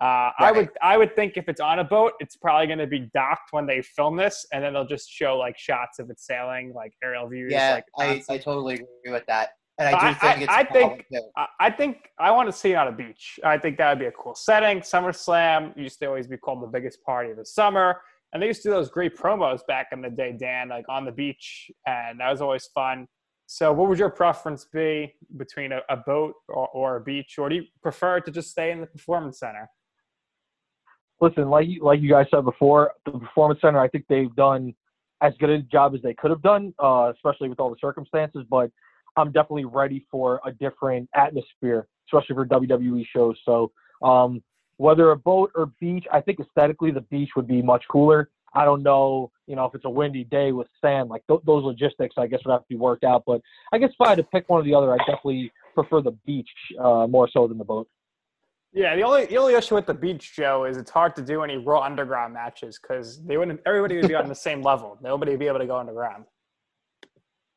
Uh, 0.00 0.30
I 0.38 0.50
would 0.50 0.70
I 0.80 0.96
would 0.96 1.14
think 1.14 1.36
if 1.36 1.48
it's 1.48 1.60
on 1.60 1.80
a 1.80 1.84
boat, 1.84 2.12
it's 2.20 2.34
probably 2.36 2.66
going 2.66 2.78
to 2.78 2.86
be 2.86 3.10
docked 3.12 3.52
when 3.52 3.66
they 3.66 3.82
film 3.82 4.16
this, 4.16 4.46
and 4.52 4.64
then 4.64 4.72
they'll 4.72 4.86
just 4.86 5.10
show 5.10 5.36
like 5.36 5.58
shots 5.58 5.98
of 5.98 6.08
it 6.08 6.18
sailing, 6.18 6.72
like 6.74 6.92
aerial 7.04 7.28
views. 7.28 7.52
yeah, 7.52 7.74
like 7.74 7.84
I. 7.98 8.22
I 8.34 8.38
totally 8.38 8.74
agree 8.74 9.12
with 9.12 9.26
that. 9.26 9.50
And 9.78 9.94
I 9.94 10.00
do 10.00 10.06
I- 10.06 10.14
think 10.14 10.24
I- 10.24 10.42
it's 10.42 10.52
I 10.52 10.64
think-. 10.64 11.06
I- 11.36 11.46
I 11.60 11.70
think 11.70 12.08
I 12.18 12.30
want 12.30 12.48
to 12.48 12.52
see 12.52 12.72
it 12.72 12.76
on 12.76 12.88
a 12.88 12.92
beach. 12.92 13.38
I 13.44 13.58
think 13.58 13.76
that 13.78 13.90
would 13.90 13.98
be 13.98 14.06
a 14.06 14.12
cool 14.12 14.34
setting. 14.34 14.80
SummerSlam 14.80 15.76
used 15.76 15.98
to 16.00 16.06
always 16.06 16.26
be 16.26 16.36
called 16.38 16.62
the 16.62 16.66
biggest 16.66 17.02
party 17.04 17.30
of 17.30 17.36
the 17.36 17.46
summer. 17.46 18.00
And 18.32 18.42
they 18.42 18.46
used 18.46 18.62
to 18.62 18.68
do 18.68 18.72
those 18.74 18.90
great 18.90 19.16
promos 19.16 19.60
back 19.66 19.88
in 19.92 20.00
the 20.02 20.08
day, 20.10 20.32
Dan, 20.32 20.68
like 20.68 20.84
on 20.88 21.04
the 21.04 21.12
beach. 21.12 21.70
And 21.86 22.20
that 22.20 22.30
was 22.30 22.40
always 22.40 22.66
fun. 22.74 23.06
So, 23.46 23.72
what 23.72 23.88
would 23.88 23.98
your 23.98 24.10
preference 24.10 24.64
be 24.72 25.12
between 25.36 25.72
a, 25.72 25.80
a 25.88 25.96
boat 25.96 26.34
or, 26.48 26.68
or 26.68 26.96
a 26.96 27.00
beach? 27.00 27.36
Or 27.38 27.48
do 27.48 27.56
you 27.56 27.64
prefer 27.82 28.20
to 28.20 28.30
just 28.30 28.50
stay 28.50 28.70
in 28.70 28.80
the 28.80 28.86
performance 28.86 29.40
center? 29.40 29.68
Listen, 31.20 31.48
like 31.48 31.68
you, 31.68 31.82
like 31.82 32.00
you 32.00 32.10
guys 32.10 32.26
said 32.30 32.44
before, 32.44 32.92
the 33.04 33.12
performance 33.12 33.60
center, 33.60 33.80
I 33.80 33.88
think 33.88 34.06
they've 34.08 34.34
done 34.34 34.74
as 35.22 35.34
good 35.38 35.50
a 35.50 35.58
job 35.62 35.94
as 35.94 36.02
they 36.02 36.14
could 36.14 36.30
have 36.30 36.42
done, 36.42 36.74
uh, 36.78 37.12
especially 37.14 37.48
with 37.48 37.60
all 37.60 37.70
the 37.70 37.76
circumstances. 37.80 38.44
But 38.48 38.70
I'm 39.16 39.32
definitely 39.32 39.66
ready 39.66 40.06
for 40.10 40.40
a 40.44 40.52
different 40.52 41.08
atmosphere, 41.14 41.86
especially 42.08 42.34
for 42.36 42.46
WWE 42.46 43.04
shows. 43.14 43.36
So 43.44 43.70
um, 44.02 44.42
whether 44.78 45.10
a 45.10 45.16
boat 45.16 45.52
or 45.54 45.66
beach, 45.80 46.06
I 46.12 46.20
think 46.20 46.40
aesthetically 46.40 46.90
the 46.90 47.02
beach 47.02 47.30
would 47.36 47.46
be 47.46 47.62
much 47.62 47.84
cooler. 47.90 48.30
I 48.54 48.64
don't 48.64 48.82
know, 48.82 49.30
you 49.46 49.54
know, 49.54 49.64
if 49.66 49.74
it's 49.74 49.84
a 49.84 49.90
windy 49.90 50.24
day 50.24 50.50
with 50.50 50.66
sand, 50.80 51.08
like 51.08 51.22
th- 51.28 51.40
those 51.46 51.62
logistics, 51.62 52.14
I 52.18 52.26
guess 52.26 52.40
would 52.44 52.52
have 52.52 52.62
to 52.62 52.68
be 52.68 52.76
worked 52.76 53.04
out. 53.04 53.22
But 53.24 53.42
I 53.72 53.78
guess 53.78 53.90
if 53.90 54.00
I 54.00 54.08
had 54.08 54.18
to 54.18 54.24
pick 54.24 54.48
one 54.48 54.60
or 54.60 54.64
the 54.64 54.74
other, 54.74 54.92
I 54.92 54.96
definitely 54.98 55.52
prefer 55.74 56.00
the 56.00 56.16
beach 56.26 56.48
uh, 56.80 57.06
more 57.06 57.28
so 57.32 57.46
than 57.46 57.58
the 57.58 57.64
boat. 57.64 57.88
Yeah, 58.72 58.94
the 58.94 59.02
only 59.02 59.26
the 59.26 59.36
only 59.36 59.54
issue 59.54 59.74
with 59.74 59.86
the 59.86 59.94
beach, 59.94 60.34
Joe, 60.34 60.64
is 60.64 60.76
it's 60.76 60.90
hard 60.90 61.16
to 61.16 61.22
do 61.22 61.42
any 61.42 61.56
Raw 61.56 61.82
Underground 61.82 62.34
matches 62.34 62.78
because 62.80 63.20
they 63.24 63.36
wouldn't. 63.36 63.60
Everybody 63.66 63.96
would 63.96 64.08
be 64.08 64.14
on 64.14 64.28
the 64.28 64.34
same 64.46 64.62
level. 64.62 64.96
Nobody 65.02 65.32
would 65.32 65.40
be 65.40 65.48
able 65.48 65.58
to 65.58 65.66
go 65.66 65.76
underground. 65.76 66.24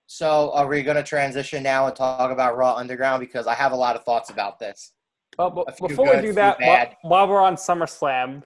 So 0.08 0.52
are 0.54 0.67
we 0.67 0.84
going 0.84 0.97
to 0.97 1.04
transition 1.04 1.63
now 1.63 1.88
and 1.88 1.95
talk 1.95 2.32
about 2.32 2.58
Raw 2.58 2.76
Underground? 2.76 3.19
Because 3.19 3.47
I 3.47 3.54
have 3.56 3.71
a 3.71 3.76
lot 3.76 3.95
of 3.95 4.04
thoughts 4.04 4.30
about 4.30 4.60
this. 4.60 4.93
But, 5.38 5.56
but 5.56 5.78
before 5.78 6.06
good, 6.06 6.21
we 6.21 6.30
do 6.30 6.34
that, 6.34 6.58
while, 6.60 6.88
while 7.02 7.28
we're 7.28 7.41
on 7.41 7.56
SummerSlam, 7.56 8.43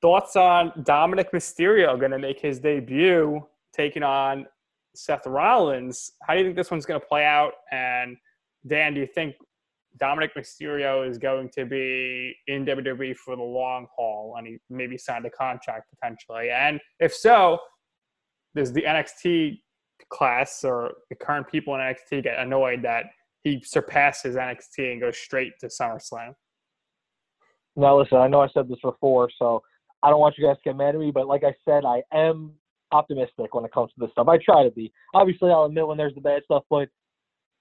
thoughts 0.00 0.34
on 0.34 0.72
Dominic 0.82 1.30
Mysterio 1.30 1.98
going 1.98 2.10
to 2.10 2.18
make 2.18 2.40
his 2.40 2.58
debut 2.58 3.46
taking 3.72 4.02
on 4.02 4.46
Seth 4.94 5.26
Rollins? 5.26 6.12
How 6.22 6.34
do 6.34 6.40
you 6.40 6.46
think 6.46 6.56
this 6.56 6.70
one's 6.70 6.86
going 6.86 7.00
to 7.00 7.06
play 7.06 7.24
out? 7.24 7.52
And 7.70 8.16
Dan, 8.66 8.94
do 8.94 9.00
you 9.00 9.06
think 9.06 9.34
Dominic 9.98 10.32
Mysterio 10.34 11.08
is 11.08 11.18
going 11.18 11.50
to 11.56 11.64
be 11.64 12.34
in 12.46 12.64
WWE 12.64 13.16
for 13.16 13.36
the 13.36 13.42
long 13.42 13.86
haul 13.94 14.34
and 14.36 14.46
he 14.46 14.58
maybe 14.70 14.98
signed 14.98 15.24
a 15.26 15.30
contract 15.30 15.88
potentially? 15.90 16.50
And 16.50 16.80
if 17.00 17.14
so, 17.14 17.58
does 18.54 18.72
the 18.72 18.82
NXT 18.82 19.58
class 20.10 20.64
or 20.64 20.92
the 21.10 21.16
current 21.16 21.48
people 21.50 21.74
in 21.74 21.80
NXT 21.80 22.24
get 22.24 22.38
annoyed 22.38 22.82
that 22.82 23.06
he 23.42 23.62
surpasses 23.64 24.36
NXT 24.36 24.92
and 24.92 25.00
goes 25.00 25.16
straight 25.16 25.52
to 25.60 25.66
SummerSlam. 25.66 26.34
Now, 27.76 27.98
listen, 27.98 28.18
I 28.18 28.28
know 28.28 28.40
I 28.40 28.48
said 28.48 28.68
this 28.68 28.78
before, 28.82 29.28
so 29.36 29.62
I 30.02 30.10
don't 30.10 30.20
want 30.20 30.36
you 30.38 30.46
guys 30.46 30.56
to 30.56 30.62
get 30.64 30.76
mad 30.76 30.94
at 30.94 31.00
me, 31.00 31.10
but 31.10 31.26
like 31.26 31.44
I 31.44 31.54
said, 31.64 31.84
I 31.84 32.02
am 32.12 32.52
optimistic 32.92 33.54
when 33.54 33.64
it 33.64 33.72
comes 33.72 33.90
to 33.92 34.00
this 34.00 34.10
stuff. 34.12 34.28
I 34.28 34.38
try 34.38 34.62
to 34.62 34.70
be. 34.70 34.92
Obviously, 35.12 35.50
I'll 35.50 35.64
admit 35.64 35.86
when 35.86 35.98
there's 35.98 36.14
the 36.14 36.20
bad 36.20 36.42
stuff, 36.44 36.62
but 36.70 36.88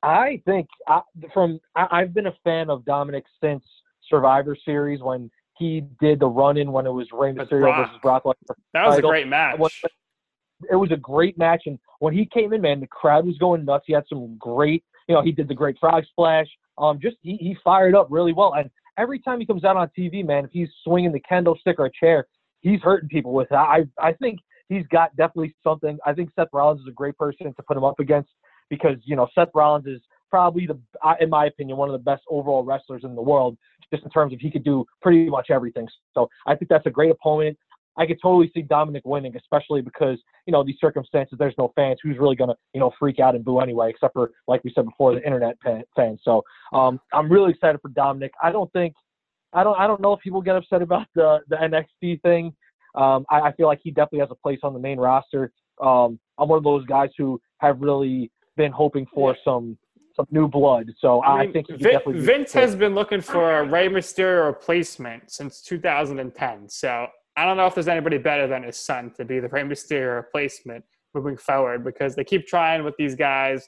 I 0.04 0.42
think 0.46 0.68
I, 0.88 1.02
from 1.34 1.60
I, 1.76 1.88
I've 1.90 2.14
been 2.14 2.28
a 2.28 2.36
fan 2.44 2.70
of 2.70 2.84
Dominic 2.86 3.24
since 3.42 3.64
Survivor 4.10 4.56
Series 4.66 5.02
when 5.02 5.32
he 5.58 5.86
did 6.02 6.20
the 6.20 6.28
run-in 6.28 6.72
when 6.72 6.86
it 6.86 6.92
was 6.92 7.08
Rey 7.14 7.32
Mysterio 7.32 7.62
Brock. 7.62 7.88
versus 7.88 8.00
Brock 8.02 8.24
Lesnar. 8.26 8.56
That 8.74 8.88
was 8.88 8.98
a 8.98 9.02
great 9.02 9.28
match. 9.28 9.58
It 10.72 10.76
was 10.76 10.92
a 10.92 10.98
great 10.98 11.38
match, 11.38 11.64
and 11.66 11.80
when 12.00 12.14
he 12.14 12.26
came 12.26 12.54
in, 12.54 12.62
man, 12.62 12.80
the 12.80 12.88
crowd 12.88 13.26
was 13.26 13.38
going 13.38 13.66
nuts. 13.66 13.86
He 13.88 13.94
had 13.94 14.04
some 14.08 14.38
great, 14.38 14.84
you 15.08 15.16
know, 15.16 15.22
he 15.22 15.32
did 15.32 15.48
the 15.48 15.54
great 15.54 15.78
frog 15.80 16.04
splash. 16.06 16.48
Um, 16.78 17.00
just 17.02 17.18
he, 17.22 17.38
he 17.38 17.58
fired 17.64 17.96
up 17.96 18.08
really 18.10 18.34
well, 18.34 18.54
and 18.56 18.70
every 18.98 19.20
time 19.20 19.40
he 19.40 19.46
comes 19.46 19.64
out 19.64 19.78
on 19.78 19.90
TV, 19.98 20.26
man, 20.26 20.46
if 20.46 20.52
he's 20.52 20.70
swinging 20.84 21.12
the 21.12 21.20
kendo 21.20 21.58
stick 21.60 21.80
or 21.80 21.86
a 21.88 21.92
chair, 21.92 22.28
he's 22.62 22.82
hurting 22.82 23.10
people 23.10 23.34
with 23.34 23.52
it. 23.52 23.56
I 23.56 23.86
I 24.00 24.14
think 24.14 24.40
he's 24.70 24.86
got 24.92 25.16
definitely 25.16 25.56
something. 25.64 25.98
I 26.06 26.14
think 26.14 26.30
Seth 26.36 26.48
Rollins 26.54 26.82
is 26.82 26.88
a 26.88 26.94
great 26.94 27.18
person 27.18 27.54
to 27.54 27.64
put 27.64 27.78
him 27.78 27.84
up 27.84 28.00
against 28.00 28.30
because 28.76 28.98
you 29.04 29.16
know 29.16 29.28
Seth 29.36 29.50
Rollins 29.54 29.86
is 29.86 30.02
probably 30.30 30.66
the, 30.66 30.80
in 31.20 31.30
my 31.30 31.46
opinion, 31.46 31.78
one 31.78 31.90
of 31.90 31.94
the 31.94 32.04
best 32.04 32.24
overall 32.28 32.64
wrestlers 32.64 33.04
in 33.04 33.14
the 33.14 33.22
world, 33.22 33.56
just 33.92 34.04
in 34.04 34.10
terms 34.10 34.34
of 34.34 34.40
he 34.40 34.50
could 34.50 34.64
do 34.64 34.84
pretty 35.00 35.30
much 35.30 35.52
everything. 35.52 35.88
So 36.16 36.28
I 36.48 36.56
think 36.56 36.70
that's 36.70 36.88
a 36.88 36.90
great 36.90 37.12
opponent. 37.12 37.56
I 37.98 38.08
could 38.08 38.18
totally 38.20 38.50
see 38.56 38.64
Dominic 38.64 39.04
winning, 39.06 39.36
especially 39.38 39.82
because 39.82 40.18
you 40.48 40.52
know 40.52 40.64
these 40.64 40.78
circumstances. 40.82 41.38
There's 41.38 41.54
no 41.60 41.72
fans. 41.76 42.00
Who's 42.02 42.18
really 42.18 42.36
gonna 42.36 42.56
you 42.74 42.80
know 42.80 42.92
freak 42.98 43.20
out 43.20 43.36
and 43.36 43.46
boo 43.46 43.60
anyway, 43.60 43.92
except 43.92 44.14
for 44.14 44.32
like 44.48 44.64
we 44.64 44.72
said 44.74 44.86
before, 44.86 45.14
the 45.14 45.24
internet 45.24 45.56
fans. 45.96 46.20
So 46.24 46.44
um, 46.74 47.00
I'm 47.14 47.32
really 47.32 47.52
excited 47.52 47.80
for 47.82 47.90
Dominic. 47.90 48.32
I 48.42 48.52
don't 48.52 48.72
think 48.74 48.96
I 49.54 49.64
don't 49.64 49.80
I 49.80 49.86
don't 49.86 50.02
know 50.02 50.14
if 50.14 50.20
people 50.22 50.42
get 50.42 50.56
upset 50.56 50.82
about 50.82 51.06
the 51.14 51.42
the 51.48 51.58
NXT 51.58 52.24
thing. 52.24 52.56
Um, 52.96 53.26
I, 53.30 53.42
I 53.42 53.52
feel 53.54 53.68
like 53.68 53.82
he 53.84 53.92
definitely 53.92 54.20
has 54.20 54.30
a 54.32 54.36
place 54.36 54.60
on 54.64 54.74
the 54.74 54.80
main 54.80 55.00
roster. 55.00 55.52
Um, 55.80 56.20
I'm 56.40 56.48
one 56.48 56.58
of 56.58 56.64
those 56.64 56.86
guys 56.86 57.10
who 57.18 57.40
have 57.60 57.80
really 57.82 58.32
been 58.58 58.72
hoping 58.72 59.06
for 59.14 59.36
some 59.44 59.78
some 60.16 60.28
new 60.30 60.48
blood. 60.48 60.92
So 61.00 61.22
I, 61.22 61.32
I 61.32 61.44
mean, 61.44 61.54
think 61.54 61.68
Vin- 61.70 61.80
definitely 61.80 62.22
Vince 62.22 62.54
has 62.54 62.76
been 62.76 62.94
looking 62.94 63.22
for 63.22 63.60
a 63.60 63.64
Rey 63.64 63.88
Mysterio 63.88 64.46
replacement 64.46 65.32
since 65.32 65.62
2010. 65.62 66.70
So 66.70 67.08
I 67.36 67.46
don't 67.46 67.58
know 67.58 67.66
if 67.66 67.74
there's 67.74 67.88
anybody 67.88 68.20
better 68.20 68.48
than 68.48 68.64
his 68.64 68.78
son 68.78 69.12
to 69.18 69.26
be 69.26 69.40
the 69.40 69.48
Rey 69.50 69.64
Mysterio 69.64 70.16
replacement 70.16 70.84
moving 71.14 71.38
forward 71.38 71.84
because 71.84 72.16
they 72.16 72.24
keep 72.24 72.48
trying 72.48 72.84
with 72.84 72.96
these 72.98 73.16
guys. 73.16 73.68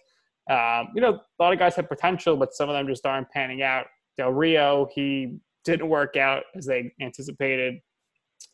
Um, 0.50 0.90
you 0.94 1.02
know, 1.02 1.20
a 1.40 1.44
lot 1.44 1.54
of 1.54 1.58
guys 1.60 1.76
have 1.76 1.90
potential, 1.90 2.38
but 2.38 2.54
some 2.54 2.70
of 2.70 2.76
them 2.76 2.88
just 2.88 3.06
aren't 3.06 3.30
panning 3.32 3.64
out. 3.64 3.88
Del 4.18 4.32
Rio, 4.32 4.88
he 4.94 5.40
didn't 5.64 5.90
work 5.90 6.16
out 6.16 6.44
as 6.56 6.66
they 6.66 6.94
anticipated, 7.02 7.80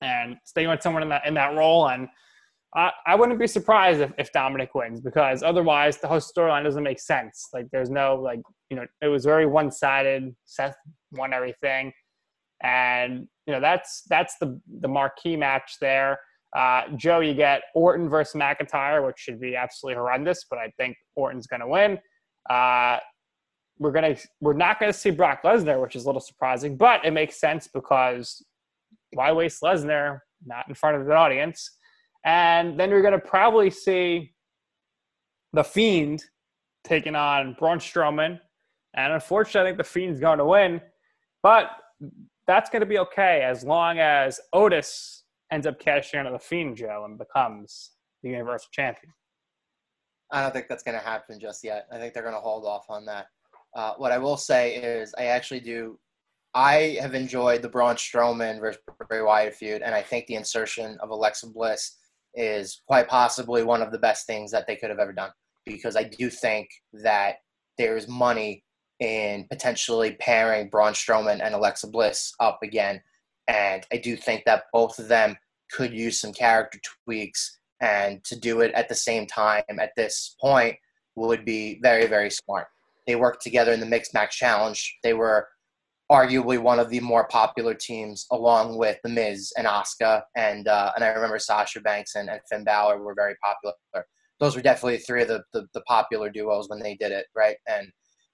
and 0.01 0.37
they 0.55 0.65
went 0.65 0.81
someone 0.81 1.03
in 1.03 1.09
that 1.09 1.25
in 1.25 1.33
that 1.33 1.55
role. 1.55 1.89
And 1.89 2.07
I, 2.75 2.91
I 3.05 3.15
wouldn't 3.15 3.39
be 3.39 3.47
surprised 3.47 3.99
if, 3.99 4.11
if 4.17 4.31
Dominic 4.31 4.73
wins 4.73 5.01
because 5.01 5.43
otherwise 5.43 5.97
the 5.97 6.07
whole 6.07 6.19
storyline 6.19 6.63
doesn't 6.63 6.83
make 6.83 6.99
sense. 6.99 7.49
Like 7.53 7.67
there's 7.71 7.89
no 7.89 8.15
like 8.15 8.41
you 8.69 8.77
know 8.77 8.85
it 9.01 9.07
was 9.07 9.25
very 9.25 9.45
one 9.45 9.71
sided. 9.71 10.33
Seth 10.45 10.75
won 11.11 11.33
everything, 11.33 11.91
and 12.63 13.27
you 13.45 13.53
know 13.53 13.59
that's 13.59 14.03
that's 14.09 14.35
the 14.39 14.59
the 14.79 14.87
marquee 14.87 15.35
match 15.35 15.77
there. 15.81 16.19
Uh, 16.55 16.83
Joe, 16.97 17.21
you 17.21 17.33
get 17.33 17.63
Orton 17.75 18.09
versus 18.09 18.35
McIntyre, 18.35 19.05
which 19.05 19.17
should 19.17 19.39
be 19.39 19.55
absolutely 19.55 19.97
horrendous, 19.97 20.45
but 20.49 20.59
I 20.59 20.71
think 20.77 20.97
Orton's 21.15 21.47
going 21.47 21.61
to 21.61 21.67
win. 21.67 21.97
Uh, 22.49 22.97
we're 23.79 23.91
gonna 23.91 24.15
we're 24.41 24.53
not 24.53 24.79
gonna 24.79 24.93
see 24.93 25.09
Brock 25.11 25.41
Lesnar, 25.43 25.81
which 25.81 25.95
is 25.95 26.03
a 26.03 26.07
little 26.07 26.21
surprising, 26.21 26.77
but 26.77 27.03
it 27.03 27.11
makes 27.11 27.39
sense 27.39 27.67
because 27.67 28.45
why 29.13 29.31
waste 29.31 29.61
Lesnar 29.61 30.19
not 30.45 30.67
in 30.67 30.75
front 30.75 30.97
of 30.97 31.05
the 31.05 31.13
audience? 31.13 31.77
And 32.23 32.79
then 32.79 32.89
you're 32.89 33.01
gonna 33.01 33.19
probably 33.19 33.69
see 33.69 34.33
the 35.53 35.63
Fiend 35.63 36.23
taking 36.83 37.15
on 37.15 37.55
Braun 37.59 37.79
Strowman, 37.79 38.39
and 38.93 39.13
unfortunately, 39.13 39.61
I 39.61 39.71
think 39.71 39.77
the 39.77 39.83
Fiend's 39.83 40.19
going 40.19 40.39
to 40.39 40.45
win, 40.45 40.81
but 41.43 41.71
that's 42.47 42.69
going 42.69 42.81
to 42.81 42.85
be 42.85 42.99
okay 42.99 43.41
as 43.43 43.63
long 43.63 43.99
as 43.99 44.39
Otis 44.53 45.23
ends 45.51 45.67
up 45.67 45.79
cashing 45.79 46.19
out 46.19 46.25
of 46.25 46.33
the 46.33 46.39
Fiend, 46.39 46.75
Joe, 46.77 47.03
and 47.05 47.17
becomes 47.17 47.91
the 48.23 48.29
Universal 48.29 48.69
Champion. 48.71 49.13
I 50.31 50.41
don't 50.41 50.53
think 50.53 50.67
that's 50.67 50.83
going 50.83 50.97
to 50.97 51.03
happen 51.03 51.39
just 51.39 51.63
yet. 51.63 51.87
I 51.91 51.97
think 51.97 52.13
they're 52.13 52.23
going 52.23 52.35
to 52.35 52.41
hold 52.41 52.65
off 52.65 52.85
on 52.89 53.05
that. 53.05 53.27
Uh, 53.75 53.93
what 53.97 54.11
I 54.11 54.17
will 54.17 54.37
say 54.37 54.75
is, 54.75 55.13
I 55.17 55.25
actually 55.25 55.59
do. 55.59 55.99
I 56.53 56.97
have 56.99 57.15
enjoyed 57.15 57.61
the 57.61 57.69
Braun 57.69 57.95
Strowman 57.95 58.59
versus 58.59 58.81
Bray 59.07 59.21
Wyatt 59.21 59.55
feud, 59.55 59.81
and 59.81 59.95
I 59.95 60.01
think 60.01 60.27
the 60.27 60.35
insertion 60.35 60.97
of 61.01 61.09
Alexa 61.09 61.47
Bliss 61.47 61.97
is 62.33 62.81
quite 62.87 63.07
possibly 63.07 63.63
one 63.63 63.81
of 63.81 63.91
the 63.91 63.99
best 63.99 64.25
things 64.25 64.51
that 64.51 64.67
they 64.67 64.75
could 64.75 64.89
have 64.89 64.99
ever 64.99 65.13
done. 65.13 65.31
Because 65.65 65.95
I 65.95 66.03
do 66.03 66.29
think 66.29 66.69
that 66.93 67.35
there 67.77 67.97
is 67.97 68.07
money 68.07 68.63
in 68.99 69.45
potentially 69.49 70.15
pairing 70.19 70.69
Braun 70.69 70.93
Strowman 70.93 71.41
and 71.43 71.55
Alexa 71.55 71.87
Bliss 71.87 72.33
up 72.39 72.59
again, 72.63 73.01
and 73.47 73.85
I 73.91 73.97
do 73.97 74.15
think 74.15 74.43
that 74.45 74.65
both 74.71 74.99
of 74.99 75.07
them 75.07 75.35
could 75.71 75.93
use 75.93 76.21
some 76.21 76.33
character 76.33 76.79
tweaks. 77.05 77.59
And 77.81 78.23
to 78.25 78.39
do 78.39 78.61
it 78.61 78.71
at 78.73 78.89
the 78.89 78.95
same 78.95 79.25
time 79.25 79.63
at 79.79 79.91
this 79.97 80.35
point 80.39 80.75
would 81.15 81.43
be 81.43 81.79
very 81.81 82.05
very 82.05 82.29
smart. 82.29 82.67
They 83.07 83.15
worked 83.15 83.41
together 83.41 83.71
in 83.73 83.79
the 83.79 83.87
mixed 83.87 84.13
match 84.13 84.37
challenge. 84.37 84.97
They 85.01 85.13
were 85.15 85.47
arguably 86.11 86.59
one 86.59 86.77
of 86.79 86.89
the 86.89 86.99
more 86.99 87.27
popular 87.29 87.73
teams 87.73 88.25
along 88.31 88.77
with 88.77 88.97
the 89.03 89.09
miz 89.09 89.53
and 89.57 89.65
Asuka, 89.65 90.21
and 90.35 90.67
uh, 90.67 90.91
and 90.95 91.03
i 91.03 91.07
remember 91.07 91.39
sasha 91.39 91.79
banks 91.79 92.15
and, 92.15 92.29
and 92.29 92.41
finn 92.49 92.63
Balor 92.63 93.01
were 93.01 93.15
very 93.15 93.35
popular. 93.41 93.73
Those 94.39 94.55
were 94.55 94.61
definitely 94.63 94.97
three 94.97 95.21
of 95.21 95.27
the, 95.27 95.43
the, 95.53 95.67
the 95.75 95.81
popular 95.81 96.29
duos 96.29 96.67
when 96.67 96.79
they 96.79 96.95
did 96.95 97.11
it 97.11 97.27
right? 97.35 97.55
And 97.67 97.87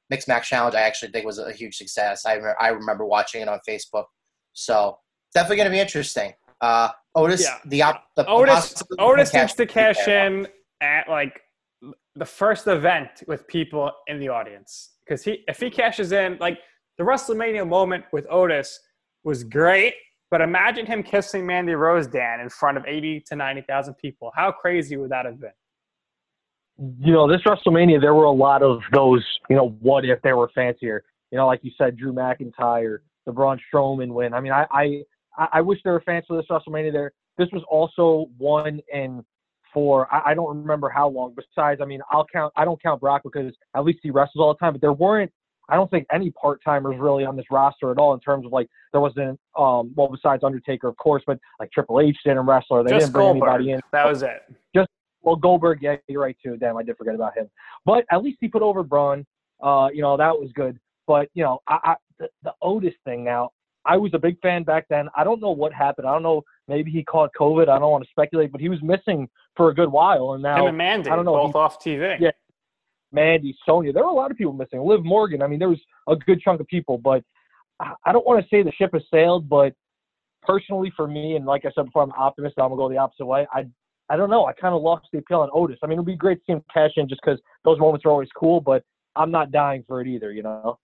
mixed 0.09 0.27
match 0.27 0.49
challenge 0.49 0.73
i 0.73 0.81
actually 0.81 1.11
think 1.11 1.25
was 1.25 1.37
a 1.39 1.51
huge 1.51 1.75
success. 1.75 2.25
I, 2.25 2.33
remember, 2.33 2.55
I 2.61 2.69
remember 2.69 3.05
watching 3.05 3.41
it 3.41 3.47
on 3.47 3.59
facebook. 3.69 4.05
So 4.53 4.97
definitely 5.33 5.57
going 5.57 5.67
to 5.69 5.71
be 5.71 5.79
interesting. 5.79 6.33
Uh, 6.61 6.89
Otis, 7.13 7.43
Yeah. 7.43 7.57
the, 7.65 7.83
op- 7.83 8.05
the 8.15 8.25
Otis 8.25 8.81
Otis 8.97 9.33
needs 9.33 9.53
to 9.55 9.65
cash 9.67 10.07
in 10.07 10.47
at 10.81 11.07
like 11.09 11.39
the 12.15 12.25
first 12.25 12.65
event 12.67 13.23
with 13.27 13.47
people 13.47 13.91
in 14.07 14.19
the 14.19 14.29
audience. 14.29 14.93
Because 15.05 15.23
he 15.23 15.43
if 15.47 15.59
he 15.59 15.69
cashes 15.69 16.11
in 16.11 16.37
like 16.39 16.57
the 16.97 17.03
WrestleMania 17.03 17.67
moment 17.67 18.05
with 18.11 18.25
Otis 18.29 18.79
was 19.23 19.43
great, 19.43 19.93
but 20.31 20.41
imagine 20.41 20.85
him 20.85 21.03
kissing 21.03 21.45
Mandy 21.45 21.73
Rose 21.73 22.07
Dan 22.07 22.39
in 22.39 22.49
front 22.49 22.77
of 22.77 22.85
eighty 22.85 23.19
to 23.27 23.35
ninety 23.35 23.61
thousand 23.61 23.95
people. 23.95 24.31
How 24.35 24.51
crazy 24.51 24.97
would 24.97 25.11
that 25.11 25.25
have 25.25 25.39
been? 25.39 25.51
you 26.99 27.11
know, 27.11 27.27
this 27.27 27.41
WrestleMania, 27.41 27.99
there 27.99 28.13
were 28.13 28.25
a 28.25 28.31
lot 28.31 28.61
of 28.61 28.81
those, 28.93 29.25
you 29.49 29.55
know, 29.55 29.69
what 29.81 30.05
if 30.05 30.21
they 30.21 30.33
were 30.33 30.49
fancier? 30.53 31.03
You 31.31 31.37
know, 31.37 31.47
like 31.47 31.61
you 31.63 31.71
said, 31.77 31.97
Drew 31.97 32.13
McIntyre, 32.13 32.99
the 33.25 33.31
Braun 33.31 33.59
Strowman 33.73 34.09
win. 34.09 34.33
I 34.33 34.39
mean, 34.39 34.51
I, 34.51 34.65
I, 34.71 35.03
I 35.53 35.61
wish 35.61 35.79
there 35.83 35.93
were 35.93 36.01
fans 36.01 36.25
for 36.27 36.37
this 36.37 36.45
WrestleMania. 36.49 36.91
There, 36.91 37.13
this 37.37 37.49
was 37.51 37.63
also 37.69 38.29
one 38.37 38.79
in 38.93 39.25
for 39.73 40.13
I, 40.13 40.31
I 40.31 40.33
don't 40.33 40.55
remember 40.55 40.89
how 40.89 41.09
long. 41.09 41.35
Besides, 41.35 41.81
I 41.81 41.85
mean, 41.85 42.01
I'll 42.11 42.25
count. 42.31 42.53
I 42.55 42.63
don't 42.63 42.81
count 42.81 43.01
Brock 43.01 43.23
because 43.23 43.53
at 43.75 43.83
least 43.83 43.99
he 44.03 44.11
wrestles 44.11 44.41
all 44.41 44.53
the 44.53 44.59
time. 44.59 44.73
But 44.73 44.81
there 44.81 44.93
weren't. 44.93 45.31
I 45.69 45.75
don't 45.75 45.89
think 45.91 46.05
any 46.11 46.31
part 46.31 46.61
timers 46.63 46.97
really 46.97 47.25
on 47.25 47.35
this 47.35 47.45
roster 47.51 47.91
at 47.91 47.97
all 47.97 48.13
in 48.13 48.19
terms 48.19 48.45
of 48.45 48.51
like 48.51 48.67
there 48.91 49.01
wasn't. 49.01 49.39
Um, 49.57 49.91
well, 49.95 50.07
besides 50.07 50.43
Undertaker, 50.43 50.87
of 50.87 50.97
course, 50.97 51.23
but 51.27 51.39
like 51.59 51.71
Triple 51.71 51.99
H 51.99 52.17
didn't 52.23 52.45
wrestle. 52.45 52.77
Or 52.77 52.83
they 52.83 52.91
Just 52.91 53.07
didn't 53.07 53.13
bring 53.13 53.25
Goldberg. 53.25 53.49
anybody 53.49 53.71
in. 53.71 53.81
That 53.91 54.07
was 54.07 54.23
it. 54.23 54.43
Just 54.75 54.89
well, 55.21 55.35
Goldberg, 55.35 55.79
yeah, 55.81 55.97
you're 56.07 56.21
right 56.21 56.37
too. 56.41 56.57
Damn, 56.57 56.77
I 56.77 56.83
did 56.83 56.97
forget 56.97 57.15
about 57.15 57.37
him. 57.37 57.49
But 57.85 58.05
at 58.11 58.23
least 58.23 58.37
he 58.39 58.47
put 58.47 58.61
over 58.61 58.83
Braun. 58.83 59.25
Uh, 59.61 59.89
you 59.93 60.01
know 60.01 60.15
that 60.17 60.37
was 60.37 60.51
good. 60.53 60.79
But 61.05 61.29
you 61.33 61.43
know, 61.43 61.59
I, 61.67 61.79
I 61.83 61.95
the, 62.19 62.29
the 62.43 62.53
Otis 62.61 62.93
thing 63.05 63.23
now. 63.23 63.51
I 63.85 63.95
was 63.95 64.11
a 64.13 64.19
big 64.19 64.37
fan 64.41 64.63
back 64.63 64.85
then. 64.89 65.07
I 65.15 65.23
don't 65.23 65.39
know 65.41 65.51
what 65.51 65.71
happened. 65.71 66.07
I 66.07 66.11
don't 66.11 66.23
know. 66.23 66.43
Maybe 66.67 66.91
he 66.91 67.05
caught 67.05 67.31
COVID. 67.39 67.69
I 67.69 67.79
don't 67.79 67.89
want 67.89 68.03
to 68.03 68.09
speculate, 68.09 68.51
but 68.51 68.59
he 68.59 68.67
was 68.67 68.81
missing 68.81 69.29
for 69.55 69.69
a 69.69 69.73
good 69.73 69.89
while. 69.89 70.33
And 70.33 70.43
now 70.43 70.57
Him 70.57 70.67
and 70.67 70.77
Mandy, 70.77 71.09
I 71.09 71.15
don't 71.15 71.23
know, 71.23 71.33
both 71.33 71.53
he- 71.53 71.57
off 71.57 71.83
TV. 71.83 72.19
Yeah. 72.19 72.31
Mandy, 73.17 73.57
Sonya, 73.65 73.91
there 73.91 74.03
were 74.03 74.11
a 74.11 74.13
lot 74.13 74.29
of 74.29 74.37
people 74.37 74.53
missing. 74.53 74.79
Liv 74.79 75.03
Morgan. 75.03 75.41
I 75.41 75.47
mean, 75.47 75.57
there 75.57 75.69
was 75.69 75.81
a 76.07 76.15
good 76.15 76.39
chunk 76.39 76.61
of 76.61 76.67
people. 76.67 76.99
But 76.99 77.23
I 77.79 77.93
I 78.05 78.11
don't 78.11 78.25
want 78.25 78.41
to 78.41 78.47
say 78.49 78.61
the 78.61 78.71
ship 78.71 78.91
has 78.93 79.01
sailed. 79.11 79.49
But 79.49 79.73
personally, 80.43 80.93
for 80.95 81.07
me, 81.07 81.35
and 81.35 81.45
like 81.45 81.65
I 81.65 81.71
said 81.73 81.85
before, 81.85 82.03
I'm 82.03 82.09
an 82.09 82.15
optimist. 82.17 82.55
I'm 82.59 82.69
gonna 82.69 82.75
go 82.75 82.89
the 82.89 82.97
opposite 82.97 83.25
way. 83.25 83.47
I 83.51 83.65
I 84.09 84.17
don't 84.17 84.29
know. 84.29 84.45
I 84.45 84.53
kind 84.53 84.75
of 84.75 84.83
lost 84.83 85.07
the 85.11 85.17
appeal 85.19 85.41
on 85.41 85.49
Otis. 85.51 85.79
I 85.83 85.87
mean, 85.87 85.97
it'd 85.97 86.05
be 86.05 86.15
great 86.15 86.35
to 86.35 86.43
see 86.45 86.53
him 86.53 86.63
cash 86.71 86.91
in 86.95 87.09
just 87.09 87.21
because 87.25 87.41
those 87.65 87.79
moments 87.79 88.05
are 88.05 88.09
always 88.09 88.29
cool. 88.37 88.61
But 88.61 88.83
I'm 89.15 89.31
not 89.31 89.51
dying 89.51 89.83
for 89.87 89.99
it 90.01 90.07
either. 90.07 90.31
You 90.31 90.43
know. 90.43 90.77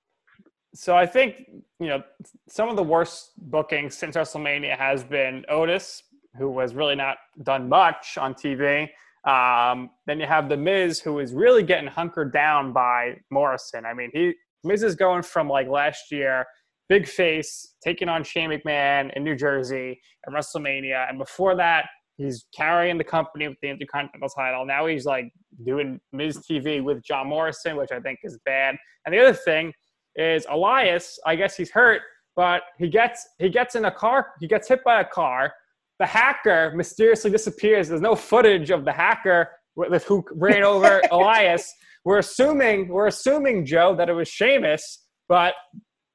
So 0.74 0.96
I 0.96 1.06
think 1.06 1.46
you 1.80 1.88
know 1.88 2.02
some 2.50 2.68
of 2.68 2.76
the 2.76 2.84
worst 2.84 3.34
bookings 3.38 3.96
since 3.96 4.16
WrestleMania 4.16 4.76
has 4.76 5.04
been 5.04 5.46
Otis, 5.50 6.02
who 6.36 6.50
was 6.50 6.74
really 6.74 6.96
not 6.96 7.18
done 7.44 7.70
much 7.70 8.18
on 8.18 8.34
TV. 8.34 8.90
Um, 9.26 9.90
then 10.06 10.20
you 10.20 10.26
have 10.26 10.50
the 10.50 10.58
Miz, 10.58 11.00
who 11.00 11.20
is 11.20 11.34
really 11.34 11.64
getting 11.64 11.88
hunkered 11.88 12.34
down 12.34 12.74
by 12.74 13.16
Morrison. 13.32 13.86
I 13.86 13.94
mean, 13.94 14.10
he 14.14 14.34
Miz 14.64 14.84
is 14.84 14.96
going 14.96 15.24
from 15.24 15.50
like 15.50 15.68
last 15.68 16.12
year, 16.12 16.46
big 16.90 17.08
face, 17.08 17.76
taking 17.84 18.10
on 18.10 18.24
Shane 18.24 18.50
McMahon 18.50 19.16
in 19.16 19.24
New 19.24 19.36
Jersey 19.36 20.00
at 20.28 20.34
WrestleMania, 20.34 21.10
and 21.10 21.18
before 21.18 21.56
that, 21.56 21.86
he's 22.18 22.46
carrying 22.56 22.98
the 22.98 23.04
company 23.04 23.48
with 23.48 23.58
the 23.62 23.70
Intercontinental 23.70 24.30
title. 24.30 24.66
Now 24.66 24.86
he's 24.86 25.06
like 25.06 25.32
doing 25.66 26.00
Miz 26.12 26.40
TV 26.40 26.84
with 26.84 27.04
John 27.04 27.28
Morrison, 27.28 27.78
which 27.78 27.92
I 27.92 28.00
think 28.00 28.20
is 28.24 28.38
bad. 28.46 28.76
And 29.06 29.14
the 29.14 29.20
other 29.20 29.34
thing 29.34 29.74
is 30.16 30.46
Elias. 30.50 31.18
I 31.26 31.36
guess 31.36 31.56
he's 31.56 31.72
hurt, 31.72 32.02
but 32.36 32.64
he 32.78 32.90
gets 32.90 33.26
he 33.40 33.50
gets 33.50 33.76
in 33.76 33.86
a 33.86 33.92
car. 33.92 34.28
He 34.40 34.48
gets 34.48 34.68
hit 34.68 34.84
by 34.84 35.02
a 35.02 35.06
car 35.06 35.54
the 36.00 36.06
hacker 36.06 36.74
mysteriously 36.76 37.32
disappears. 37.32 37.90
There's 37.90 38.02
no 38.02 38.16
footage 38.16 38.72
of 38.72 38.86
the 38.86 38.92
hacker 38.92 39.50
with 39.76 40.04
who 40.06 40.24
ran 40.34 40.64
over 40.64 41.02
Elias. 41.12 41.72
We're 42.06 42.20
assuming 42.20 42.90
we're 42.90 43.08
assuming 43.08 43.66
Joe 43.66 43.96
that 43.96 44.10
it 44.10 44.14
was 44.14 44.28
Sheamus, 44.28 45.06
but 45.30 45.54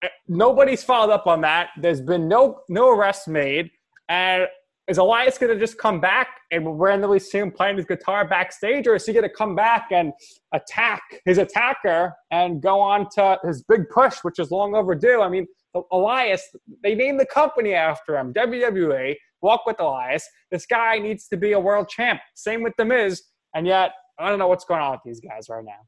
eh, 0.03 0.09
nobody's 0.29 0.85
followed 0.85 1.13
up 1.13 1.27
on 1.27 1.41
that. 1.43 1.71
There's 1.81 2.01
been 2.01 2.29
no 2.29 2.61
no 2.69 2.91
arrest 2.91 3.29
made, 3.29 3.71
and 4.09 4.47
is 4.89 4.99
Elias 4.99 5.37
going 5.37 5.53
to 5.53 5.59
just 5.59 5.79
come 5.79 6.01
back 6.01 6.29
and 6.51 6.65
we'll 6.65 6.75
randomly 6.75 7.19
see 7.19 7.39
him 7.39 7.53
playing 7.53 7.77
his 7.77 7.85
guitar 7.85 8.27
backstage, 8.27 8.87
or 8.87 8.95
is 8.95 9.05
he 9.05 9.13
going 9.13 9.23
to 9.23 9.35
come 9.35 9.55
back 9.55 9.89
and 9.93 10.13
attack 10.55 11.03
his 11.27 11.37
attacker 11.37 12.15
and 12.31 12.63
go 12.63 12.81
on 12.81 13.07
to 13.11 13.39
his 13.45 13.63
big 13.63 13.83
push, 13.91 14.19
which 14.23 14.39
is 14.39 14.51
long 14.51 14.75
overdue? 14.75 15.21
I 15.21 15.29
mean, 15.29 15.47
Elias, 15.93 16.43
they 16.83 16.95
named 16.95 17.21
the 17.21 17.27
company 17.27 17.75
after 17.75 18.17
him, 18.17 18.33
WWE 18.33 19.15
walk 19.43 19.67
with 19.67 19.81
Elias. 19.81 20.27
This 20.51 20.67
guy 20.67 20.99
needs 20.99 21.29
to 21.29 21.37
be 21.37 21.53
a 21.53 21.61
world 21.61 21.89
champ. 21.89 22.21
Same 22.35 22.63
with 22.63 22.75
The 22.79 22.85
Miz. 22.85 23.23
And 23.55 23.67
yet, 23.67 23.93
I 24.19 24.29
don't 24.29 24.39
know 24.39 24.49
what's 24.49 24.65
going 24.65 24.81
on 24.81 24.93
with 24.93 25.01
these 25.05 25.21
guys 25.21 25.49
right 25.49 25.65
now. 25.65 25.81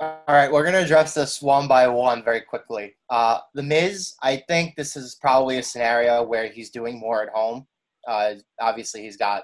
All 0.00 0.22
right, 0.28 0.50
we're 0.50 0.62
going 0.62 0.74
to 0.74 0.82
address 0.82 1.12
this 1.12 1.42
one 1.42 1.66
by 1.66 1.88
one 1.88 2.22
very 2.22 2.40
quickly. 2.40 2.94
Uh, 3.10 3.40
the 3.54 3.64
Miz, 3.64 4.14
I 4.22 4.44
think 4.48 4.76
this 4.76 4.94
is 4.94 5.16
probably 5.20 5.58
a 5.58 5.62
scenario 5.62 6.22
where 6.22 6.48
he's 6.48 6.70
doing 6.70 7.00
more 7.00 7.24
at 7.24 7.30
home. 7.30 7.66
Uh, 8.06 8.34
obviously, 8.60 9.02
he's 9.02 9.16
got 9.16 9.42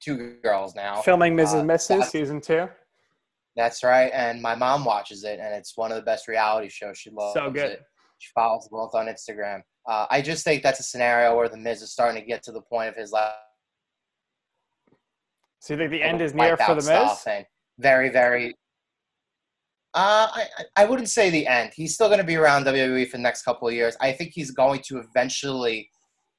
two 0.00 0.34
girls 0.42 0.74
now. 0.74 1.00
Filming 1.02 1.36
Mrs. 1.36 1.60
Uh, 1.60 1.62
Mrs. 1.62 2.10
season 2.10 2.40
two. 2.40 2.68
That's 3.54 3.84
right, 3.84 4.10
and 4.12 4.42
my 4.42 4.56
mom 4.56 4.84
watches 4.84 5.22
it, 5.22 5.38
and 5.38 5.54
it's 5.54 5.76
one 5.76 5.92
of 5.92 5.96
the 5.96 6.02
best 6.02 6.26
reality 6.26 6.68
shows. 6.68 6.98
She 6.98 7.10
loves 7.10 7.34
so 7.34 7.48
good. 7.50 7.70
it. 7.70 7.82
She 8.18 8.30
follows 8.34 8.68
both 8.68 8.96
on 8.96 9.06
Instagram. 9.06 9.60
Uh, 9.86 10.06
I 10.10 10.22
just 10.22 10.44
think 10.44 10.62
that's 10.62 10.80
a 10.80 10.82
scenario 10.82 11.36
where 11.36 11.48
the 11.48 11.56
Miz 11.56 11.82
is 11.82 11.92
starting 11.92 12.20
to 12.20 12.26
get 12.26 12.42
to 12.44 12.52
the 12.52 12.62
point 12.62 12.88
of 12.88 12.96
his 12.96 13.12
life. 13.12 13.32
So 15.60 15.74
you 15.74 15.78
think 15.78 15.90
the 15.90 16.02
end 16.02 16.20
is 16.20 16.34
near 16.34 16.56
for 16.56 16.74
the 16.74 16.82
Miz? 16.82 17.24
And 17.26 17.44
very, 17.78 18.10
very. 18.10 18.54
Uh, 19.94 20.26
I, 20.32 20.46
I 20.76 20.84
wouldn't 20.84 21.08
say 21.08 21.30
the 21.30 21.46
end. 21.46 21.72
He's 21.74 21.94
still 21.94 22.08
going 22.08 22.18
to 22.18 22.24
be 22.24 22.36
around 22.36 22.64
WWE 22.64 23.08
for 23.08 23.16
the 23.16 23.22
next 23.22 23.42
couple 23.42 23.68
of 23.68 23.74
years. 23.74 23.96
I 24.00 24.12
think 24.12 24.32
he's 24.34 24.50
going 24.50 24.80
to 24.86 24.98
eventually 24.98 25.88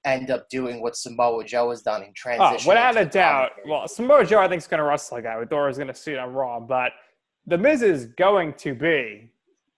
end 0.05 0.29
up 0.29 0.47
doing 0.49 0.81
what 0.81 0.95
Samoa 0.95 1.43
Joe 1.43 1.69
has 1.69 1.81
done 1.81 2.03
in 2.03 2.13
transition. 2.13 2.67
Oh, 2.67 2.69
without 2.69 2.97
a 2.97 3.05
doubt. 3.05 3.51
Well, 3.67 3.87
Samoa 3.87 4.25
Joe, 4.25 4.39
I 4.39 4.47
think, 4.47 4.61
is 4.61 4.67
going 4.67 4.79
to 4.79 4.83
wrestle 4.83 5.17
a 5.17 5.21
guy. 5.21 5.37
With 5.37 5.49
Dora 5.49 5.69
is 5.69 5.77
going 5.77 5.87
to 5.87 5.95
suit 5.95 6.17
on 6.17 6.33
Raw, 6.33 6.59
but 6.59 6.91
the 7.47 7.57
Miz 7.57 7.81
is 7.81 8.05
going 8.17 8.53
to 8.55 8.75
be 8.75 9.31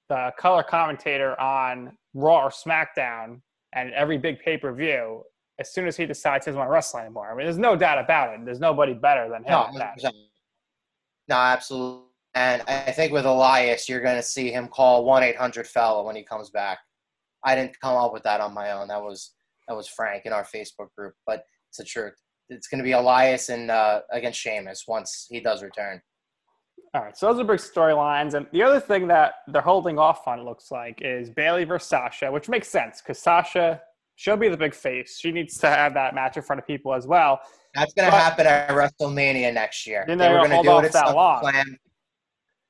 the 0.09 0.31
color 0.37 0.63
commentator 0.63 1.39
on 1.39 1.97
Raw 2.13 2.45
or 2.45 2.49
SmackDown 2.49 3.41
and 3.73 3.91
every 3.93 4.17
big 4.17 4.39
pay 4.39 4.57
per 4.57 4.73
view 4.73 5.23
as 5.59 5.73
soon 5.73 5.87
as 5.87 5.97
he 5.97 6.05
decides 6.05 6.45
he 6.45 6.49
doesn't 6.49 6.59
want 6.59 6.67
to 6.67 6.73
wrestle 6.73 6.99
anymore. 6.99 7.31
I 7.31 7.35
mean, 7.35 7.45
there's 7.45 7.57
no 7.57 7.75
doubt 7.75 7.97
about 7.97 8.33
it. 8.33 8.45
There's 8.45 8.59
nobody 8.59 8.93
better 8.93 9.29
than 9.29 9.43
him. 9.43 9.51
No, 9.51 9.69
no 11.29 11.35
absolutely. 11.35 12.03
And 12.35 12.61
I 12.67 12.91
think 12.91 13.11
with 13.11 13.25
Elias, 13.25 13.89
you're 13.89 14.01
going 14.01 14.17
to 14.17 14.21
see 14.21 14.51
him 14.51 14.67
call 14.67 15.03
one 15.05 15.23
eight 15.23 15.35
hundred 15.35 15.67
fella 15.67 16.03
when 16.03 16.15
he 16.15 16.23
comes 16.23 16.49
back. 16.51 16.79
I 17.43 17.55
didn't 17.55 17.79
come 17.79 17.95
up 17.95 18.13
with 18.13 18.23
that 18.23 18.41
on 18.41 18.53
my 18.53 18.71
own. 18.71 18.89
That 18.89 19.01
was 19.01 19.33
that 19.67 19.75
was 19.75 19.87
Frank 19.87 20.25
in 20.25 20.33
our 20.33 20.43
Facebook 20.43 20.93
group, 20.95 21.15
but 21.25 21.43
it's 21.69 21.77
the 21.77 21.83
truth. 21.83 22.13
It's 22.49 22.67
going 22.67 22.79
to 22.79 22.83
be 22.83 22.91
Elias 22.91 23.49
and 23.49 23.71
uh, 23.71 24.01
against 24.11 24.39
Sheamus 24.39 24.85
once 24.87 25.27
he 25.29 25.39
does 25.39 25.63
return. 25.63 26.01
All 26.93 27.03
right, 27.03 27.17
so 27.17 27.31
those 27.31 27.39
are 27.39 27.43
big 27.43 27.59
storylines, 27.59 28.33
and 28.33 28.47
the 28.51 28.63
other 28.63 28.79
thing 28.79 29.07
that 29.07 29.35
they're 29.47 29.61
holding 29.61 29.99
off 29.99 30.27
on, 30.27 30.39
it 30.39 30.43
looks 30.43 30.71
like, 30.71 31.01
is 31.01 31.29
Bayley 31.29 31.63
versus 31.63 31.87
Sasha, 31.89 32.31
which 32.31 32.49
makes 32.49 32.67
sense 32.67 33.01
because 33.01 33.19
Sasha 33.19 33.81
she'll 34.17 34.35
be 34.35 34.49
the 34.49 34.57
big 34.57 34.73
face. 34.73 35.17
She 35.17 35.31
needs 35.31 35.57
to 35.59 35.67
have 35.67 35.93
that 35.93 36.13
match 36.13 36.35
in 36.35 36.43
front 36.43 36.59
of 36.59 36.67
people 36.67 36.93
as 36.93 37.07
well. 37.07 37.39
That's 37.73 37.93
going 37.93 38.09
to 38.09 38.15
happen 38.15 38.45
at 38.45 38.69
WrestleMania 38.69 39.53
next 39.53 39.87
year. 39.87 40.03
Then 40.05 40.17
they 40.17 40.27
are 40.27 40.45
going 40.45 40.63
to 40.63 40.69
do 40.69 40.79
it 40.79 40.91
that 40.91 41.15
long. 41.15 41.41
Plan. 41.41 41.77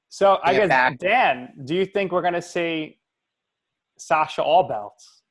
So 0.09 0.39
I 0.43 0.53
guess 0.53 0.67
back. 0.67 0.99
Dan, 0.99 1.53
do 1.65 1.73
you 1.73 1.85
think 1.85 2.11
we're 2.11 2.21
going 2.21 2.33
to 2.33 2.41
see 2.41 2.99
Sasha 3.97 4.43
all 4.43 4.67
belts? 4.67 5.21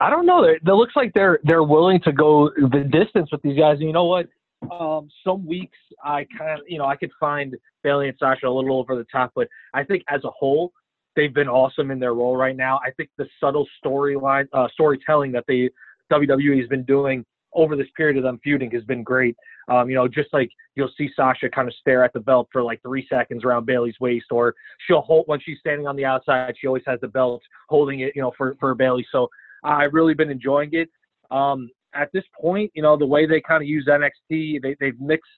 I 0.00 0.10
don't 0.10 0.26
know. 0.26 0.42
It 0.44 0.62
looks 0.64 0.94
like 0.96 1.14
they're 1.14 1.38
they're 1.44 1.62
willing 1.62 2.00
to 2.02 2.12
go 2.12 2.50
the 2.50 2.86
distance 2.90 3.30
with 3.32 3.40
these 3.42 3.58
guys. 3.58 3.78
And 3.78 3.86
you 3.86 3.92
know 3.92 4.04
what? 4.04 4.28
Um, 4.70 5.08
some 5.24 5.46
weeks 5.46 5.78
I 6.02 6.26
kind 6.36 6.58
of, 6.58 6.66
you 6.66 6.78
know, 6.78 6.86
I 6.86 6.96
could 6.96 7.10
find 7.20 7.54
Bayley 7.82 8.08
and 8.08 8.16
Sasha 8.18 8.46
a 8.46 8.50
little 8.50 8.78
over 8.78 8.96
the 8.96 9.06
top, 9.12 9.32
but 9.34 9.48
I 9.74 9.84
think 9.84 10.02
as 10.08 10.24
a 10.24 10.30
whole, 10.30 10.72
they've 11.14 11.32
been 11.32 11.48
awesome 11.48 11.90
in 11.90 11.98
their 11.98 12.14
role 12.14 12.36
right 12.36 12.56
now. 12.56 12.80
I 12.84 12.90
think 12.96 13.10
the 13.16 13.26
subtle 13.40 13.66
storyline, 13.84 14.46
uh, 14.52 14.68
storytelling 14.72 15.32
that 15.32 15.44
they 15.46 15.70
WWE 16.12 16.58
has 16.60 16.68
been 16.68 16.84
doing 16.84 17.24
over 17.54 17.74
this 17.74 17.86
period 17.96 18.16
of 18.16 18.22
them 18.22 18.38
feuding 18.44 18.70
has 18.70 18.84
been 18.84 19.02
great. 19.02 19.34
Um, 19.68 19.88
you 19.88 19.96
know, 19.96 20.06
just 20.06 20.28
like 20.32 20.50
you'll 20.76 20.90
see 20.96 21.08
Sasha 21.16 21.48
kind 21.48 21.66
of 21.66 21.74
stare 21.80 22.04
at 22.04 22.12
the 22.12 22.20
belt 22.20 22.48
for 22.52 22.62
like 22.62 22.80
three 22.82 23.06
seconds 23.08 23.44
around 23.44 23.66
Bayley's 23.66 23.98
waist, 23.98 24.26
or 24.30 24.54
she'll 24.86 25.00
hold 25.00 25.24
when 25.26 25.40
she's 25.40 25.58
standing 25.58 25.86
on 25.86 25.96
the 25.96 26.04
outside. 26.04 26.54
She 26.60 26.66
always 26.66 26.84
has 26.86 27.00
the 27.00 27.08
belt 27.08 27.42
holding 27.68 28.00
it, 28.00 28.12
you 28.14 28.22
know, 28.22 28.32
for 28.36 28.56
for 28.60 28.74
Bayley. 28.74 29.06
So 29.10 29.28
I've 29.64 29.94
really 29.94 30.14
been 30.14 30.30
enjoying 30.30 30.70
it. 30.72 30.88
Um, 31.30 31.70
at 31.96 32.10
this 32.12 32.24
point, 32.40 32.70
you 32.74 32.82
know, 32.82 32.96
the 32.96 33.06
way 33.06 33.26
they 33.26 33.40
kind 33.40 33.62
of 33.62 33.68
use 33.68 33.88
NXT, 33.88 34.62
they, 34.62 34.76
they've 34.80 35.00
mixed 35.00 35.30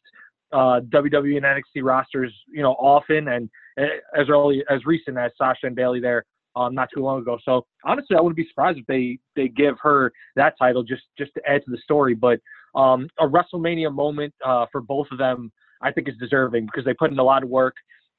uh, 0.53 0.81
WWE 0.89 1.37
and 1.37 1.45
NXT 1.45 1.83
rosters, 1.83 2.35
you 2.49 2.63
know, 2.63 2.73
often 2.73 3.29
and 3.29 3.49
uh, 3.81 3.85
as 4.19 4.29
early 4.29 4.65
as 4.71 4.85
recent 4.87 5.19
as 5.19 5.31
Sasha 5.39 5.67
and 5.67 5.77
Bayley 5.77 6.01
there 6.01 6.25
um, 6.57 6.75
not 6.75 6.89
too 6.95 7.03
long 7.03 7.21
ago. 7.21 7.39
So 7.45 7.67
honestly, 7.85 8.17
I 8.17 8.21
wouldn't 8.21 8.37
be 8.37 8.47
surprised 8.49 8.79
if 8.79 8.87
they 8.87 9.19
they 9.37 9.49
give 9.49 9.77
her 9.83 10.13
that 10.37 10.55
title 10.59 10.83
just 10.83 11.03
just 11.17 11.33
to 11.35 11.43
add 11.49 11.65
to 11.65 11.71
the 11.71 11.79
story. 11.79 12.15
But 12.15 12.41
um, 12.75 13.09
a 13.19 13.27
WrestleMania 13.27 13.93
moment 13.93 14.35
uh, 14.45 14.67
for 14.71 14.81
both 14.81 15.07
of 15.13 15.19
them, 15.19 15.53
I 15.83 15.93
think, 15.93 16.09
is 16.09 16.15
deserving 16.19 16.67
because 16.67 16.85
they 16.85 16.95
put 16.95 17.11
in 17.11 17.19
a 17.19 17.23
lot 17.23 17.43
of 17.43 17.49
work. 17.49 17.75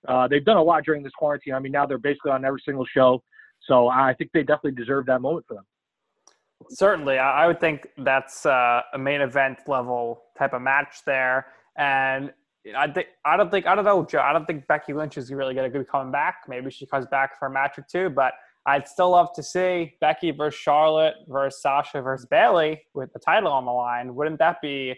Uh, 0.08 0.28
they've 0.28 0.46
done 0.46 0.58
a 0.58 0.64
lot 0.64 0.84
during 0.86 1.04
this 1.04 1.12
quarantine. 1.18 1.54
I 1.54 1.60
mean, 1.60 1.72
now 1.72 1.86
they're 1.86 1.98
basically 1.98 2.32
on 2.32 2.46
every 2.46 2.62
single 2.64 2.86
show. 2.86 3.22
So 3.68 3.90
I 3.90 4.14
think 4.18 4.32
they 4.34 4.42
definitely 4.42 4.72
deserve 4.72 5.06
that 5.08 5.20
moment 5.20 5.46
for 5.48 5.56
them. 5.56 5.66
Certainly, 6.70 7.18
I 7.18 7.48
would 7.48 7.60
think 7.60 7.88
that's 7.98 8.46
uh, 8.46 8.82
a 8.94 8.98
main 8.98 9.22
event 9.22 9.60
level 9.68 10.24
type 10.38 10.54
of 10.54 10.62
match 10.62 10.98
there, 11.06 11.48
and 11.78 12.34
I 12.78 12.92
think 12.92 13.08
I 13.26 13.38
don't 13.38 13.50
think 13.50 13.66
I 13.66 13.76
don't 13.76 13.86
know, 13.86 14.04
Joe. 14.04 14.20
I 14.20 14.34
don't 14.34 14.46
think 14.46 14.68
Becky 14.68 14.94
Lynch 14.94 15.18
is 15.18 15.32
really 15.32 15.54
going 15.54 15.72
to 15.72 15.80
be 15.80 15.86
coming 15.86 16.12
back. 16.12 16.42
Maybe 16.48 16.70
she 16.70 16.86
comes 16.86 17.06
back 17.06 17.40
for 17.40 17.48
a 17.48 17.52
match 17.52 17.78
or 17.78 17.86
two, 17.90 18.10
but 18.10 18.34
I'd 18.66 18.88
still 18.88 19.12
love 19.12 19.30
to 19.36 19.44
see 19.44 19.94
Becky 20.02 20.32
versus 20.32 20.60
Charlotte 20.60 21.16
versus 21.28 21.62
Sasha 21.62 22.02
versus 22.02 22.28
Bayley 22.30 22.82
with 22.94 23.12
the 23.14 23.20
title 23.20 23.52
on 23.52 23.66
the 23.66 23.72
line. 23.72 24.14
Wouldn't 24.14 24.40
that 24.40 24.62
be 24.62 24.96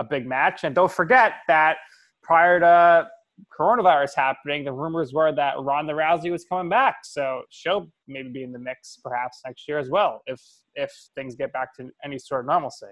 a 0.00 0.04
big 0.04 0.26
match? 0.26 0.64
And 0.64 0.74
don't 0.74 0.90
forget 0.90 1.34
that 1.46 1.76
prior 2.22 2.58
to 2.60 3.08
coronavirus 3.56 4.16
happening, 4.16 4.64
the 4.64 4.72
rumors 4.72 5.12
were 5.12 5.30
that 5.32 5.54
Ronda 5.58 5.92
Rousey 5.92 6.30
was 6.30 6.44
coming 6.44 6.70
back, 6.70 6.96
so 7.04 7.42
she'll 7.50 7.88
maybe 8.08 8.30
be 8.30 8.42
in 8.42 8.52
the 8.52 8.58
mix 8.58 8.98
perhaps 9.02 9.40
next 9.46 9.68
year 9.68 9.78
as 9.78 9.90
well 9.90 10.22
if 10.26 10.40
if 10.74 10.92
things 11.14 11.34
get 11.34 11.52
back 11.52 11.74
to 11.76 11.90
any 12.04 12.18
sort 12.18 12.40
of 12.40 12.46
normalcy. 12.46 12.86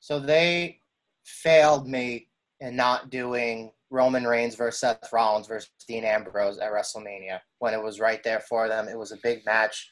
So 0.00 0.18
they 0.18 0.80
failed 1.24 1.88
me 1.88 2.28
in 2.60 2.76
not 2.76 3.10
doing 3.10 3.72
Roman 3.90 4.24
Reigns 4.24 4.54
versus 4.54 4.80
Seth 4.80 5.12
Rollins 5.12 5.46
versus 5.46 5.70
Dean 5.86 6.04
Ambrose 6.04 6.58
at 6.58 6.72
WrestleMania 6.72 7.40
when 7.58 7.74
it 7.74 7.82
was 7.82 8.00
right 8.00 8.22
there 8.22 8.40
for 8.40 8.68
them. 8.68 8.88
It 8.88 8.98
was 8.98 9.12
a 9.12 9.18
big 9.22 9.44
match. 9.46 9.90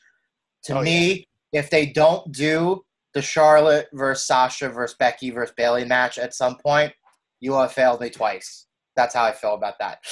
To 0.64 0.78
oh, 0.78 0.82
me, 0.82 1.26
yeah. 1.52 1.60
if 1.60 1.70
they 1.70 1.86
don't 1.86 2.30
do 2.32 2.84
the 3.12 3.22
Charlotte 3.22 3.88
versus 3.92 4.26
Sasha 4.26 4.68
versus 4.68 4.96
Becky 4.98 5.30
versus 5.30 5.54
Bayley 5.56 5.84
match 5.84 6.18
at 6.18 6.34
some 6.34 6.56
point, 6.56 6.92
you 7.40 7.52
have 7.54 7.72
failed 7.72 8.00
me 8.00 8.10
twice 8.10 8.66
that's 8.96 9.14
how 9.14 9.24
I 9.24 9.32
feel 9.32 9.54
about 9.54 9.78
that. 9.78 9.98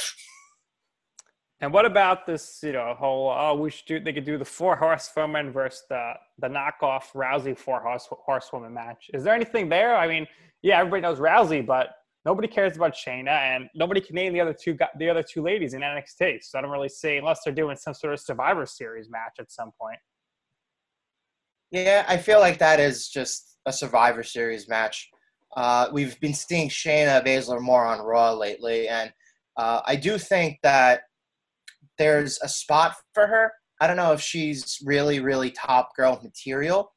And 1.62 1.72
what 1.72 1.86
about 1.86 2.26
this, 2.26 2.58
you 2.64 2.72
know, 2.72 2.94
whole 2.98 3.30
oh 3.30 3.54
we 3.54 3.70
should 3.70 3.86
do 3.86 4.00
they 4.00 4.12
could 4.12 4.24
do 4.24 4.36
the 4.36 4.44
four 4.44 4.74
horsewomen 4.74 5.52
versus 5.52 5.84
the 5.88 6.14
the 6.40 6.48
knockoff 6.48 7.12
Rousey 7.14 7.56
four 7.56 7.80
horse 7.80 8.08
horsewoman 8.10 8.74
match. 8.74 9.10
Is 9.14 9.22
there 9.22 9.32
anything 9.32 9.68
there? 9.68 9.96
I 9.96 10.08
mean, 10.08 10.26
yeah, 10.62 10.80
everybody 10.80 11.02
knows 11.02 11.20
Rousey, 11.20 11.64
but 11.64 11.90
nobody 12.26 12.48
cares 12.48 12.76
about 12.76 12.94
Shayna, 12.94 13.28
and 13.28 13.70
nobody 13.76 14.00
can 14.00 14.16
name 14.16 14.32
the 14.32 14.40
other 14.40 14.52
two 14.52 14.76
the 14.98 15.08
other 15.08 15.22
two 15.22 15.40
ladies 15.40 15.72
in 15.72 15.82
NXT. 15.82 16.42
So 16.42 16.58
I 16.58 16.62
don't 16.62 16.70
really 16.72 16.88
see 16.88 17.16
unless 17.16 17.42
they're 17.44 17.54
doing 17.54 17.76
some 17.76 17.94
sort 17.94 18.12
of 18.12 18.18
Survivor 18.18 18.66
Series 18.66 19.08
match 19.08 19.36
at 19.38 19.52
some 19.52 19.70
point. 19.80 19.98
Yeah, 21.70 22.04
I 22.08 22.16
feel 22.16 22.40
like 22.40 22.58
that 22.58 22.80
is 22.80 23.08
just 23.08 23.56
a 23.66 23.72
Survivor 23.72 24.24
Series 24.24 24.68
match. 24.68 25.08
Uh, 25.56 25.88
we've 25.92 26.18
been 26.18 26.34
seeing 26.34 26.68
Shayna 26.68 27.24
Baszler 27.24 27.60
more 27.60 27.84
on 27.84 28.00
Raw 28.00 28.32
lately, 28.32 28.88
and 28.88 29.12
uh, 29.56 29.80
I 29.86 29.94
do 29.94 30.18
think 30.18 30.58
that 30.64 31.02
there's 31.98 32.38
a 32.42 32.48
spot 32.48 32.94
for 33.14 33.26
her. 33.26 33.52
I 33.80 33.86
don't 33.86 33.96
know 33.96 34.12
if 34.12 34.20
she's 34.20 34.78
really, 34.84 35.20
really 35.20 35.50
top 35.50 35.94
girl 35.96 36.20
material, 36.22 36.92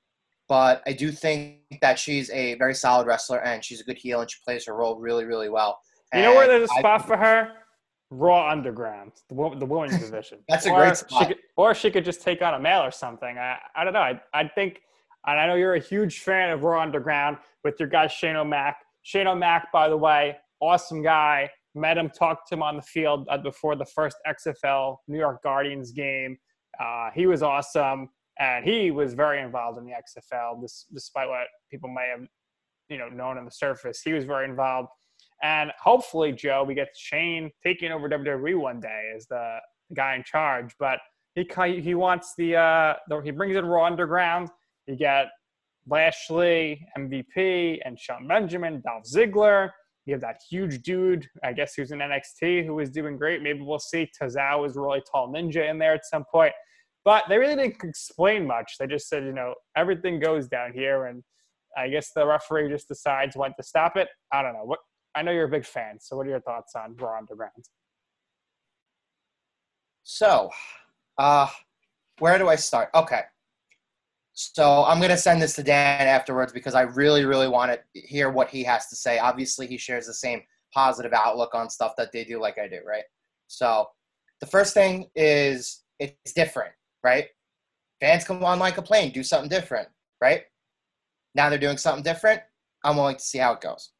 but 0.47 0.83
I 0.85 0.93
do 0.93 1.11
think 1.11 1.59
that 1.81 1.97
she's 1.97 2.29
a 2.29 2.55
very 2.55 2.75
solid 2.75 3.07
wrestler 3.07 3.41
and 3.43 3.63
she's 3.63 3.81
a 3.81 3.83
good 3.83 3.97
heel 3.97 4.21
and 4.21 4.29
she 4.29 4.37
plays 4.45 4.65
her 4.67 4.75
role 4.75 4.99
really, 4.99 5.25
really 5.25 5.49
well. 5.49 5.79
You 6.13 6.21
know 6.21 6.35
where 6.35 6.47
there's 6.47 6.69
a 6.69 6.73
spot 6.79 7.07
for 7.07 7.17
her? 7.17 7.49
Raw 8.11 8.49
Underground, 8.49 9.11
the, 9.29 9.35
the 9.57 9.65
women's 9.65 9.99
division. 10.05 10.39
That's 10.47 10.65
a 10.65 10.71
or 10.71 10.81
great 10.81 10.89
She 10.97 11.05
spot. 11.05 11.27
could, 11.27 11.37
or 11.57 11.73
she 11.73 11.89
could 11.91 12.05
just 12.05 12.21
take 12.21 12.41
on 12.41 12.53
a 12.53 12.59
male 12.59 12.81
or 12.81 12.91
something. 12.91 13.37
I, 13.37 13.57
I 13.75 13.83
don't 13.83 13.93
know. 13.93 13.99
I, 13.99 14.21
I 14.33 14.47
think, 14.47 14.81
and 15.25 15.39
I 15.39 15.47
know 15.47 15.55
you're 15.55 15.73
a 15.73 15.79
huge 15.79 16.19
fan 16.19 16.51
of 16.51 16.63
Raw 16.63 16.81
Underground 16.81 17.37
with 17.63 17.79
your 17.79 17.89
guy 17.89 18.07
Shane 18.07 18.35
O'Mac. 18.35 18.77
Shane 19.01 19.27
O'Mac, 19.27 19.71
by 19.71 19.89
the 19.89 19.97
way, 19.97 20.37
awesome 20.61 21.01
guy. 21.01 21.49
Met 21.75 21.97
him, 21.97 22.09
talked 22.09 22.47
to 22.49 22.55
him 22.55 22.63
on 22.63 22.77
the 22.77 22.81
field 22.81 23.27
uh, 23.29 23.37
before 23.37 23.75
the 23.75 23.85
first 23.85 24.17
XFL 24.25 24.97
New 25.07 25.17
York 25.17 25.43
Guardians 25.43 25.91
game. 25.91 26.37
Uh, 26.79 27.09
he 27.13 27.27
was 27.27 27.43
awesome, 27.43 28.09
and 28.39 28.65
he 28.65 28.91
was 28.91 29.13
very 29.13 29.41
involved 29.41 29.77
in 29.77 29.85
the 29.85 29.91
XFL, 29.91 30.61
dis- 30.61 30.85
despite 30.93 31.27
what 31.27 31.47
people 31.69 31.89
may 31.89 32.07
have, 32.09 32.25
you 32.89 32.97
know, 32.97 33.09
known 33.09 33.37
on 33.37 33.45
the 33.45 33.51
surface. 33.51 34.01
He 34.03 34.13
was 34.13 34.25
very 34.25 34.45
involved. 34.45 34.89
And 35.43 35.71
hopefully, 35.81 36.31
Joe, 36.31 36.63
we 36.63 36.75
get 36.75 36.89
Shane 36.95 37.51
taking 37.63 37.91
over 37.91 38.09
WWE 38.09 38.57
one 38.57 38.79
day 38.79 39.11
as 39.15 39.27
the 39.27 39.57
guy 39.93 40.15
in 40.15 40.23
charge. 40.23 40.73
But 40.79 40.99
he 41.35 41.45
he 41.81 41.93
wants 41.95 42.33
the, 42.37 42.55
uh, 42.55 42.93
the 43.09 43.19
he 43.19 43.31
brings 43.31 43.55
in 43.55 43.65
Raw 43.65 43.85
Underground. 43.85 44.49
You 44.87 44.95
get 44.95 45.27
Lashley, 45.87 46.87
MVP, 46.97 47.79
and 47.85 47.99
Shelton 47.99 48.27
Benjamin, 48.27 48.81
Dolph 48.81 49.03
Ziggler. 49.03 49.71
You 50.05 50.13
have 50.13 50.21
that 50.21 50.41
huge 50.49 50.83
dude, 50.83 51.27
I 51.43 51.53
guess, 51.53 51.73
who's 51.75 51.91
in 51.91 51.99
NXT, 51.99 52.65
who 52.65 52.79
is 52.79 52.91
doing 52.91 53.17
great. 53.17 53.41
Maybe 53.41 53.61
we'll 53.61 53.79
see 53.79 54.09
Tozawa 54.21 54.67
is 54.67 54.75
really 54.75 55.01
tall 55.11 55.33
ninja 55.33 55.67
in 55.69 55.79
there 55.79 55.93
at 55.93 56.05
some 56.05 56.25
point. 56.31 56.53
But 57.03 57.23
they 57.27 57.37
really 57.37 57.55
didn't 57.55 57.83
explain 57.83 58.45
much. 58.45 58.75
They 58.79 58.87
just 58.87 59.09
said, 59.09 59.23
you 59.23 59.33
know, 59.33 59.55
everything 59.75 60.19
goes 60.19 60.47
down 60.47 60.73
here, 60.73 61.05
and 61.05 61.23
I 61.77 61.89
guess 61.89 62.11
the 62.15 62.25
referee 62.25 62.69
just 62.69 62.87
decides 62.87 63.35
when 63.35 63.53
to 63.57 63.63
stop 63.63 63.97
it. 63.97 64.07
I 64.31 64.41
don't 64.41 64.53
know. 64.53 64.63
What 64.63 64.79
I 65.15 65.21
know 65.21 65.31
you're 65.31 65.45
a 65.45 65.49
big 65.49 65.65
fan, 65.65 65.97
so 65.99 66.17
what 66.17 66.27
are 66.27 66.31
your 66.31 66.41
thoughts 66.41 66.73
on 66.75 66.95
Raw 66.97 67.17
Underground? 67.17 67.65
So, 70.03 70.51
uh, 71.17 71.47
where 72.19 72.37
do 72.37 72.47
I 72.47 72.55
start? 72.55 72.89
Okay. 72.93 73.21
So 74.35 74.83
I'm 74.83 74.99
gonna 74.99 75.17
send 75.17 75.41
this 75.41 75.53
to 75.55 75.63
Dan 75.63 76.07
afterwards 76.07 76.51
because 76.51 76.75
I 76.75 76.81
really, 76.81 77.23
really 77.23 77.47
want 77.47 77.71
to 77.71 78.01
hear 78.01 78.29
what 78.29 78.49
he 78.49 78.63
has 78.65 78.87
to 78.87 78.95
say. 78.95 79.17
Obviously, 79.17 79.65
he 79.65 79.77
shares 79.77 80.05
the 80.05 80.13
same 80.13 80.41
positive 80.73 81.13
outlook 81.13 81.55
on 81.55 81.69
stuff 81.69 81.93
that 81.97 82.11
they 82.11 82.25
do, 82.25 82.39
like 82.39 82.57
I 82.59 82.67
do, 82.67 82.79
right? 82.85 83.05
So, 83.47 83.87
the 84.41 84.45
first 84.45 84.73
thing 84.73 85.09
is 85.15 85.83
it's 85.99 86.33
different, 86.33 86.73
right? 87.01 87.27
Fans 88.01 88.25
come 88.25 88.43
online, 88.43 88.73
complain, 88.73 89.13
do 89.13 89.23
something 89.23 89.49
different, 89.49 89.87
right? 90.19 90.43
Now 91.33 91.49
they're 91.49 91.57
doing 91.57 91.77
something 91.77 92.03
different. 92.03 92.41
I'm 92.83 92.97
willing 92.97 93.15
to 93.15 93.23
see 93.23 93.37
how 93.37 93.53
it 93.53 93.61
goes. 93.61 93.91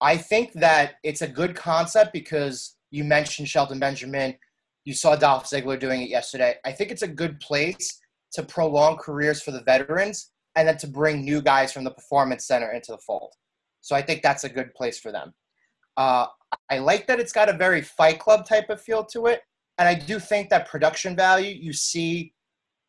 I 0.00 0.16
think 0.16 0.52
that 0.52 0.94
it's 1.02 1.22
a 1.22 1.28
good 1.28 1.56
concept 1.56 2.12
because 2.12 2.76
you 2.92 3.02
mentioned 3.02 3.48
Shelton 3.48 3.80
Benjamin. 3.80 4.36
You 4.84 4.94
saw 4.94 5.16
Dolph 5.16 5.50
Ziggler 5.50 5.80
doing 5.80 6.02
it 6.02 6.08
yesterday. 6.10 6.54
I 6.64 6.70
think 6.70 6.92
it's 6.92 7.02
a 7.02 7.08
good 7.08 7.40
place 7.40 7.98
to 8.32 8.42
prolong 8.42 8.96
careers 8.96 9.42
for 9.42 9.50
the 9.50 9.62
veterans 9.62 10.30
and 10.56 10.66
then 10.66 10.76
to 10.78 10.86
bring 10.86 11.24
new 11.24 11.40
guys 11.40 11.72
from 11.72 11.84
the 11.84 11.90
performance 11.90 12.46
center 12.46 12.72
into 12.72 12.92
the 12.92 12.98
fold. 12.98 13.32
So 13.80 13.94
I 13.94 14.02
think 14.02 14.22
that's 14.22 14.44
a 14.44 14.48
good 14.48 14.74
place 14.74 14.98
for 14.98 15.12
them. 15.12 15.32
Uh, 15.96 16.26
I 16.70 16.78
like 16.78 17.06
that 17.06 17.20
it's 17.20 17.32
got 17.32 17.48
a 17.48 17.52
very 17.52 17.82
Fight 17.82 18.18
Club 18.18 18.46
type 18.46 18.70
of 18.70 18.80
feel 18.80 19.04
to 19.06 19.26
it, 19.26 19.42
and 19.78 19.88
I 19.88 19.94
do 19.94 20.18
think 20.18 20.50
that 20.50 20.68
production 20.68 21.16
value 21.16 21.54
you 21.54 21.72
see 21.72 22.32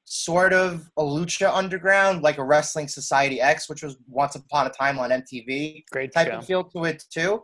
sort 0.05 0.53
of 0.53 0.89
a 0.97 1.03
lucha 1.03 1.53
underground 1.53 2.23
like 2.23 2.39
a 2.39 2.43
wrestling 2.43 2.87
society 2.87 3.39
x 3.39 3.69
which 3.69 3.83
was 3.83 3.95
once 4.07 4.33
upon 4.33 4.65
a 4.65 4.69
time 4.71 4.97
on 4.97 5.11
mtv 5.11 5.83
Great 5.91 6.11
type 6.11 6.25
show. 6.25 6.37
of 6.39 6.45
feel 6.47 6.63
to 6.63 6.85
it 6.85 7.03
too. 7.11 7.43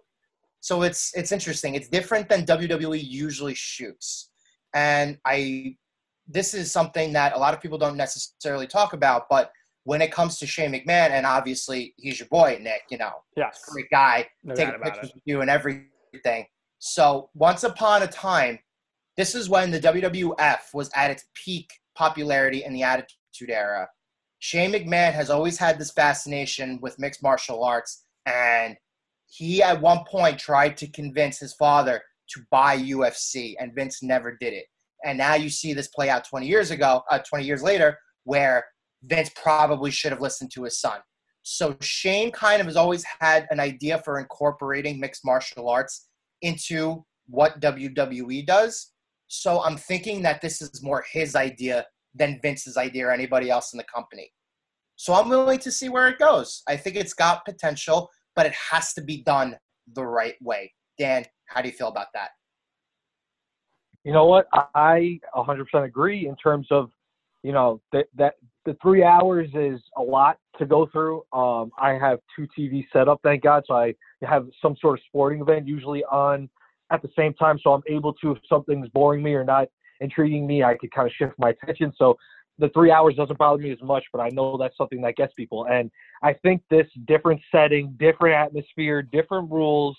So 0.62 0.82
it's 0.82 1.12
it's 1.16 1.32
interesting. 1.32 1.76
It's 1.76 1.88
different 1.88 2.28
than 2.28 2.44
WWE 2.44 3.00
usually 3.04 3.54
shoots, 3.54 4.32
and 4.74 5.20
I 5.24 5.76
this 6.28 6.54
is 6.54 6.72
something 6.72 7.14
that 7.14 7.36
a 7.36 7.38
lot 7.38 7.54
of 7.54 7.62
people 7.62 7.78
don't 7.78 7.98
necessarily 7.98 8.68
talk 8.68 8.94
about. 8.94 9.28
But 9.30 9.52
when 9.84 10.02
it 10.02 10.12
comes 10.12 10.40
to 10.40 10.48
Shane 10.48 10.74
McMahon, 10.74 11.12
and 11.12 11.26
obviously 11.26 11.94
he's 11.98 12.20
your 12.20 12.28
boy 12.30 12.60
Nick, 12.62 12.84
you 12.90 12.98
know, 12.98 13.12
Yes, 13.38 13.62
great 13.68 13.90
guy, 13.92 14.28
no 14.44 14.56
taking 14.56 14.80
pictures 14.82 15.10
it. 15.10 15.16
with 15.16 15.24
you 15.26 15.42
and 15.42 15.50
everything. 15.50 16.46
So 16.80 17.30
once 17.34 17.64
upon 17.64 18.04
a 18.04 18.08
time, 18.08 18.60
this 19.18 19.36
is 19.36 19.50
when 19.50 19.72
the 19.72 19.80
WWF 19.80 20.60
was 20.74 20.90
at 20.96 21.12
its 21.12 21.26
peak 21.34 21.70
popularity 21.96 22.64
in 22.64 22.74
the 22.74 22.84
Attitude 22.84 23.50
Era. 23.50 23.88
Shane 24.40 24.74
McMahon 24.74 25.14
has 25.14 25.30
always 25.30 25.58
had 25.58 25.80
this 25.80 25.92
fascination 25.92 26.80
with 26.82 27.00
mixed 27.00 27.24
martial 27.24 27.64
arts, 27.64 28.06
and 28.26 28.76
he 29.28 29.64
at 29.64 29.82
one 29.82 30.04
point 30.06 30.38
tried 30.38 30.78
to 30.78 30.88
convince 30.88 31.40
his 31.40 31.54
father 31.54 32.02
to 32.30 32.42
buy 32.52 32.78
UFC, 32.78 33.56
and 33.60 33.74
Vince 33.74 34.04
never 34.04 34.36
did 34.36 34.54
it. 34.54 34.66
And 35.06 35.18
now 35.18 35.36
you 35.36 35.50
see 35.50 35.74
this 35.74 35.88
play 35.88 36.10
out 36.10 36.26
20 36.28 36.48
years 36.48 36.72
ago, 36.72 37.04
uh, 37.12 37.20
20 37.20 37.46
years 37.46 37.62
later, 37.62 37.98
where 38.24 38.66
Vince 39.04 39.30
probably 39.36 39.92
should 39.92 40.12
have 40.12 40.22
listened 40.22 40.52
to 40.56 40.64
his 40.64 40.80
son. 40.80 41.00
So 41.44 41.78
Shane 41.80 42.32
kind 42.32 42.60
of 42.60 42.66
has 42.66 42.76
always 42.76 43.06
had 43.20 43.46
an 43.52 43.60
idea 43.60 44.02
for 44.04 44.20
incorporating 44.20 45.00
mixed 45.00 45.24
martial 45.24 45.70
arts 45.70 46.08
into 46.42 47.06
what 47.28 47.62
WWE 47.62 48.46
does. 48.48 48.94
So 49.28 49.62
I'm 49.64 49.78
thinking 49.78 50.24
that 50.24 50.42
this 50.42 50.62
is 50.62 50.82
more 50.82 51.06
his 51.12 51.36
idea 51.36 51.86
than 52.16 52.40
Vince's 52.42 52.78
idea 52.78 53.08
or 53.08 53.12
anybody 53.12 53.52
else 53.52 53.74
in 53.74 53.78
the 53.78 53.84
company. 53.84 54.32
So 54.96 55.14
I'm 55.14 55.30
willing 55.30 55.60
to 55.60 55.72
see 55.72 55.90
where 55.90 56.08
it 56.08 56.18
goes. 56.18 56.64
I 56.68 56.78
think 56.78 56.96
it's 56.96 57.14
got 57.14 57.46
potential, 57.46 58.10
but 58.36 58.46
it 58.46 58.54
has 58.72 58.94
to 58.94 59.02
be 59.02 59.22
done 59.24 59.56
the 59.94 60.06
right 60.06 60.36
way. 60.42 60.74
Dan, 60.98 61.26
how 61.48 61.62
do 61.62 61.68
you 61.68 61.76
feel 61.76 61.90
about 61.90 62.08
that? 62.14 62.30
You 64.06 64.14
know 64.14 64.26
what? 64.26 64.48
I 64.76 65.20
100% 65.36 65.66
agree 65.84 66.28
in 66.28 66.36
terms 66.36 66.68
of, 66.70 66.92
you 67.42 67.52
know, 67.52 67.82
that 67.92 68.06
that 68.16 68.36
the 68.64 68.78
three 68.82 69.04
hours 69.04 69.50
is 69.54 69.82
a 69.98 70.02
lot 70.02 70.38
to 70.60 70.66
go 70.66 70.88
through. 70.92 71.24
Um, 71.34 71.72
I 71.80 71.94
have 71.94 72.20
two 72.36 72.48
TVs 72.58 72.86
set 72.94 73.08
up, 73.08 73.20
thank 73.24 73.44
God, 73.44 73.64
so 73.68 73.76
I 73.76 73.96
have 74.22 74.48
some 74.62 74.76
sort 74.80 75.00
of 75.00 75.06
sporting 75.08 75.42
event 75.42 75.68
usually 75.68 76.04
on 76.06 76.50
at 76.92 77.02
the 77.02 77.10
same 77.18 77.34
time, 77.34 77.60
so 77.64 77.74
I'm 77.74 77.82
able 77.88 78.14
to, 78.14 78.32
if 78.32 78.38
something's 78.48 78.88
boring 78.90 79.24
me 79.24 79.34
or 79.34 79.44
not 79.44 79.68
intriguing 80.02 80.46
me, 80.46 80.64
I 80.64 80.76
could 80.76 80.92
kind 80.92 81.08
of 81.08 81.14
shift 81.14 81.34
my 81.40 81.50
attention. 81.50 81.92
So 81.98 82.16
the 82.60 82.70
three 82.70 82.92
hours 82.92 83.16
doesn't 83.16 83.40
bother 83.40 83.62
me 83.62 83.72
as 83.72 83.82
much, 83.82 84.04
but 84.14 84.20
I 84.20 84.30
know 84.30 84.56
that's 84.58 84.78
something 84.78 85.02
that 85.02 85.16
gets 85.16 85.34
people. 85.34 85.66
And 85.66 85.90
I 86.22 86.34
think 86.34 86.62
this 86.70 86.88
different 87.08 87.42
setting, 87.52 87.96
different 88.00 88.36
atmosphere, 88.36 89.02
different 89.02 89.52
rules, 89.52 89.98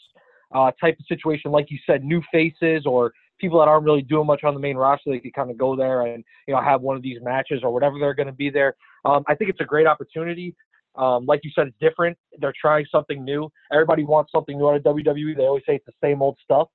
uh, 0.54 0.70
type 0.80 0.96
of 0.98 1.07
situation, 1.07 1.50
like 1.50 1.70
you 1.70 1.78
said, 1.86 2.04
new 2.04 2.22
faces 2.32 2.86
or 2.86 3.12
people 3.39 3.59
that 3.59 3.68
aren't 3.68 3.84
really 3.84 4.03
doing 4.03 4.26
much 4.26 4.45
on 4.45 4.55
the 4.55 4.61
main 4.61 4.76
roster, 4.76 5.11
they 5.11 5.20
could 5.20 5.34
kind 5.34 5.51
of 5.51 5.59
go 5.59 5.76
there 5.76 6.03
and 6.03 6.24
you 6.47 6.55
know 6.55 6.61
have 6.61 6.80
one 6.80 6.97
of 6.97 7.03
these 7.03 7.18
matches 7.22 7.61
or 7.62 7.72
whatever 7.72 7.99
they're 7.99 8.14
going 8.14 8.26
to 8.26 8.32
be 8.32 8.51
there. 8.51 8.74
Um, 9.05 9.24
I 9.28 9.34
think 9.34 9.51
it's 9.51 9.61
a 9.61 9.64
great 9.64 9.87
opportunity. 9.87 10.55
Um, 10.97 11.26
like 11.26 11.41
you 11.45 11.51
said, 11.55 11.66
it's 11.68 11.76
different. 11.78 12.16
They're 12.39 12.55
trying 12.59 12.87
something 12.91 13.22
new. 13.24 13.51
Everybody 13.72 14.05
wants 14.05 14.32
something 14.32 14.57
new 14.57 14.68
out 14.68 14.76
of 14.76 14.82
WWE. 14.82 15.37
They 15.37 15.45
always 15.45 15.62
say 15.66 15.76
it's 15.76 15.87
the 15.87 15.93
same 16.03 16.22
old 16.22 16.39
stuff. 16.43 16.68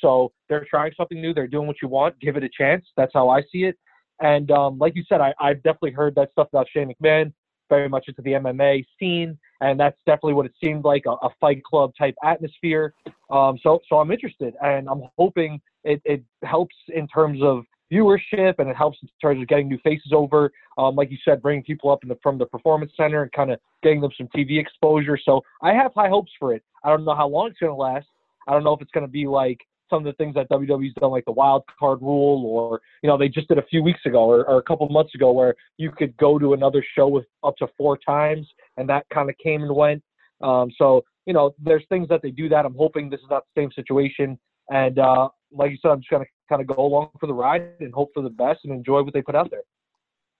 So 0.00 0.32
they're 0.48 0.66
trying 0.68 0.92
something 0.96 1.20
new. 1.20 1.32
They're 1.32 1.46
doing 1.46 1.66
what 1.66 1.76
you 1.82 1.88
want. 1.88 2.18
Give 2.20 2.36
it 2.36 2.44
a 2.44 2.48
chance. 2.48 2.84
That's 2.96 3.12
how 3.14 3.28
I 3.28 3.42
see 3.52 3.64
it. 3.64 3.76
And 4.20 4.50
um, 4.50 4.78
like 4.78 4.96
you 4.96 5.04
said, 5.08 5.20
I, 5.20 5.32
I've 5.38 5.62
definitely 5.62 5.92
heard 5.92 6.14
that 6.16 6.32
stuff 6.32 6.48
about 6.52 6.66
Shane 6.72 6.92
McMahon, 6.92 7.32
very 7.68 7.88
much 7.88 8.06
into 8.08 8.22
the 8.22 8.32
MMA 8.32 8.84
scene, 8.98 9.38
and 9.60 9.78
that's 9.78 9.96
definitely 10.06 10.34
what 10.34 10.46
it 10.46 10.52
seemed 10.62 10.84
like 10.84 11.04
a, 11.06 11.10
a 11.10 11.30
Fight 11.40 11.62
Club 11.64 11.92
type 11.98 12.14
atmosphere. 12.24 12.94
Um, 13.30 13.58
so, 13.62 13.80
so 13.88 13.96
I'm 13.96 14.10
interested, 14.10 14.54
and 14.62 14.88
I'm 14.88 15.02
hoping 15.18 15.60
it, 15.84 16.00
it 16.04 16.22
helps 16.42 16.74
in 16.94 17.06
terms 17.08 17.40
of 17.42 17.64
viewership, 17.92 18.54
and 18.58 18.68
it 18.68 18.76
helps 18.76 18.98
in 19.02 19.08
terms 19.20 19.40
of 19.42 19.48
getting 19.48 19.68
new 19.68 19.78
faces 19.82 20.12
over. 20.12 20.52
Um, 20.76 20.94
like 20.94 21.10
you 21.10 21.18
said, 21.24 21.42
bringing 21.42 21.64
people 21.64 21.90
up 21.90 22.00
the, 22.02 22.18
from 22.22 22.38
the 22.38 22.46
performance 22.46 22.92
center 22.96 23.22
and 23.22 23.32
kind 23.32 23.50
of 23.50 23.58
getting 23.82 24.00
them 24.00 24.10
some 24.16 24.28
TV 24.34 24.60
exposure. 24.60 25.18
So 25.22 25.42
I 25.62 25.72
have 25.72 25.92
high 25.94 26.08
hopes 26.08 26.32
for 26.38 26.54
it. 26.54 26.62
I 26.84 26.90
don't 26.90 27.04
know 27.04 27.14
how 27.14 27.28
long 27.28 27.48
it's 27.48 27.58
going 27.58 27.72
to 27.72 27.76
last. 27.76 28.06
I 28.46 28.52
don't 28.52 28.64
know 28.64 28.72
if 28.72 28.80
it's 28.80 28.90
going 28.92 29.06
to 29.06 29.10
be 29.12 29.26
like 29.26 29.60
some 29.90 29.98
of 29.98 30.04
the 30.04 30.12
things 30.12 30.34
that 30.34 30.48
WWE's 30.50 30.94
done, 30.94 31.10
like 31.10 31.24
the 31.24 31.32
wild 31.32 31.64
card 31.78 32.00
rule, 32.02 32.44
or 32.46 32.80
you 33.02 33.08
know 33.08 33.16
they 33.16 33.28
just 33.28 33.48
did 33.48 33.58
a 33.58 33.62
few 33.62 33.82
weeks 33.82 34.00
ago 34.06 34.24
or, 34.24 34.44
or 34.48 34.58
a 34.58 34.62
couple 34.62 34.88
months 34.88 35.14
ago, 35.14 35.32
where 35.32 35.54
you 35.76 35.90
could 35.90 36.16
go 36.16 36.38
to 36.38 36.52
another 36.52 36.84
show 36.94 37.08
with 37.08 37.26
up 37.42 37.56
to 37.56 37.66
four 37.76 37.96
times, 37.98 38.46
and 38.78 38.88
that 38.88 39.04
kind 39.12 39.28
of 39.28 39.36
came 39.38 39.62
and 39.62 39.74
went. 39.74 40.02
Um, 40.42 40.70
so 40.76 41.02
you 41.26 41.34
know, 41.34 41.54
there's 41.62 41.84
things 41.90 42.08
that 42.08 42.22
they 42.22 42.30
do 42.30 42.48
that. 42.48 42.64
I'm 42.64 42.74
hoping 42.74 43.10
this 43.10 43.20
is 43.20 43.26
not 43.30 43.42
the 43.54 43.60
same 43.60 43.70
situation, 43.72 44.38
and 44.70 44.98
uh, 44.98 45.28
like 45.52 45.70
you 45.70 45.78
said, 45.82 45.90
I'm 45.90 46.00
just 46.00 46.10
gonna 46.10 46.24
kind 46.48 46.62
of 46.62 46.74
go 46.74 46.82
along 46.82 47.10
for 47.20 47.26
the 47.26 47.34
ride 47.34 47.72
and 47.80 47.92
hope 47.92 48.10
for 48.14 48.22
the 48.22 48.30
best 48.30 48.60
and 48.64 48.72
enjoy 48.72 49.02
what 49.02 49.12
they 49.12 49.22
put 49.22 49.34
out 49.34 49.50
there. 49.50 49.62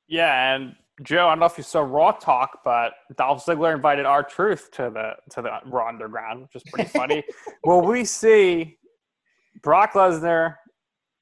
Yeah, 0.09 0.55
and 0.55 0.74
Joe, 1.03 1.26
I 1.26 1.32
don't 1.32 1.41
know 1.41 1.47
if 1.47 1.59
you 1.59 1.64
saw 1.64 1.80
Raw 1.80 2.12
Talk, 2.12 2.61
but 2.64 2.95
Dolph 3.16 3.45
Ziggler 3.45 3.74
invited 3.74 4.07
R-Truth 4.07 4.70
to 4.72 4.91
the 4.91 5.12
to 5.34 5.43
the 5.43 5.51
Raw 5.66 5.89
Underground, 5.89 6.43
which 6.43 6.57
is 6.57 6.62
pretty 6.72 6.89
funny. 6.99 7.22
will 7.64 7.82
we 7.82 8.05
see 8.05 8.78
Brock 9.62 9.93
Lesnar 9.93 10.55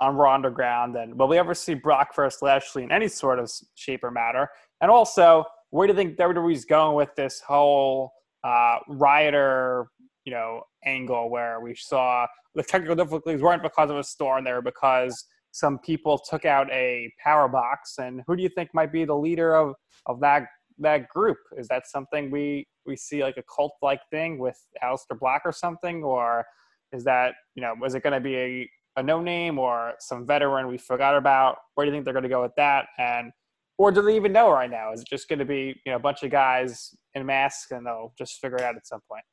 on 0.00 0.16
Raw 0.16 0.34
Underground, 0.34 0.96
and 0.96 1.18
will 1.18 1.28
we 1.28 1.38
ever 1.38 1.54
see 1.54 1.74
Brock 1.74 2.14
versus 2.14 2.40
Lashley 2.40 2.84
in 2.84 2.92
any 2.92 3.08
sort 3.08 3.38
of 3.38 3.50
shape 3.74 4.04
or 4.04 4.10
matter? 4.10 4.48
And 4.80 4.90
also, 4.90 5.44
where 5.70 5.86
do 5.86 5.92
you 5.92 5.96
think 5.96 6.16
WWE's 6.16 6.64
going 6.64 6.96
with 6.96 7.14
this 7.16 7.40
whole 7.40 8.12
uh, 8.44 8.78
rioter, 8.88 9.88
you 10.24 10.32
know, 10.32 10.62
angle 10.84 11.30
where 11.30 11.60
we 11.60 11.74
saw 11.74 12.26
the 12.54 12.62
technical 12.62 12.96
difficulties 12.96 13.42
weren't 13.42 13.62
because 13.62 13.90
of 13.90 13.96
a 13.96 14.04
storm; 14.04 14.44
they 14.44 14.52
were 14.52 14.62
because 14.62 15.26
some 15.50 15.78
people 15.78 16.18
took 16.18 16.44
out 16.44 16.70
a 16.70 17.10
power 17.22 17.48
box. 17.48 17.96
And 17.98 18.22
who 18.26 18.36
do 18.36 18.42
you 18.42 18.48
think 18.48 18.70
might 18.74 18.92
be 18.92 19.04
the 19.04 19.16
leader 19.16 19.54
of, 19.54 19.74
of 20.06 20.20
that 20.20 20.46
that 20.78 21.08
group? 21.08 21.38
Is 21.56 21.68
that 21.68 21.86
something 21.86 22.30
we 22.30 22.66
we 22.84 22.96
see 22.96 23.22
like 23.22 23.36
a 23.36 23.42
cult 23.42 23.72
like 23.82 24.00
thing 24.10 24.38
with 24.38 24.58
Aleister 24.82 25.18
Black 25.18 25.42
or 25.44 25.52
something, 25.52 26.04
or 26.04 26.44
is 26.92 27.04
that 27.04 27.34
you 27.54 27.62
know 27.62 27.74
is 27.84 27.94
it 27.94 28.02
going 28.02 28.12
to 28.12 28.20
be 28.20 28.36
a 28.36 28.70
a 28.98 29.02
no 29.02 29.20
name 29.20 29.58
or 29.58 29.94
some 29.98 30.26
veteran 30.26 30.68
we 30.68 30.78
forgot 30.78 31.16
about? 31.16 31.58
Where 31.74 31.84
do 31.84 31.90
you 31.90 31.96
think 31.96 32.04
they're 32.04 32.14
going 32.14 32.22
to 32.22 32.28
go 32.28 32.42
with 32.42 32.54
that? 32.56 32.86
And 32.98 33.32
or 33.78 33.92
do 33.92 34.02
they 34.02 34.16
even 34.16 34.32
know 34.32 34.50
right 34.50 34.70
now? 34.70 34.92
Is 34.92 35.02
it 35.02 35.08
just 35.08 35.28
going 35.28 35.38
to 35.38 35.44
be 35.44 35.80
you 35.84 35.92
know 35.92 35.96
a 35.96 36.00
bunch 36.00 36.22
of 36.22 36.30
guys 36.30 36.94
in 37.14 37.26
masks 37.26 37.70
and 37.70 37.86
they'll 37.86 38.12
just 38.16 38.40
figure 38.40 38.56
it 38.56 38.62
out 38.62 38.76
at 38.76 38.86
some 38.86 39.00
point? 39.10 39.24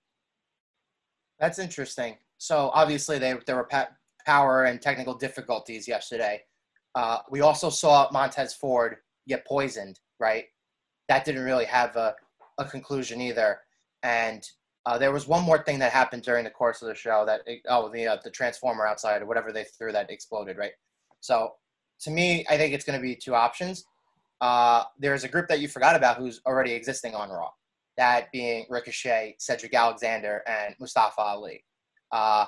That's 1.40 1.60
interesting. 1.60 2.18
So 2.38 2.72
obviously 2.74 3.20
they 3.20 3.36
there 3.46 3.56
were 3.56 3.70
power 4.26 4.66
and 4.66 4.82
technical 4.82 5.14
difficulties 5.14 5.88
yesterday. 5.88 6.42
Uh, 6.96 7.20
we 7.30 7.42
also 7.42 7.70
saw 7.70 8.08
Montez 8.12 8.54
Ford 8.54 8.98
get 9.28 9.46
poisoned, 9.46 10.00
right? 10.20 10.46
That 11.10 11.26
didn't 11.26 11.44
really 11.44 11.66
have 11.66 11.96
a, 11.96 12.16
a 12.58 12.66
conclusion 12.66 13.20
either. 13.20 13.60
And 14.04 14.44
uh, 14.86 14.98
there 14.98 15.12
was 15.12 15.28
one 15.28 15.44
more 15.44 15.64
thing 15.64 15.80
that 15.80 15.92
happened 15.92 16.24
during 16.24 16.44
the 16.44 16.50
course 16.50 16.82
of 16.82 16.90
the 16.90 16.96
show 16.96 17.26
that 17.26 17.42
oh 17.70 17.90
the 17.90 18.08
uh, 18.08 18.18
the 18.24 18.30
transformer 18.30 18.86
outside 18.86 19.22
or 19.22 19.26
whatever 19.26 19.52
they 19.52 19.64
threw 19.64 19.92
that 19.94 20.12
exploded, 20.12 20.58
right? 20.58 20.74
So 21.22 21.54
to 22.02 22.12
me, 22.12 22.46
I 22.50 22.58
think 22.58 22.74
it's 22.74 22.84
going 22.84 23.00
to 23.00 23.04
be 23.04 23.16
two 23.16 23.34
options. 23.34 23.86
Uh, 24.44 24.84
there's 25.00 25.24
a 25.24 25.30
group 25.30 25.48
that 25.48 25.62
you 25.62 25.70
forgot 25.70 25.96
about 25.96 26.18
who's 26.18 26.42
already 26.46 26.74
existing 26.74 27.16
on 27.16 27.30
Raw, 27.30 27.50
that 27.96 28.30
being 28.34 28.66
Ricochet, 28.70 29.38
Cedric 29.40 29.74
Alexander, 29.74 30.44
and 30.46 30.76
Mustafa 30.82 31.22
Ali. 31.22 31.64
Uh, 32.12 32.48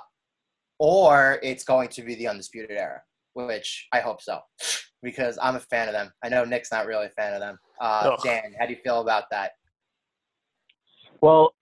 or 0.78 1.40
it's 1.42 1.64
going 1.64 1.88
to 1.88 2.02
be 2.02 2.16
the 2.16 2.28
Undisputed 2.28 2.72
Era, 2.72 3.02
which 3.32 3.88
I 3.94 4.02
hope 4.02 4.22
so, 4.22 4.42
because 5.04 5.40
I'm 5.42 5.56
a 5.56 5.62
fan 5.62 5.88
of 5.88 5.94
them. 5.94 6.12
I 6.22 6.28
know 6.28 6.44
Nick's 6.44 6.70
not 6.70 6.86
really 6.86 7.06
a 7.06 7.22
fan 7.22 7.34
of 7.34 7.40
them. 7.40 7.58
Uh, 7.80 8.18
Dan, 8.22 8.54
how 8.60 8.66
do 8.66 8.74
you 8.74 8.80
feel 8.84 9.00
about 9.00 9.30
that? 9.32 9.52
Well, 11.22 11.56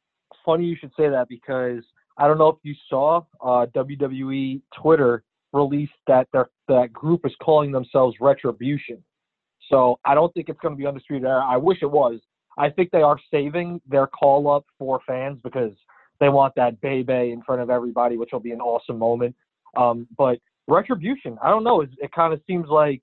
funny 0.43 0.65
you 0.65 0.75
should 0.79 0.93
say 0.97 1.09
that 1.09 1.27
because 1.29 1.83
I 2.17 2.27
don't 2.27 2.39
know 2.39 2.49
if 2.49 2.57
you 2.63 2.73
saw 2.89 3.21
uh, 3.39 3.67
WWE 3.67 4.61
Twitter 4.81 5.23
released 5.51 5.93
that 6.07 6.27
their 6.33 6.49
that 6.69 6.91
group 6.91 7.21
is 7.23 7.33
calling 7.39 7.71
themselves 7.71 8.15
Retribution. 8.19 9.03
So 9.69 9.99
I 10.05 10.13
don't 10.13 10.33
think 10.33 10.49
it's 10.49 10.59
going 10.59 10.73
to 10.73 10.77
be 10.77 10.85
Undisputed 10.85 11.25
Era. 11.25 11.45
I 11.45 11.57
wish 11.57 11.79
it 11.81 11.91
was. 11.91 12.19
I 12.57 12.69
think 12.69 12.91
they 12.91 13.01
are 13.01 13.17
saving 13.31 13.81
their 13.87 14.07
call 14.07 14.49
up 14.49 14.65
for 14.77 14.99
fans 15.07 15.39
because 15.43 15.71
they 16.19 16.29
want 16.29 16.53
that 16.55 16.79
Bay 16.81 17.03
in 17.31 17.41
front 17.45 17.61
of 17.61 17.69
everybody, 17.69 18.17
which 18.17 18.29
will 18.31 18.39
be 18.39 18.51
an 18.51 18.61
awesome 18.61 18.97
moment. 18.97 19.35
Um, 19.75 20.07
but 20.17 20.39
retribution, 20.67 21.37
I 21.43 21.49
don't 21.49 21.63
know. 21.63 21.81
It, 21.81 21.89
it 21.97 22.11
kind 22.11 22.33
of 22.33 22.41
seems 22.47 22.67
like 22.69 23.01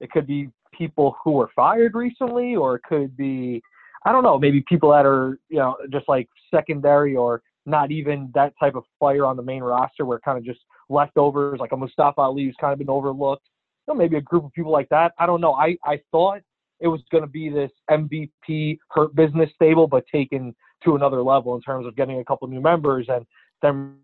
it 0.00 0.10
could 0.10 0.26
be 0.26 0.48
people 0.72 1.16
who 1.22 1.32
were 1.32 1.50
fired 1.54 1.94
recently, 1.94 2.56
or 2.56 2.76
it 2.76 2.82
could 2.82 3.16
be, 3.16 3.62
I 4.06 4.12
don't 4.12 4.22
know, 4.22 4.38
maybe 4.38 4.64
people 4.68 4.90
that 4.90 5.04
are, 5.04 5.38
you 5.48 5.58
know, 5.58 5.76
just 5.92 6.08
like 6.08 6.28
secondary 6.54 7.16
or 7.16 7.42
not 7.66 7.90
even 7.90 8.30
that 8.34 8.54
type 8.58 8.74
of 8.74 8.84
player 8.98 9.26
on 9.26 9.36
the 9.36 9.42
main 9.42 9.62
roster, 9.62 10.06
where 10.06 10.18
kind 10.20 10.38
of 10.38 10.44
just 10.44 10.60
leftovers, 10.88 11.60
like 11.60 11.72
a 11.72 11.76
Mustafa 11.76 12.20
Ali 12.20 12.44
who's 12.44 12.56
kind 12.60 12.72
of 12.72 12.78
been 12.78 12.88
overlooked. 12.88 13.46
Know, 13.88 13.94
maybe 13.94 14.16
a 14.16 14.20
group 14.20 14.44
of 14.44 14.52
people 14.52 14.70
like 14.70 14.88
that. 14.90 15.12
I 15.18 15.26
don't 15.26 15.40
know. 15.40 15.54
I, 15.54 15.76
I 15.84 15.98
thought 16.12 16.40
it 16.80 16.88
was 16.88 17.00
going 17.10 17.22
to 17.24 17.28
be 17.28 17.48
this 17.48 17.70
MVP 17.90 18.78
hurt 18.90 19.14
business 19.14 19.50
stable, 19.54 19.86
but 19.86 20.04
taken 20.12 20.54
to 20.84 20.94
another 20.94 21.22
level 21.22 21.54
in 21.56 21.62
terms 21.62 21.86
of 21.86 21.96
getting 21.96 22.20
a 22.20 22.24
couple 22.24 22.46
new 22.48 22.60
members 22.60 23.06
and 23.08 23.26
then 23.62 23.96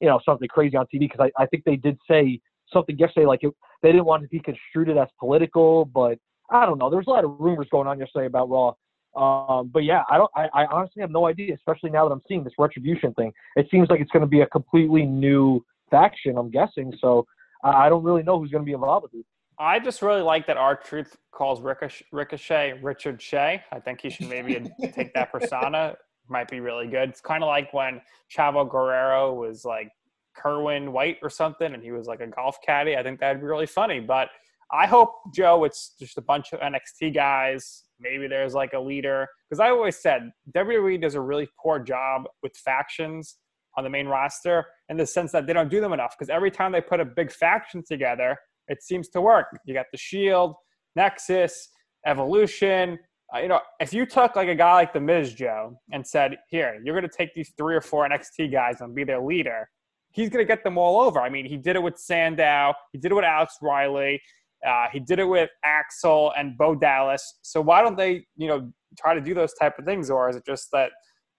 you 0.00 0.06
know 0.06 0.20
something 0.24 0.46
crazy 0.46 0.76
on 0.76 0.84
TV 0.86 1.00
because 1.00 1.20
I, 1.20 1.42
I 1.42 1.46
think 1.46 1.64
they 1.64 1.76
did 1.76 1.98
say 2.08 2.40
something 2.72 2.98
yesterday 2.98 3.26
like 3.26 3.42
it, 3.42 3.52
they 3.82 3.88
didn't 3.88 4.04
want 4.04 4.22
to 4.22 4.28
be 4.28 4.40
construed 4.40 4.88
as 4.90 5.08
political, 5.18 5.86
but 5.86 6.18
I 6.50 6.66
don't 6.66 6.78
know. 6.78 6.90
There 6.90 6.98
was 6.98 7.06
a 7.06 7.10
lot 7.10 7.24
of 7.24 7.36
rumors 7.40 7.66
going 7.70 7.88
on 7.88 7.98
yesterday 7.98 8.26
about 8.26 8.48
Raw. 8.48 8.74
Um, 9.16 9.70
but 9.72 9.84
yeah, 9.84 10.02
I 10.10 10.18
don't. 10.18 10.30
I, 10.36 10.48
I 10.52 10.66
honestly 10.66 11.00
have 11.00 11.10
no 11.10 11.26
idea, 11.26 11.54
especially 11.54 11.90
now 11.90 12.06
that 12.06 12.12
I'm 12.12 12.22
seeing 12.28 12.44
this 12.44 12.52
retribution 12.58 13.14
thing. 13.14 13.32
It 13.56 13.66
seems 13.70 13.88
like 13.88 14.00
it's 14.00 14.10
going 14.10 14.20
to 14.20 14.28
be 14.28 14.42
a 14.42 14.46
completely 14.46 15.06
new 15.06 15.64
faction. 15.90 16.36
I'm 16.36 16.50
guessing. 16.50 16.92
So 17.00 17.26
I 17.62 17.88
don't 17.88 18.02
really 18.02 18.22
know 18.22 18.38
who's 18.38 18.50
going 18.50 18.62
to 18.62 18.66
be 18.66 18.72
involved 18.72 19.04
with 19.04 19.14
it. 19.14 19.26
I 19.58 19.78
just 19.78 20.02
really 20.02 20.20
like 20.20 20.46
that 20.48 20.56
R-Truth 20.56 21.16
calls 21.32 21.62
Ricochet, 21.62 22.04
Ricochet 22.12 22.78
Richard 22.82 23.22
Shea. 23.22 23.62
I 23.72 23.80
think 23.80 24.02
he 24.02 24.10
should 24.10 24.28
maybe 24.28 24.70
take 24.92 25.14
that 25.14 25.32
persona. 25.32 25.96
Might 26.28 26.48
be 26.50 26.60
really 26.60 26.88
good. 26.88 27.08
It's 27.08 27.20
kind 27.20 27.42
of 27.42 27.46
like 27.46 27.72
when 27.72 28.00
Chavo 28.36 28.68
Guerrero 28.68 29.32
was 29.32 29.64
like 29.64 29.90
Kerwin 30.36 30.92
White 30.92 31.18
or 31.22 31.30
something, 31.30 31.72
and 31.72 31.82
he 31.82 31.92
was 31.92 32.06
like 32.06 32.20
a 32.20 32.26
golf 32.26 32.58
caddy. 32.64 32.96
I 32.96 33.02
think 33.02 33.20
that'd 33.20 33.40
be 33.40 33.46
really 33.46 33.66
funny. 33.66 34.00
But 34.00 34.28
I 34.72 34.86
hope 34.86 35.12
Joe, 35.32 35.64
it's 35.64 35.94
just 35.98 36.18
a 36.18 36.22
bunch 36.22 36.52
of 36.52 36.60
NXT 36.60 37.14
guys. 37.14 37.84
Maybe 38.00 38.26
there's 38.26 38.54
like 38.54 38.72
a 38.72 38.80
leader 38.80 39.26
because 39.48 39.60
I 39.60 39.70
always 39.70 39.96
said 39.96 40.30
WWE 40.54 41.00
does 41.00 41.14
a 41.14 41.20
really 41.20 41.48
poor 41.62 41.78
job 41.78 42.24
with 42.42 42.54
factions 42.56 43.36
on 43.76 43.84
the 43.84 43.90
main 43.90 44.06
roster 44.06 44.64
in 44.88 44.96
the 44.96 45.06
sense 45.06 45.32
that 45.32 45.46
they 45.46 45.52
don't 45.52 45.70
do 45.70 45.80
them 45.80 45.92
enough. 45.92 46.14
Because 46.18 46.30
every 46.30 46.50
time 46.50 46.72
they 46.72 46.80
put 46.80 47.00
a 47.00 47.04
big 47.04 47.30
faction 47.30 47.82
together, 47.86 48.36
it 48.68 48.82
seems 48.82 49.08
to 49.10 49.20
work. 49.20 49.46
You 49.64 49.74
got 49.74 49.86
the 49.92 49.98
Shield, 49.98 50.54
Nexus, 50.94 51.68
Evolution. 52.06 52.98
Uh, 53.34 53.40
you 53.40 53.48
know, 53.48 53.60
if 53.80 53.92
you 53.92 54.06
took 54.06 54.36
like 54.36 54.48
a 54.48 54.54
guy 54.54 54.72
like 54.74 54.92
the 54.92 55.00
Miz 55.00 55.34
Joe 55.34 55.78
and 55.92 56.06
said, 56.06 56.36
"Here, 56.48 56.80
you're 56.84 56.98
going 56.98 57.08
to 57.08 57.16
take 57.16 57.34
these 57.34 57.52
three 57.58 57.74
or 57.74 57.80
four 57.80 58.08
NXT 58.08 58.52
guys 58.52 58.80
and 58.80 58.94
be 58.94 59.04
their 59.04 59.20
leader," 59.20 59.68
he's 60.12 60.28
going 60.28 60.44
to 60.44 60.48
get 60.48 60.64
them 60.64 60.78
all 60.78 61.00
over. 61.00 61.20
I 61.20 61.28
mean, 61.28 61.44
he 61.44 61.56
did 61.56 61.76
it 61.76 61.82
with 61.82 61.98
Sandow, 61.98 62.72
he 62.92 62.98
did 62.98 63.12
it 63.12 63.14
with 63.14 63.24
Alex 63.24 63.56
Riley, 63.60 64.20
uh, 64.66 64.86
he 64.92 65.00
did 65.00 65.18
it 65.18 65.24
with 65.24 65.50
Axel 65.64 66.32
and 66.36 66.56
Bo 66.56 66.74
Dallas. 66.74 67.38
So 67.42 67.60
why 67.60 67.82
don't 67.82 67.96
they, 67.96 68.26
you 68.36 68.48
know, 68.48 68.70
try 68.98 69.14
to 69.14 69.20
do 69.20 69.34
those 69.34 69.52
type 69.54 69.78
of 69.78 69.84
things, 69.84 70.08
or 70.10 70.30
is 70.30 70.36
it 70.36 70.46
just 70.46 70.68
that 70.72 70.92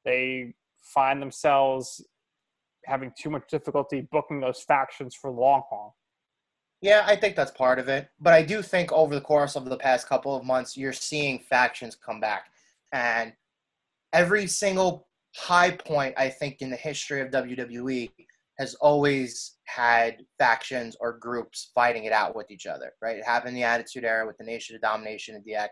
they 0.06 0.54
find 0.94 1.22
themselves 1.22 2.06
having 2.88 3.12
too 3.20 3.30
much 3.30 3.44
difficulty 3.50 4.08
booking 4.12 4.40
those 4.40 4.62
factions 4.62 5.14
for 5.14 5.32
the 5.32 5.40
long 5.40 5.64
haul? 5.70 5.96
Yeah, 6.82 7.04
I 7.06 7.16
think 7.16 7.36
that's 7.36 7.52
part 7.52 7.80
of 7.80 7.88
it. 7.90 8.10
But 8.20 8.34
I 8.34 8.44
do 8.44 8.62
think 8.62 8.92
over 8.92 9.16
the 9.16 9.22
course 9.22 9.56
of 9.56 9.66
the 9.66 9.78
past 9.78 10.08
couple 10.08 10.36
of 10.36 10.46
months, 10.46 10.78
you're 10.78 10.94
seeing 10.94 11.40
factions 11.40 11.96
come 11.96 12.20
back. 12.20 12.46
And 12.94 13.34
every 14.14 14.48
single 14.48 15.08
high 15.36 15.72
point, 15.72 16.14
I 16.18 16.30
think, 16.30 16.62
in 16.62 16.70
the 16.70 16.78
history 16.78 17.22
of 17.22 17.32
WWE 17.32 18.12
has 18.60 18.76
always 18.76 19.58
had 19.66 20.24
factions 20.40 20.96
or 21.00 21.18
groups 21.18 21.72
fighting 21.76 22.06
it 22.06 22.14
out 22.14 22.36
with 22.36 22.50
each 22.50 22.66
other, 22.66 22.94
right? 23.02 23.18
It 23.18 23.26
happened 23.26 23.50
in 23.50 23.56
the 23.56 23.64
Attitude 23.64 24.04
Era 24.04 24.26
with 24.26 24.38
the 24.38 24.46
Nation 24.46 24.76
of 24.76 24.82
Domination 24.82 25.36
and 25.36 25.46
DX. 25.46 25.70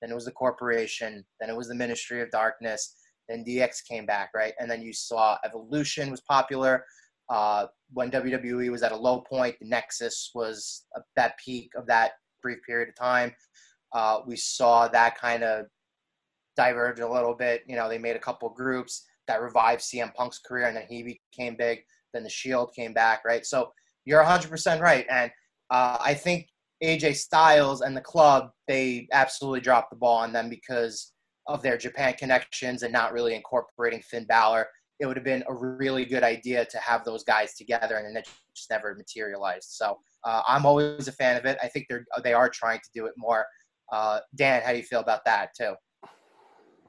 Then 0.00 0.10
it 0.10 0.14
was 0.14 0.24
the 0.24 0.32
Corporation. 0.32 1.24
Then 1.40 1.50
it 1.50 1.56
was 1.56 1.68
the 1.68 1.74
Ministry 1.74 2.22
of 2.22 2.30
Darkness. 2.30 2.96
Then 3.28 3.44
DX 3.44 3.84
came 3.88 4.06
back, 4.06 4.30
right? 4.34 4.54
And 4.58 4.70
then 4.70 4.82
you 4.82 4.92
saw 4.92 5.38
Evolution 5.44 6.10
was 6.10 6.20
popular. 6.20 6.84
Uh, 7.28 7.66
when 7.92 8.10
WWE 8.10 8.70
was 8.70 8.82
at 8.82 8.92
a 8.92 8.96
low 8.96 9.20
point, 9.20 9.56
the 9.60 9.68
Nexus 9.68 10.30
was 10.34 10.84
that 11.16 11.38
peak 11.38 11.70
of 11.76 11.86
that 11.86 12.12
brief 12.42 12.58
period 12.66 12.88
of 12.88 12.96
time. 12.96 13.34
Uh, 13.92 14.20
we 14.26 14.36
saw 14.36 14.88
that 14.88 15.18
kind 15.18 15.42
of 15.42 15.66
diverge 16.56 17.00
a 17.00 17.08
little 17.08 17.34
bit. 17.34 17.62
You 17.66 17.76
know, 17.76 17.88
they 17.88 17.98
made 17.98 18.16
a 18.16 18.20
couple 18.20 18.48
groups 18.50 19.04
that 19.28 19.40
revived 19.40 19.82
CM 19.82 20.12
Punk's 20.14 20.38
career, 20.38 20.66
and 20.66 20.76
then 20.76 20.86
he 20.88 21.18
became 21.32 21.56
big. 21.56 21.80
Then 22.12 22.24
the 22.24 22.30
Shield 22.30 22.74
came 22.74 22.92
back, 22.92 23.22
right? 23.24 23.46
So 23.46 23.72
you're 24.04 24.22
100% 24.22 24.80
right. 24.80 25.06
And 25.10 25.30
uh, 25.70 25.98
I 26.00 26.14
think 26.14 26.48
AJ 26.82 27.16
Styles 27.16 27.80
and 27.80 27.96
the 27.96 28.00
club, 28.00 28.50
they 28.68 29.06
absolutely 29.12 29.60
dropped 29.60 29.90
the 29.90 29.96
ball 29.96 30.18
on 30.18 30.32
them 30.32 30.48
because 30.48 31.11
of 31.46 31.62
their 31.62 31.76
Japan 31.76 32.14
connections 32.14 32.82
and 32.82 32.92
not 32.92 33.12
really 33.12 33.34
incorporating 33.34 34.00
Finn 34.02 34.24
Balor 34.24 34.66
it 35.02 35.06
would 35.06 35.16
have 35.16 35.24
been 35.24 35.42
a 35.48 35.54
really 35.54 36.04
good 36.04 36.22
idea 36.22 36.64
to 36.64 36.78
have 36.78 37.04
those 37.04 37.24
guys 37.24 37.54
together, 37.54 37.96
and 37.96 38.16
it 38.16 38.28
just 38.54 38.70
never 38.70 38.94
materialized. 38.94 39.70
So 39.70 39.98
uh, 40.24 40.42
I'm 40.46 40.64
always 40.64 41.08
a 41.08 41.12
fan 41.12 41.36
of 41.36 41.44
it. 41.44 41.58
I 41.60 41.66
think 41.66 41.86
they're 41.88 42.04
they 42.22 42.32
are 42.32 42.48
trying 42.48 42.78
to 42.78 42.88
do 42.94 43.06
it 43.06 43.12
more. 43.16 43.44
Uh, 43.90 44.20
Dan, 44.36 44.62
how 44.64 44.70
do 44.70 44.78
you 44.78 44.84
feel 44.84 45.00
about 45.00 45.24
that 45.24 45.50
too? 45.58 45.74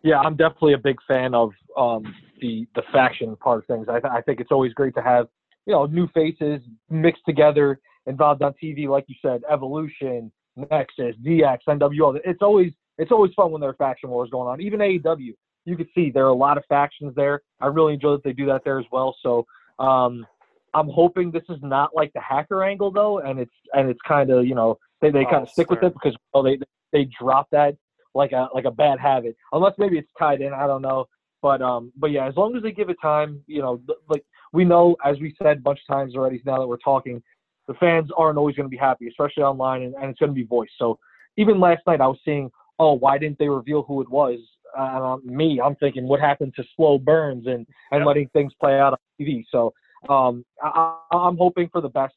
Yeah, 0.04 0.20
I'm 0.20 0.36
definitely 0.36 0.74
a 0.74 0.78
big 0.78 0.97
fan 1.08 1.34
of 1.34 1.54
um, 1.76 2.04
the 2.39 2.68
the 2.76 2.84
faction 2.91 3.36
part 3.38 3.60
of 3.60 3.66
things. 3.66 3.88
I, 3.89 3.99
th- 3.99 4.14
I 4.14 4.22
think 4.22 4.39
it's 4.39 4.51
always 4.51 4.74
great 4.74 4.93
to 4.93 5.01
have 5.01 5.26
you 5.66 5.74
know 5.74 5.88
new 5.88 6.08
faces 6.10 6.62
mixed 6.91 7.24
together, 7.26 7.80
involved 8.06 8.43
on 8.43 8.54
TV, 8.64 8.88
like 8.88 9.06
you 9.08 9.16
said, 9.24 9.41
Evolution, 9.51 10.32
Nexus, 10.56 11.16
DX, 11.26 11.58
NWO. 11.68 12.20
It's 12.24 12.43
always 12.43 12.74
it's 12.98 13.12
always 13.12 13.32
fun 13.36 13.52
when 13.52 13.62
there 13.62 13.70
are 13.70 13.76
faction 13.76 14.10
wars 14.10 14.30
going 14.30 14.48
on. 14.48 14.62
Even 14.62 14.80
AEW, 14.80 15.34
you 15.66 15.78
can 15.78 15.88
see 15.96 16.12
there 16.12 16.26
are 16.26 16.30
a 16.30 16.34
lot 16.34 16.58
of 16.58 16.64
factions 16.70 17.14
there. 17.16 17.41
I 17.62 17.68
really 17.68 17.94
enjoy 17.94 18.14
that 18.14 18.24
they 18.24 18.34
do 18.34 18.46
that 18.48 18.64
there 18.64 18.80
as 18.80 18.86
well. 18.91 19.16
So 19.22 19.46
um, 19.80 20.26
I'm 20.74 20.89
hoping 20.89 21.32
this 21.32 21.44
is 21.50 21.60
not 21.62 21.96
like 21.96 22.12
the 22.14 22.22
hacker 22.22 22.64
angle 22.64 22.91
though, 22.91 23.20
and 23.20 23.39
it's 23.39 23.54
and 23.74 23.89
it's 23.89 24.02
kind 24.08 24.30
of 24.30 24.46
you 24.46 24.56
know 24.56 24.78
they, 25.02 25.12
they 25.12 25.24
kind 25.24 25.38
of 25.38 25.50
Oh, 25.50 25.52
stick 25.52 25.70
with 25.70 25.84
it 25.84 25.94
because 25.94 26.16
oh, 26.34 26.44
they 26.44 26.58
they 26.91 27.08
drop 27.20 27.48
that 27.52 27.76
like 28.16 28.32
a 28.32 28.48
like 28.54 28.66
a 28.66 28.72
bad 28.72 29.00
habit. 29.00 29.36
Unless 29.52 29.74
maybe 29.78 29.98
it's 29.98 30.12
tied 30.18 30.41
in, 30.41 30.54
I 30.54 30.68
don't 30.68 30.82
know. 30.82 31.06
But 31.41 31.62
um, 31.62 31.91
but 31.98 32.12
yeah, 32.12 32.28
as 32.28 32.36
long 32.36 32.56
as 32.56 32.64
they 32.64 32.72
give 32.72 32.89
it 32.89 32.98
time, 33.02 33.41
you 33.48 33.62
know, 33.62 33.82
like 34.10 34.24
we 34.54 34.64
know, 34.64 34.96
as 35.04 35.20
we 35.20 35.36
said 35.41 35.58
a 35.58 35.62
bunch 35.62 35.80
of 35.88 35.94
times 35.94 36.16
already. 36.16 36.41
Now 36.46 36.60
that 36.60 36.68
we're 36.68 36.78
talking, 36.78 37.22
the 37.68 37.74
fans 37.76 38.10
aren't 38.18 38.38
always 38.38 38.56
going 38.56 38.66
to 38.66 38.70
be 38.70 38.78
happy, 38.78 39.08
especially 39.08 39.44
online, 39.44 39.82
and, 39.82 39.96
and 39.96 40.06
it's 40.06 40.20
going 40.20 40.30
to 40.30 40.36
be 40.36 40.44
voiced. 40.44 40.74
So 40.78 41.00
even 41.38 41.60
last 41.60 41.82
night, 41.88 42.02
I 42.02 42.08
was 42.08 42.20
seeing, 42.24 42.50
oh, 42.80 42.93
why 42.93 43.17
didn't 43.17 43.38
they 43.39 43.49
reveal 43.49 43.84
who 43.84 44.01
it 44.01 44.09
was? 44.09 44.39
Uh, 44.78 45.17
me, 45.24 45.61
I'm 45.63 45.76
thinking, 45.76 46.07
what 46.07 46.19
happened 46.19 46.53
to 46.55 46.63
slow 46.76 46.97
burns 46.97 47.45
and 47.45 47.65
and 47.91 47.99
Yep. 47.99 48.05
letting 48.07 48.30
things 48.30 48.53
play 48.59 48.80
out 48.80 48.93
on 48.93 48.99
TV? 49.19 49.43
So 49.51 49.74
um, 50.09 50.43
I, 50.61 50.95
I- 51.11 51.17
I'm 51.17 51.38
hoping 51.38 51.69
for 51.71 51.82
the 51.82 51.89
best. 51.89 52.15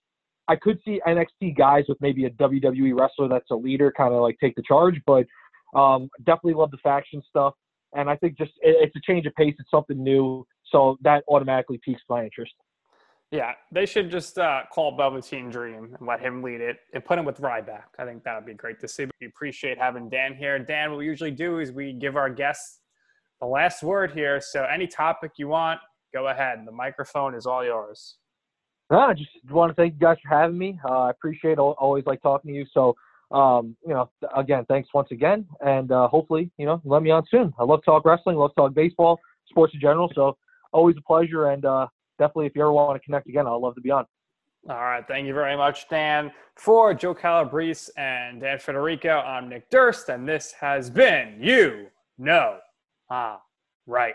I 0.49 0.57
could 0.57 0.79
see 0.85 1.01
NXT 1.07 1.57
guys 1.57 1.85
with 1.89 2.01
maybe 2.01 2.25
a 2.25 2.31
WWE 2.31 2.99
wrestler 2.99 3.29
that's 3.29 3.51
a 3.51 3.55
leader, 3.55 3.93
kind 3.97 4.15
of 4.15 4.21
like 4.23 4.37
take 4.41 4.55
the 4.55 4.63
charge, 4.63 5.01
but 5.07 5.27
um, 5.75 6.09
definitely 6.25 6.55
love 6.55 6.71
the 6.71 6.79
faction 6.79 7.23
stuff. 7.29 7.55
And 7.95 8.09
I 8.09 8.17
think 8.17 8.39
just 8.39 8.53
it, 8.63 8.77
it's 8.81 8.97
a 8.97 9.01
change 9.01 9.27
of 9.27 9.35
pace. 9.35 9.55
It's 9.59 9.71
something 9.71 10.03
new, 10.03 10.47
so 10.71 10.97
that 11.03 11.25
automatically 11.29 11.81
piques 11.85 12.03
my 12.09 12.25
interest. 12.25 12.53
Yeah, 13.33 13.53
they 13.73 13.87
should 13.87 14.11
just 14.11 14.39
uh, 14.39 14.63
call 14.73 14.97
Velveteen 14.97 15.51
Dream 15.51 15.97
and 15.99 16.07
let 16.07 16.21
him 16.21 16.43
lead 16.43 16.61
it 16.61 16.79
and 16.95 17.05
put 17.05 17.19
him 17.19 17.25
with 17.25 17.41
Ryback. 17.41 17.83
I 17.99 18.05
think 18.05 18.23
that 18.23 18.37
would 18.37 18.47
be 18.47 18.55
great 18.55 18.79
to 18.81 18.89
see. 18.89 19.05
But 19.05 19.17
we 19.21 19.27
appreciate 19.27 19.79
having 19.79 20.09
Dan 20.09 20.35
here. 20.35 20.57
Dan, 20.61 20.91
what 20.91 20.99
we 20.99 21.07
usually 21.07 21.33
do 21.33 21.59
is 21.59 21.73
we 21.73 21.93
give 21.93 22.17
our 22.17 22.31
guests 22.31 22.81
the 23.41 23.47
last 23.47 23.83
word 23.83 24.13
here. 24.13 24.41
So 24.41 24.65
any 24.65 24.87
topic 24.87 25.33
you 25.39 25.49
want, 25.49 25.81
go 26.15 26.29
ahead. 26.29 26.61
The 26.65 26.73
microphone 26.73 27.35
is 27.35 27.47
all 27.47 27.65
yours. 27.65 28.17
I 28.91 29.15
just 29.15 29.31
want 29.51 29.71
to 29.71 29.75
thank 29.75 29.95
you 29.95 30.01
guys 30.01 30.17
for 30.23 30.29
having 30.29 30.57
me. 30.57 30.79
Uh, 30.89 31.03
I 31.03 31.11
appreciate 31.11 31.59
Always 31.59 32.07
like 32.07 32.23
talking 32.23 32.53
to 32.53 32.57
you. 32.57 32.67
So, 32.73 32.95
um, 33.33 33.77
you 33.85 33.93
know, 33.93 34.09
again, 34.37 34.65
thanks 34.67 34.89
once 34.95 35.09
again. 35.11 35.47
And 35.65 35.91
uh, 35.91 36.07
hopefully, 36.07 36.53
you 36.57 36.67
know, 36.67 36.81
let 36.85 37.03
me 37.03 37.11
on 37.11 37.25
soon. 37.29 37.53
I 37.59 37.65
love 37.65 37.81
talk 37.85 38.05
wrestling, 38.05 38.37
love 38.37 38.53
talk 38.55 38.73
baseball, 38.75 39.19
sports 39.49 39.75
in 39.75 39.81
general. 39.81 40.13
So, 40.15 40.37
always 40.73 40.97
a 40.97 41.03
pleasure. 41.03 41.47
And 41.47 41.65
uh, 41.65 41.89
definitely, 42.19 42.47
if 42.47 42.57
you 42.57 42.63
ever 42.63 42.73
want 42.73 43.01
to 43.01 43.05
connect 43.05 43.29
again, 43.29 43.47
I'd 43.47 43.53
love 43.53 43.75
to 43.75 43.81
be 43.81 43.91
on. 43.91 44.07
All 44.69 44.77
right. 44.77 45.07
Thank 45.07 45.27
you 45.27 45.35
very 45.35 45.57
much, 45.57 45.89
Dan. 45.89 46.33
For 46.57 46.93
Joe 46.93 47.15
Calabrese 47.15 47.93
and 47.97 48.41
Dan 48.41 48.59
Federico, 48.59 49.21
I'm 49.21 49.49
Nick 49.49 49.71
Durst, 49.71 50.09
and 50.09 50.29
this 50.29 50.53
has 50.53 50.91
been 50.91 51.39
You 51.41 51.87
Know. 52.19 52.59
Ah, 53.11 53.41
right. 53.87 54.15